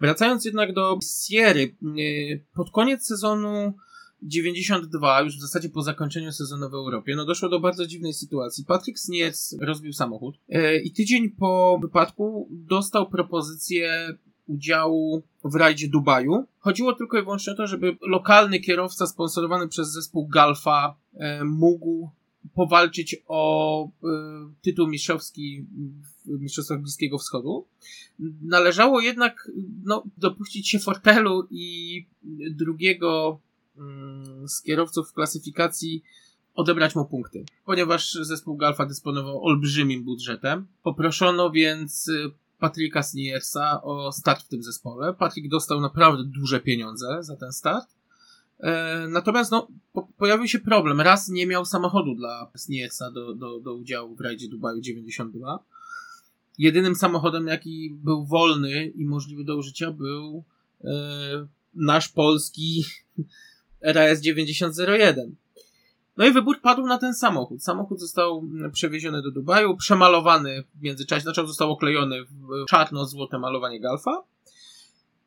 Wracając 0.00 0.44
jednak 0.44 0.72
do 0.72 0.98
Sierry, 1.28 1.76
e, 1.82 2.38
pod 2.54 2.70
koniec 2.70 3.06
sezonu 3.06 3.74
92, 4.22 5.22
już 5.22 5.36
w 5.36 5.40
zasadzie 5.40 5.68
po 5.68 5.82
zakończeniu 5.82 6.32
sezonu 6.32 6.70
w 6.70 6.74
Europie, 6.74 7.16
no 7.16 7.24
doszło 7.24 7.48
do 7.48 7.60
bardzo 7.60 7.86
dziwnej 7.86 8.12
sytuacji. 8.12 8.64
Patrick 8.64 8.98
Sniec 8.98 9.56
rozbił 9.60 9.92
samochód 9.92 10.38
e, 10.48 10.76
i 10.76 10.92
tydzień 10.92 11.30
po 11.30 11.78
wypadku 11.82 12.48
dostał 12.50 13.10
propozycję 13.10 14.16
udziału 14.46 15.22
w 15.44 15.54
rajdzie 15.54 15.88
Dubaju. 15.88 16.44
Chodziło 16.58 16.92
tylko 16.92 17.18
i 17.18 17.22
wyłącznie 17.22 17.52
o 17.52 17.56
to, 17.56 17.66
żeby 17.66 17.96
lokalny 18.00 18.60
kierowca 18.60 19.06
sponsorowany 19.06 19.68
przez 19.68 19.92
zespół 19.92 20.28
Galfa 20.28 20.96
e, 21.14 21.44
mógł 21.44 22.10
powalczyć 22.54 23.16
o 23.26 23.84
e, 23.84 23.88
tytuł 24.62 24.86
mistrzowski 24.86 25.66
w 26.24 26.40
Mistrzostwach 26.40 26.80
Bliskiego 26.80 27.18
Wschodu. 27.18 27.66
Należało 28.42 29.00
jednak 29.00 29.50
no, 29.84 30.04
dopuścić 30.16 30.68
się 30.68 30.78
fortelu 30.78 31.46
i 31.50 32.06
drugiego 32.50 33.40
z 34.46 34.62
kierowców 34.62 35.10
w 35.10 35.12
klasyfikacji 35.12 36.02
odebrać 36.54 36.94
mu 36.94 37.04
punkty. 37.04 37.44
Ponieważ 37.64 38.12
zespół 38.12 38.56
Galfa 38.56 38.86
dysponował 38.86 39.44
olbrzymim 39.44 40.04
budżetem, 40.04 40.66
poproszono 40.82 41.50
więc 41.50 42.08
y, 42.08 42.30
Patryka 42.58 43.02
Sniersa 43.02 43.82
o 43.82 44.12
start 44.12 44.42
w 44.42 44.48
tym 44.48 44.62
zespole. 44.62 45.14
Patryk 45.14 45.48
dostał 45.48 45.80
naprawdę 45.80 46.24
duże 46.24 46.60
pieniądze 46.60 47.18
za 47.20 47.36
ten 47.36 47.52
start. 47.52 47.88
E, 48.60 49.06
natomiast 49.08 49.50
no, 49.50 49.68
po, 49.92 50.08
pojawił 50.18 50.48
się 50.48 50.58
problem. 50.58 51.00
Raz 51.00 51.28
nie 51.28 51.46
miał 51.46 51.64
samochodu 51.64 52.14
dla 52.14 52.50
Sniersa 52.56 53.10
do, 53.10 53.34
do, 53.34 53.60
do 53.60 53.74
udziału 53.74 54.16
w 54.16 54.20
rajdzie 54.20 54.48
Dubaju 54.48 54.80
92. 54.80 55.58
Jedynym 56.58 56.94
samochodem, 56.94 57.46
jaki 57.46 57.90
był 57.90 58.26
wolny 58.26 58.86
i 58.86 59.04
możliwy 59.04 59.44
do 59.44 59.56
użycia, 59.56 59.90
był 59.90 60.44
e, 60.84 60.90
nasz 61.74 62.08
polski 62.08 62.84
RAS 63.82 64.20
9001. 64.20 65.36
No 66.16 66.26
i 66.26 66.32
wybór 66.32 66.60
padł 66.60 66.86
na 66.86 66.98
ten 66.98 67.14
samochód. 67.14 67.62
Samochód 67.62 68.00
został 68.00 68.44
przewieziony 68.72 69.22
do 69.22 69.30
Dubaju, 69.30 69.76
przemalowany 69.76 70.64
w 70.74 70.82
międzyczasie, 70.82 71.22
znaczy 71.22 71.46
został 71.46 71.70
oklejony 71.70 72.24
w 72.24 72.66
czarno-złote 72.68 73.38
malowanie 73.38 73.80
Galfa. 73.80 74.22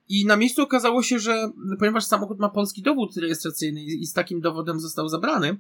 I 0.10 0.26
na 0.26 0.38
miejscu 0.38 0.62
okazało 0.62 1.04
się, 1.04 1.20
że 1.20 1.52
ponieważ 1.80 2.06
samochód 2.06 2.40
ma 2.40 2.50
polski 2.50 2.82
dowód 2.82 3.18
rejestracyjny 3.18 3.84
i 3.84 4.06
z 4.06 4.14
takim 4.14 4.42
dowodem 4.42 4.80
został 4.80 5.10
zabrany, 5.10 5.58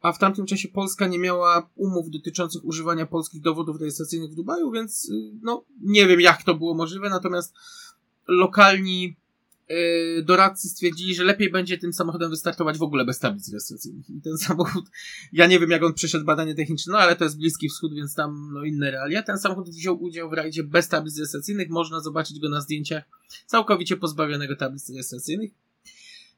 a 0.00 0.12
w 0.12 0.18
tamtym 0.18 0.46
czasie 0.46 0.68
Polska 0.68 1.06
nie 1.06 1.18
miała 1.18 1.70
umów 1.76 2.10
dotyczących 2.10 2.64
używania 2.64 3.06
polskich 3.06 3.42
dowodów 3.42 3.80
rejestracyjnych 3.80 4.30
w 4.30 4.34
Dubaju, 4.34 4.70
więc 4.70 5.08
y, 5.08 5.32
no 5.42 5.64
nie 5.80 6.06
wiem 6.06 6.20
jak 6.20 6.42
to 6.42 6.54
było 6.54 6.74
możliwe, 6.74 7.10
natomiast 7.10 7.54
lokalni 8.28 9.16
y, 9.70 10.22
doradcy 10.22 10.68
stwierdzili, 10.68 11.14
że 11.14 11.24
lepiej 11.24 11.50
będzie 11.50 11.78
tym 11.78 11.92
samochodem 11.92 12.30
wystartować 12.30 12.78
w 12.78 12.82
ogóle 12.82 13.04
bez 13.04 13.18
tablic 13.18 13.48
rejestracyjnych. 13.48 14.10
I 14.10 14.20
ten 14.20 14.38
samochód, 14.48 14.84
ja 15.32 15.46
nie 15.46 15.60
wiem 15.60 15.70
jak 15.70 15.82
on 15.82 15.94
przeszedł 15.94 16.24
badanie 16.24 16.54
techniczne, 16.54 16.92
no 16.92 16.98
ale 16.98 17.16
to 17.16 17.24
jest 17.24 17.38
Bliski 17.38 17.68
Wschód, 17.68 17.94
więc 17.94 18.14
tam 18.14 18.50
no 18.54 18.64
inne 18.64 18.90
realia. 18.90 19.22
Ten 19.22 19.38
samochód 19.38 19.70
wziął 19.70 20.02
udział 20.02 20.30
w 20.30 20.32
rajdzie 20.32 20.62
bez 20.62 20.88
tablic 20.88 21.16
rejestracyjnych, 21.16 21.70
można 21.70 22.00
zobaczyć 22.00 22.40
go 22.40 22.48
na 22.48 22.60
zdjęciach 22.60 23.04
całkowicie 23.46 23.96
pozbawionego 23.96 24.56
tablic 24.56 24.90
rejestracyjnych. 24.90 25.50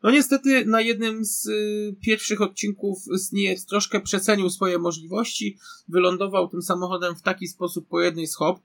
No 0.02 0.10
niestety 0.10 0.66
na 0.66 0.80
jednym 0.80 1.24
z 1.24 1.46
y, 1.46 1.96
pierwszych 2.00 2.40
odcinków 2.40 2.98
Sniec 3.18 3.66
troszkę 3.66 4.00
przecenił 4.00 4.50
swoje 4.50 4.78
możliwości, 4.78 5.58
wylądował 5.88 6.48
tym 6.48 6.62
samochodem 6.62 7.16
w 7.16 7.22
taki 7.22 7.48
sposób 7.48 7.88
po 7.88 8.00
jednej 8.00 8.26
z 8.26 8.36
hop, 8.36 8.60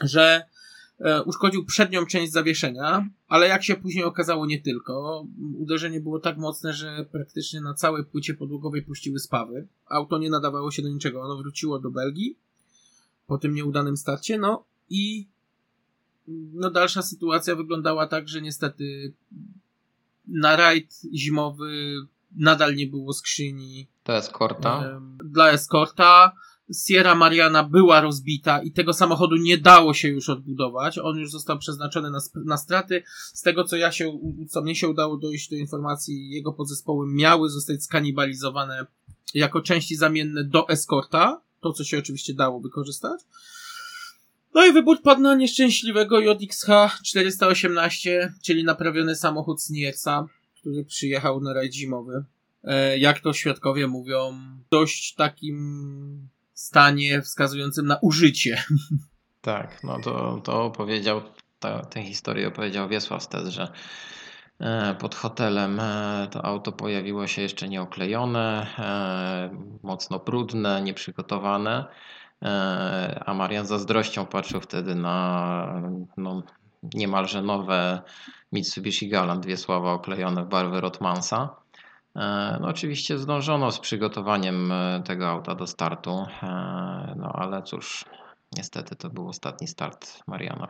że 0.00 0.42
uszkodził 1.24 1.64
przednią 1.64 2.06
część 2.06 2.32
zawieszenia, 2.32 3.08
ale 3.28 3.48
jak 3.48 3.64
się 3.64 3.76
później 3.76 4.04
okazało 4.04 4.46
nie 4.46 4.60
tylko. 4.60 5.24
Uderzenie 5.58 6.00
było 6.00 6.20
tak 6.20 6.36
mocne, 6.38 6.72
że 6.72 7.06
praktycznie 7.12 7.60
na 7.60 7.74
całej 7.74 8.04
płycie 8.04 8.34
podłogowej 8.34 8.82
puściły 8.82 9.18
spawy. 9.18 9.66
Auto 9.86 10.18
nie 10.18 10.30
nadawało 10.30 10.70
się 10.70 10.82
do 10.82 10.88
niczego, 10.88 11.22
ono 11.22 11.36
wróciło 11.36 11.78
do 11.78 11.90
Belgii 11.90 12.38
po 13.26 13.38
tym 13.38 13.54
nieudanym 13.54 13.96
starcie, 13.96 14.38
no 14.38 14.64
i 14.90 15.26
no 16.52 16.70
dalsza 16.70 17.02
sytuacja 17.02 17.56
wyglądała 17.56 18.06
tak, 18.06 18.28
że 18.28 18.42
niestety 18.42 19.12
na 20.28 20.56
rajd 20.56 21.00
zimowy 21.14 21.94
nadal 22.36 22.74
nie 22.74 22.86
było 22.86 23.12
skrzyni 23.12 23.86
To 24.04 24.12
jest 24.12 24.32
Korta. 24.32 24.84
em, 24.84 25.18
dla 25.24 25.50
Escorta. 25.50 26.32
Sierra 26.72 27.14
Mariana 27.14 27.64
była 27.64 28.00
rozbita 28.00 28.62
i 28.62 28.72
tego 28.72 28.92
samochodu 28.92 29.36
nie 29.36 29.58
dało 29.58 29.94
się 29.94 30.08
już 30.08 30.28
odbudować. 30.28 30.98
On 30.98 31.16
już 31.16 31.30
został 31.30 31.58
przeznaczony 31.58 32.10
na, 32.10 32.18
na 32.44 32.56
straty. 32.56 33.02
Z 33.34 33.42
tego, 33.42 33.64
co 33.64 33.76
ja 33.76 33.92
się, 33.92 34.18
co 34.48 34.62
mnie 34.62 34.74
się 34.74 34.88
udało 34.88 35.16
dojść 35.16 35.50
do 35.50 35.56
informacji, 35.56 36.30
jego 36.30 36.52
podzespoły 36.52 37.06
miały 37.12 37.50
zostać 37.50 37.84
skanibalizowane 37.84 38.86
jako 39.34 39.60
części 39.60 39.96
zamienne 39.96 40.44
do 40.44 40.68
Escorta. 40.68 41.40
To, 41.60 41.72
co 41.72 41.84
się 41.84 41.98
oczywiście 41.98 42.34
dało 42.34 42.60
wykorzystać. 42.60 43.20
No 44.54 44.66
i 44.66 44.72
wybór 44.72 45.02
padł 45.02 45.20
na 45.20 45.34
nieszczęśliwego 45.34 46.20
JXH 46.20 46.66
418, 47.04 48.32
czyli 48.42 48.64
naprawiony 48.64 49.16
samochód 49.16 49.62
Sniersa, 49.62 50.26
który 50.60 50.84
przyjechał 50.84 51.40
na 51.40 51.52
rajd 51.52 51.74
zimowy. 51.74 52.24
E, 52.64 52.98
jak 52.98 53.20
to 53.20 53.32
świadkowie 53.32 53.86
mówią, 53.86 54.40
dość 54.70 55.14
takim 55.14 56.28
stanie 56.60 57.22
wskazującym 57.22 57.86
na 57.86 57.98
użycie. 58.02 58.62
Tak, 59.40 59.84
no 59.84 60.00
to, 60.00 60.40
to 60.44 60.64
opowiedział, 60.64 61.22
ta, 61.60 61.80
tę 61.82 62.02
historię 62.02 62.48
opowiedział 62.48 62.88
Wiesław 62.88 63.22
Stes, 63.22 63.48
że 63.48 63.72
e, 64.60 64.94
pod 64.94 65.14
hotelem 65.14 65.80
e, 65.80 66.28
to 66.30 66.44
auto 66.44 66.72
pojawiło 66.72 67.26
się 67.26 67.42
jeszcze 67.42 67.68
nieoklejone, 67.68 68.66
e, 68.78 69.50
mocno 69.82 70.18
brudne, 70.18 70.82
nieprzygotowane, 70.82 71.84
a 73.26 73.34
Marian 73.34 73.66
zazdrością 73.66 74.26
patrzył 74.26 74.60
wtedy 74.60 74.94
na 74.94 75.82
no, 76.16 76.42
niemalże 76.94 77.42
nowe 77.42 78.02
Mitsubishi 78.52 79.08
Galant 79.08 79.46
Wiesława 79.46 79.92
oklejone 79.92 80.44
w 80.44 80.48
barwy 80.48 80.80
Rotmansa. 80.80 81.56
E, 82.16 82.58
No 82.60 82.68
oczywiście 82.68 83.18
zdążono 83.18 83.72
z 83.72 83.80
przygotowaniem 83.80 84.72
e, 84.72 85.02
tego 85.06 85.28
auta 85.28 85.54
do 85.54 85.66
startu, 85.66 86.10
e, 86.10 86.46
no 87.18 87.32
ale 87.32 87.62
cóż, 87.62 88.04
niestety 88.56 88.96
to 88.96 89.10
był 89.10 89.28
ostatni 89.28 89.68
start 89.68 90.22
Mariana. 90.26 90.68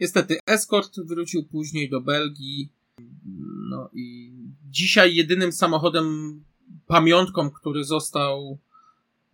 Niestety, 0.00 0.38
Escort 0.46 1.00
wrócił 1.00 1.44
później 1.44 1.90
do 1.90 2.00
Belgii. 2.00 2.72
No 3.70 3.90
i 3.92 4.32
dzisiaj 4.70 5.14
jedynym 5.14 5.52
samochodem, 5.52 6.44
pamiątką, 6.86 7.50
który 7.50 7.84
został 7.84 8.58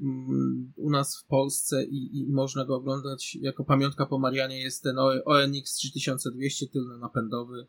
mm, 0.00 0.72
u 0.76 0.90
nas 0.90 1.16
w 1.16 1.24
Polsce 1.24 1.84
i, 1.84 2.18
i 2.18 2.26
można 2.26 2.64
go 2.64 2.76
oglądać 2.76 3.38
jako 3.40 3.64
pamiątka 3.64 4.06
po 4.06 4.18
Marianie 4.18 4.60
jest 4.60 4.82
ten 4.82 4.96
ONX 5.24 5.74
3200 5.74 6.66
tylno-napędowy. 6.66 7.66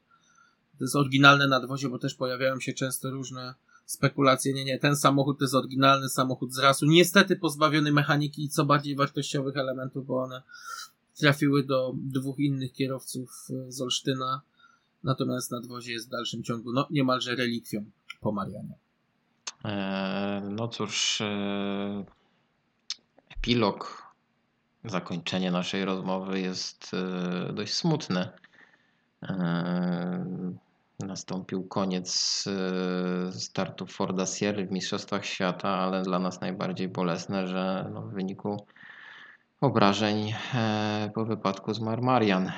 To 0.80 0.84
jest 0.84 0.95
oryginalne 0.95 1.47
nadwozie, 1.47 1.89
bo 1.89 1.99
też 1.99 2.15
pojawiają 2.15 2.60
się 2.60 2.73
często 2.73 3.10
różne 3.10 3.53
spekulacje. 3.85 4.53
Nie, 4.53 4.65
nie, 4.65 4.80
ten 4.80 4.95
samochód 4.95 5.39
to 5.39 5.43
jest 5.43 5.56
oryginalny 5.56 6.10
samochód 6.10 6.53
z 6.53 6.60
rasu. 6.60 6.85
Niestety 6.85 7.35
pozbawiony 7.35 7.91
mechaniki 7.91 8.43
i 8.43 8.49
co 8.49 8.65
bardziej 8.65 8.95
wartościowych 8.95 9.57
elementów, 9.57 10.06
bo 10.06 10.23
one 10.23 10.41
trafiły 11.19 11.64
do 11.64 11.93
dwóch 11.95 12.39
innych 12.39 12.73
kierowców 12.73 13.47
e, 13.49 13.72
z 13.72 13.81
Olsztyna. 13.81 14.41
Natomiast 15.03 15.51
nadwozie 15.51 15.93
jest 15.93 16.07
w 16.07 16.11
dalszym 16.11 16.43
ciągu 16.43 16.73
no, 16.73 16.88
niemalże 16.89 17.35
relikwią 17.35 17.85
po 18.22 18.31
Marianie. 18.31 18.77
E, 19.65 20.41
No 20.49 20.68
cóż, 20.68 21.22
e, 21.22 22.06
epilog, 23.30 24.03
zakończenie 24.85 25.51
naszej 25.51 25.85
rozmowy 25.85 26.39
jest 26.39 26.91
e, 26.93 27.53
dość 27.53 27.73
smutny. 27.73 28.30
Nastąpił 30.99 31.67
koniec 31.67 32.45
e, 32.47 33.31
startu 33.31 33.88
Forda 33.88 34.26
Sierra 34.26 34.65
w 34.65 34.71
Mistrzostwach 34.71 35.26
Świata, 35.26 35.69
ale 35.69 36.01
dla 36.01 36.19
nas 36.19 36.41
najbardziej 36.41 36.88
bolesne, 36.88 37.47
że 37.47 37.89
no 37.93 38.01
w 38.01 38.13
wyniku 38.13 38.65
obrażeń 39.61 40.34
e, 40.55 41.11
po 41.15 41.26
wypadku 41.26 41.73
zmarł 41.73 42.03
Marian. 42.03 42.51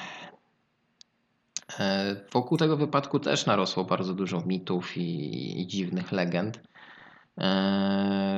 E, 1.79 2.15
Wokół 2.33 2.57
tego 2.57 2.77
wypadku 2.77 3.19
też 3.19 3.45
narosło 3.45 3.83
bardzo 3.85 4.13
dużo 4.13 4.41
mitów 4.45 4.97
i, 4.97 5.61
i 5.61 5.67
dziwnych 5.67 6.11
legend. 6.11 6.61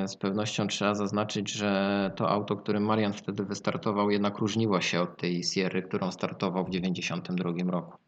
Z 0.06 0.16
pewnością 0.16 0.66
trzeba 0.66 0.94
zaznaczyć, 0.94 1.52
że 1.52 2.10
to 2.16 2.30
auto, 2.30 2.56
którym 2.56 2.84
Marian 2.84 3.12
wtedy 3.12 3.44
wystartował, 3.44 4.10
jednak 4.10 4.38
różniło 4.38 4.80
się 4.80 5.00
od 5.00 5.16
tej 5.16 5.44
Sierry, 5.44 5.82
którą 5.82 6.12
startował 6.12 6.64
w 6.64 6.70
1992 6.70 7.70
roku. 7.70 8.03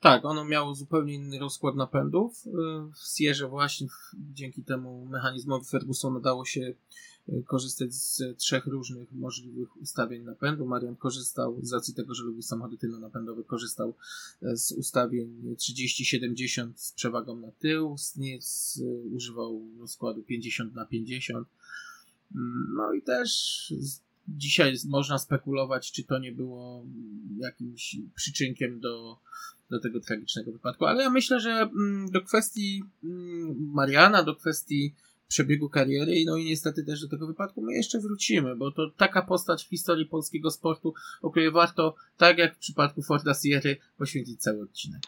Tak, 0.00 0.24
ono 0.24 0.44
miało 0.44 0.74
zupełnie 0.74 1.14
inny 1.14 1.38
rozkład 1.38 1.76
napędów. 1.76 2.46
Y, 2.46 2.50
W 2.92 3.16
Sierze 3.16 3.48
właśnie 3.48 3.86
dzięki 4.14 4.62
temu 4.62 5.06
mechanizmowi 5.06 5.66
Fergusona 5.66 6.20
dało 6.20 6.44
się 6.44 6.74
y, 7.28 7.42
korzystać 7.46 7.94
z 7.94 8.22
trzech 8.38 8.66
różnych 8.66 9.12
możliwych 9.12 9.76
ustawień 9.76 10.22
napędu. 10.22 10.66
Marian 10.66 10.96
korzystał, 10.96 11.58
z 11.62 11.72
racji 11.72 11.94
tego, 11.94 12.14
że 12.14 12.22
lubi 12.24 12.42
samochody 12.42 12.78
tylno-napędowe, 12.78 13.44
korzystał 13.44 13.94
e, 14.42 14.56
z 14.56 14.72
ustawień 14.72 15.54
30-70 15.56 16.72
z 16.76 16.92
przewagą 16.92 17.36
na 17.36 17.50
tył. 17.50 17.96
Y, 18.20 18.82
używał 19.14 19.62
rozkładu 19.80 20.22
50 20.22 20.74
na 20.74 20.86
50. 20.86 21.48
Mm, 22.34 22.74
No 22.76 22.92
i 22.92 23.02
też 23.02 23.30
z- 23.78 24.00
dzisiaj 24.28 24.74
można 24.88 25.18
spekulować, 25.18 25.92
czy 25.92 26.04
to 26.04 26.18
nie 26.18 26.32
było 26.32 26.86
jakimś 27.40 27.96
przyczynkiem 28.14 28.80
do 28.80 29.18
do 29.70 29.80
tego 29.80 30.00
tragicznego 30.00 30.52
wypadku. 30.52 30.84
Ale 30.84 31.02
ja 31.02 31.10
myślę, 31.10 31.40
że 31.40 31.50
mm, 31.50 32.10
do 32.10 32.22
kwestii 32.22 32.82
mm, 33.04 33.70
Mariana, 33.72 34.22
do 34.22 34.36
kwestii 34.36 34.94
przebiegu 35.28 35.68
kariery, 35.68 36.24
no 36.26 36.36
i 36.36 36.44
niestety 36.44 36.84
też 36.84 37.00
do 37.00 37.08
tego 37.08 37.26
wypadku 37.26 37.62
my 37.62 37.72
jeszcze 37.72 38.00
wrócimy, 38.00 38.56
bo 38.56 38.72
to 38.72 38.90
taka 38.90 39.22
postać 39.22 39.64
w 39.64 39.68
historii 39.68 40.06
polskiego 40.06 40.50
sportu, 40.50 40.94
o 41.22 41.30
której 41.30 41.50
warto, 41.50 41.94
tak 42.16 42.38
jak 42.38 42.54
w 42.54 42.58
przypadku 42.58 43.02
Forda 43.02 43.34
Sierry, 43.34 43.76
poświęcić 43.96 44.40
cały 44.40 44.62
odcinek. 44.62 45.02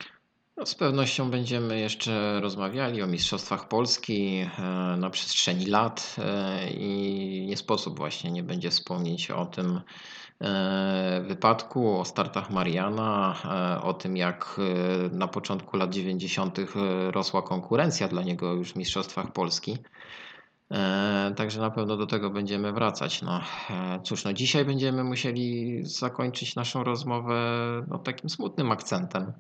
No, 0.56 0.66
z 0.66 0.74
pewnością 0.74 1.30
będziemy 1.30 1.80
jeszcze 1.80 2.40
rozmawiali 2.40 3.02
o 3.02 3.06
Mistrzostwach 3.06 3.68
Polski 3.68 4.46
e, 4.58 4.62
na 4.96 5.10
przestrzeni 5.10 5.66
lat 5.66 6.16
e, 6.18 6.70
i 6.70 7.46
nie 7.46 7.56
sposób 7.56 7.96
właśnie 7.98 8.30
nie 8.30 8.42
będzie 8.42 8.70
wspomnieć 8.70 9.30
o 9.30 9.46
tym 9.46 9.80
e, 10.40 11.24
wypadku, 11.28 12.00
o 12.00 12.04
startach 12.04 12.50
Mariana, 12.50 13.36
o 13.82 13.94
tym 13.94 14.16
jak 14.16 14.60
na 15.12 15.28
początku 15.28 15.76
lat 15.76 15.94
90. 15.94 16.58
rosła 17.10 17.42
konkurencja 17.42 18.08
dla 18.08 18.22
niego 18.22 18.52
już 18.52 18.72
w 18.72 18.76
Mistrzostwach 18.76 19.32
Polski. 19.32 19.78
Także 21.36 21.60
na 21.60 21.70
pewno 21.70 21.96
do 21.96 22.06
tego 22.06 22.30
będziemy 22.30 22.72
wracać. 22.72 23.22
No, 23.22 23.40
cóż, 24.04 24.24
no 24.24 24.32
dzisiaj 24.32 24.64
będziemy 24.64 25.04
musieli 25.04 25.80
zakończyć 25.82 26.56
naszą 26.56 26.84
rozmowę 26.84 27.62
no, 27.88 27.98
takim 27.98 28.30
smutnym 28.30 28.72
akcentem. 28.72 29.32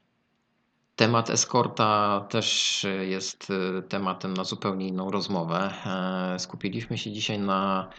Temat 0.96 1.30
eskorta 1.30 2.20
też 2.30 2.84
y, 2.84 3.06
jest 3.06 3.50
y, 3.50 3.82
tematem 3.82 4.34
na 4.34 4.44
zupełnie 4.44 4.88
inną 4.88 5.10
rozmowę. 5.10 5.72
E, 5.86 6.38
Skupiliśmy 6.38 6.98
się 6.98 7.12
dzisiaj 7.12 7.38
na 7.38 7.90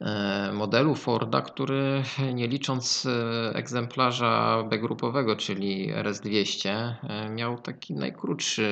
e, 0.00 0.52
modelu 0.52 0.94
Forda, 0.94 1.42
który 1.42 2.02
nie 2.34 2.48
licząc 2.48 3.06
e, 3.06 3.54
egzemplarza 3.54 4.64
B-grupowego, 4.70 5.36
czyli 5.36 5.94
RS200, 5.94 6.68
e, 6.68 7.30
miał 7.30 7.58
taki 7.58 7.94
najkrótszy 7.94 8.64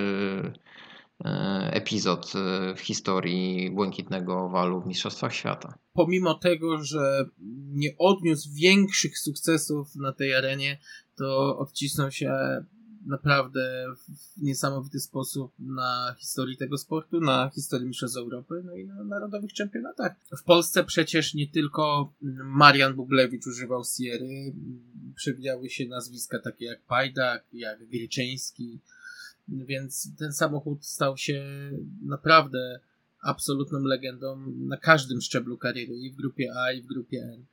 e, 1.25 1.71
epizod 1.73 2.33
e, 2.35 2.75
w 2.75 2.81
historii 2.81 3.71
błękitnego 3.71 4.39
owalu 4.39 4.81
w 4.81 4.87
Mistrzostwach 4.87 5.35
Świata. 5.35 5.79
Pomimo 5.93 6.35
tego, 6.35 6.85
że 6.85 7.25
nie 7.73 7.91
odniósł 7.99 8.49
większych 8.55 9.19
sukcesów 9.19 9.97
na 9.97 10.13
tej 10.13 10.35
arenie, 10.35 10.79
to 11.17 11.59
odcisnął 11.59 12.11
się 12.11 12.31
naprawdę 13.09 13.87
w 13.97 14.43
niesamowity 14.43 15.01
sposób 15.01 15.53
na 15.59 16.15
historii 16.19 16.57
tego 16.57 16.79
sportu, 16.79 17.21
na 17.21 17.51
historii 17.55 17.87
Mistrzostw 17.87 18.19
Europy, 18.19 18.63
no 18.65 18.75
i 18.75 18.87
na 18.87 19.05
narodowych 19.05 19.53
czempionatach. 19.53 20.13
W 20.39 20.43
Polsce 20.43 20.85
przecież 20.85 21.35
nie 21.35 21.49
tylko 21.49 22.13
Marian 22.45 22.95
Bublewicz 22.95 23.47
używał 23.47 23.83
Sierry, 23.85 24.53
przewijały 25.15 25.71
się 25.71 25.89
nazwiska 25.89 26.39
takie 26.39 26.65
jak 26.65 26.83
Pajdak, 26.83 27.45
jak 27.53 27.89
Gryczyński, 27.89 28.79
więc 29.49 30.17
ten 30.19 30.33
samochód 30.33 30.87
stał 30.87 31.17
się 31.17 31.71
naprawdę 32.03 32.81
absolutną 33.23 33.79
legendą 33.79 34.53
na 34.59 34.77
każdym 34.77 35.21
szczeblu 35.21 35.59
kariery, 35.59 35.95
i 35.95 36.11
w 36.11 36.17
grupie 36.17 36.55
A, 36.57 36.73
i 36.73 36.83
w 36.83 36.87
grupie 36.87 37.23
N. 37.23 37.45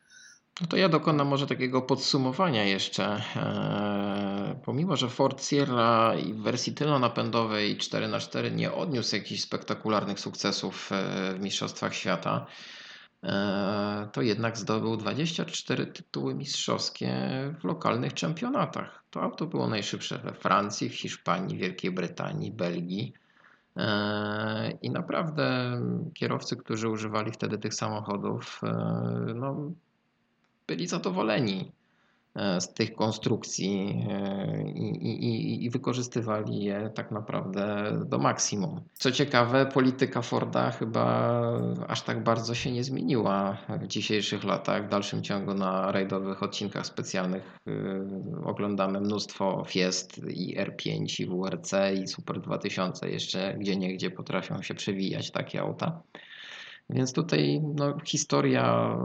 No 0.62 0.68
to 0.68 0.78
ja 0.78 0.90
dokonam 0.90 1.28
może 1.28 1.48
takiego 1.48 1.82
podsumowania 1.82 2.64
jeszcze. 2.64 3.22
Eee, 3.36 4.56
pomimo, 4.66 4.96
że 4.96 5.10
Ford 5.10 5.44
Sierra 5.46 6.14
w 6.34 6.42
wersji 6.42 6.74
tylnonapędowej 6.74 7.78
4x4 7.78 8.56
nie 8.56 8.74
odniósł 8.74 9.16
jakichś 9.16 9.42
spektakularnych 9.42 10.20
sukcesów 10.20 10.92
e, 10.92 11.34
w 11.34 11.40
Mistrzostwach 11.40 11.94
Świata, 11.96 12.46
e, 13.24 14.10
to 14.14 14.22
jednak 14.22 14.58
zdobył 14.58 14.98
24 14.98 15.88
tytuły 15.88 16.36
mistrzowskie 16.36 17.18
w 17.60 17.64
lokalnych 17.64 18.14
czempionatach. 18.14 19.04
To 19.10 19.22
auto 19.22 19.46
było 19.46 19.68
najszybsze 19.68 20.18
we 20.18 20.34
Francji, 20.34 20.90
w 20.90 20.96
Hiszpanii, 20.96 21.58
Wielkiej 21.58 21.92
Brytanii, 21.92 22.52
Belgii. 22.52 23.14
E, 23.78 24.72
I 24.82 24.90
naprawdę 24.92 25.80
kierowcy, 26.14 26.58
którzy 26.58 26.90
używali 26.90 27.32
wtedy 27.32 27.58
tych 27.58 27.74
samochodów, 27.74 28.62
e, 28.64 28.74
no, 29.36 29.72
byli 30.68 30.88
zadowoleni 30.88 31.72
e, 32.36 32.62
z 32.62 32.74
tych 32.74 32.96
konstrukcji 32.96 34.06
e, 34.10 34.72
i, 34.76 35.08
i, 35.08 35.66
i 35.66 35.70
wykorzystywali 35.70 36.64
je 36.64 36.92
tak 36.96 37.12
naprawdę 37.12 37.92
do 38.06 38.18
maksimum. 38.18 38.82
Co 38.94 39.12
ciekawe, 39.12 39.66
polityka 39.66 40.22
Forda 40.22 40.72
chyba 40.72 41.42
aż 41.88 42.02
tak 42.02 42.24
bardzo 42.24 42.56
się 42.56 42.72
nie 42.72 42.84
zmieniła 42.84 43.58
w 43.82 43.88
dzisiejszych 43.88 44.44
latach. 44.44 44.86
W 44.86 44.90
dalszym 44.90 45.24
ciągu 45.24 45.54
na 45.54 45.92
rajdowych 45.92 46.44
odcinkach 46.44 46.86
specjalnych 46.86 47.60
e, 47.68 47.72
oglądamy 48.46 49.02
mnóstwo 49.02 49.66
Fiest 49.68 50.18
i 50.18 50.58
R5 50.58 51.22
i 51.22 51.26
WRC 51.26 51.72
i 52.04 52.08
Super 52.08 52.42
2000 52.42 53.10
jeszcze 53.10 53.56
gdzie 53.60 53.76
niegdzie 53.76 54.12
potrafią 54.12 54.62
się 54.62 54.74
przewijać 54.74 55.32
takie 55.32 55.62
auta. 55.62 56.02
Więc 56.90 57.14
tutaj 57.14 57.62
no, 57.76 58.00
historia 58.06 58.98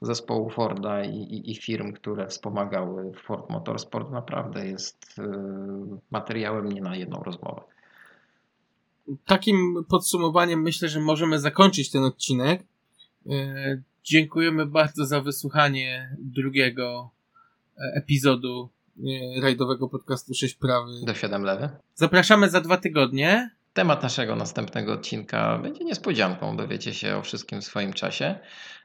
zespołu 0.00 0.50
Forda 0.50 1.04
i, 1.04 1.16
i, 1.16 1.50
i, 1.50 1.56
firm, 1.56 1.92
które 1.92 2.26
wspomagały 2.26 3.12
Ford 3.12 3.50
Motorsport 3.50 4.10
naprawdę 4.10 4.66
jest 4.66 5.18
y, 5.18 5.22
materiałem 6.10 6.72
nie 6.72 6.80
na 6.80 6.96
jedną 6.96 7.22
rozmowę. 7.22 7.60
Takim 9.26 9.84
podsumowaniem 9.88 10.62
myślę, 10.62 10.88
że 10.88 11.00
możemy 11.00 11.40
zakończyć 11.40 11.90
ten 11.90 12.04
odcinek. 12.04 12.62
Y, 13.26 13.82
dziękujemy 14.04 14.66
bardzo 14.66 15.06
za 15.06 15.20
wysłuchanie 15.20 16.16
drugiego 16.18 17.10
e, 17.76 17.80
epizodu 17.96 18.68
y, 18.98 19.40
rajdowego 19.40 19.88
podcastu 19.88 20.34
6 20.34 20.54
prawy. 20.54 20.92
Do 21.04 21.14
7 21.14 21.42
lewy. 21.42 21.68
Zapraszamy 21.94 22.50
za 22.50 22.60
dwa 22.60 22.76
tygodnie. 22.76 23.57
Temat 23.72 24.02
naszego 24.02 24.36
następnego 24.36 24.92
odcinka 24.92 25.58
będzie 25.58 25.84
niespodzianką, 25.84 26.56
dowiecie 26.56 26.94
się 26.94 27.16
o 27.16 27.22
wszystkim 27.22 27.60
w 27.60 27.64
swoim 27.64 27.92
czasie, 27.92 28.38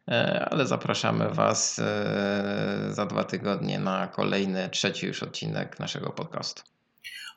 e, 0.07 0.47
ale 0.51 0.68
zapraszamy 0.68 1.30
Was 1.30 1.80
e, 1.80 2.88
za 2.89 3.05
dwa 3.05 3.23
tygodnie 3.23 3.80
na 3.80 4.07
kolejny, 4.07 4.69
trzeci 4.69 5.07
już 5.07 5.23
odcinek 5.23 5.80
naszego 5.80 6.10
podcastu. 6.10 6.64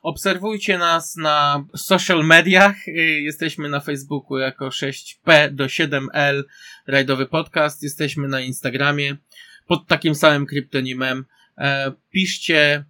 Obserwujcie 0.01 0.77
nas 0.77 1.15
na 1.15 1.65
social 1.75 2.25
mediach. 2.25 2.75
Jesteśmy 3.21 3.69
na 3.69 3.79
Facebooku 3.79 4.37
jako 4.37 4.67
6P 4.69 5.51
do 5.51 5.65
7L 5.65 6.43
Rajdowy 6.87 7.25
Podcast. 7.25 7.83
Jesteśmy 7.83 8.27
na 8.27 8.41
Instagramie 8.41 9.17
pod 9.67 9.87
takim 9.87 10.15
samym 10.15 10.45
kryptonimem. 10.45 11.25
E, 11.57 11.91
piszcie, 12.09 12.85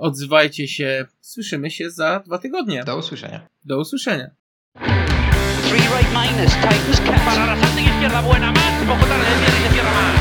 odzywajcie 0.00 0.68
się. 0.68 1.06
Słyszymy 1.20 1.70
się 1.70 1.90
za 1.90 2.20
dwa 2.26 2.38
tygodnie. 2.38 2.84
Do 2.84 2.96
usłyszenia. 2.96 3.46
Do 3.64 3.78
usłyszenia. 3.78 4.30
Three 5.68 5.80
right 5.80 6.10
minus, 6.12 6.52
cap. 6.52 6.74
Para 7.24 7.46
la 7.46 7.56
salta 7.56 7.80
izquierda 7.80 8.22
buena, 8.22 8.52
más. 8.52 8.84
Poco 8.86 9.06
tarde, 9.06 9.26
viene 9.40 9.70
y 9.70 9.74
cierra 9.74 9.90
más. 9.90 10.17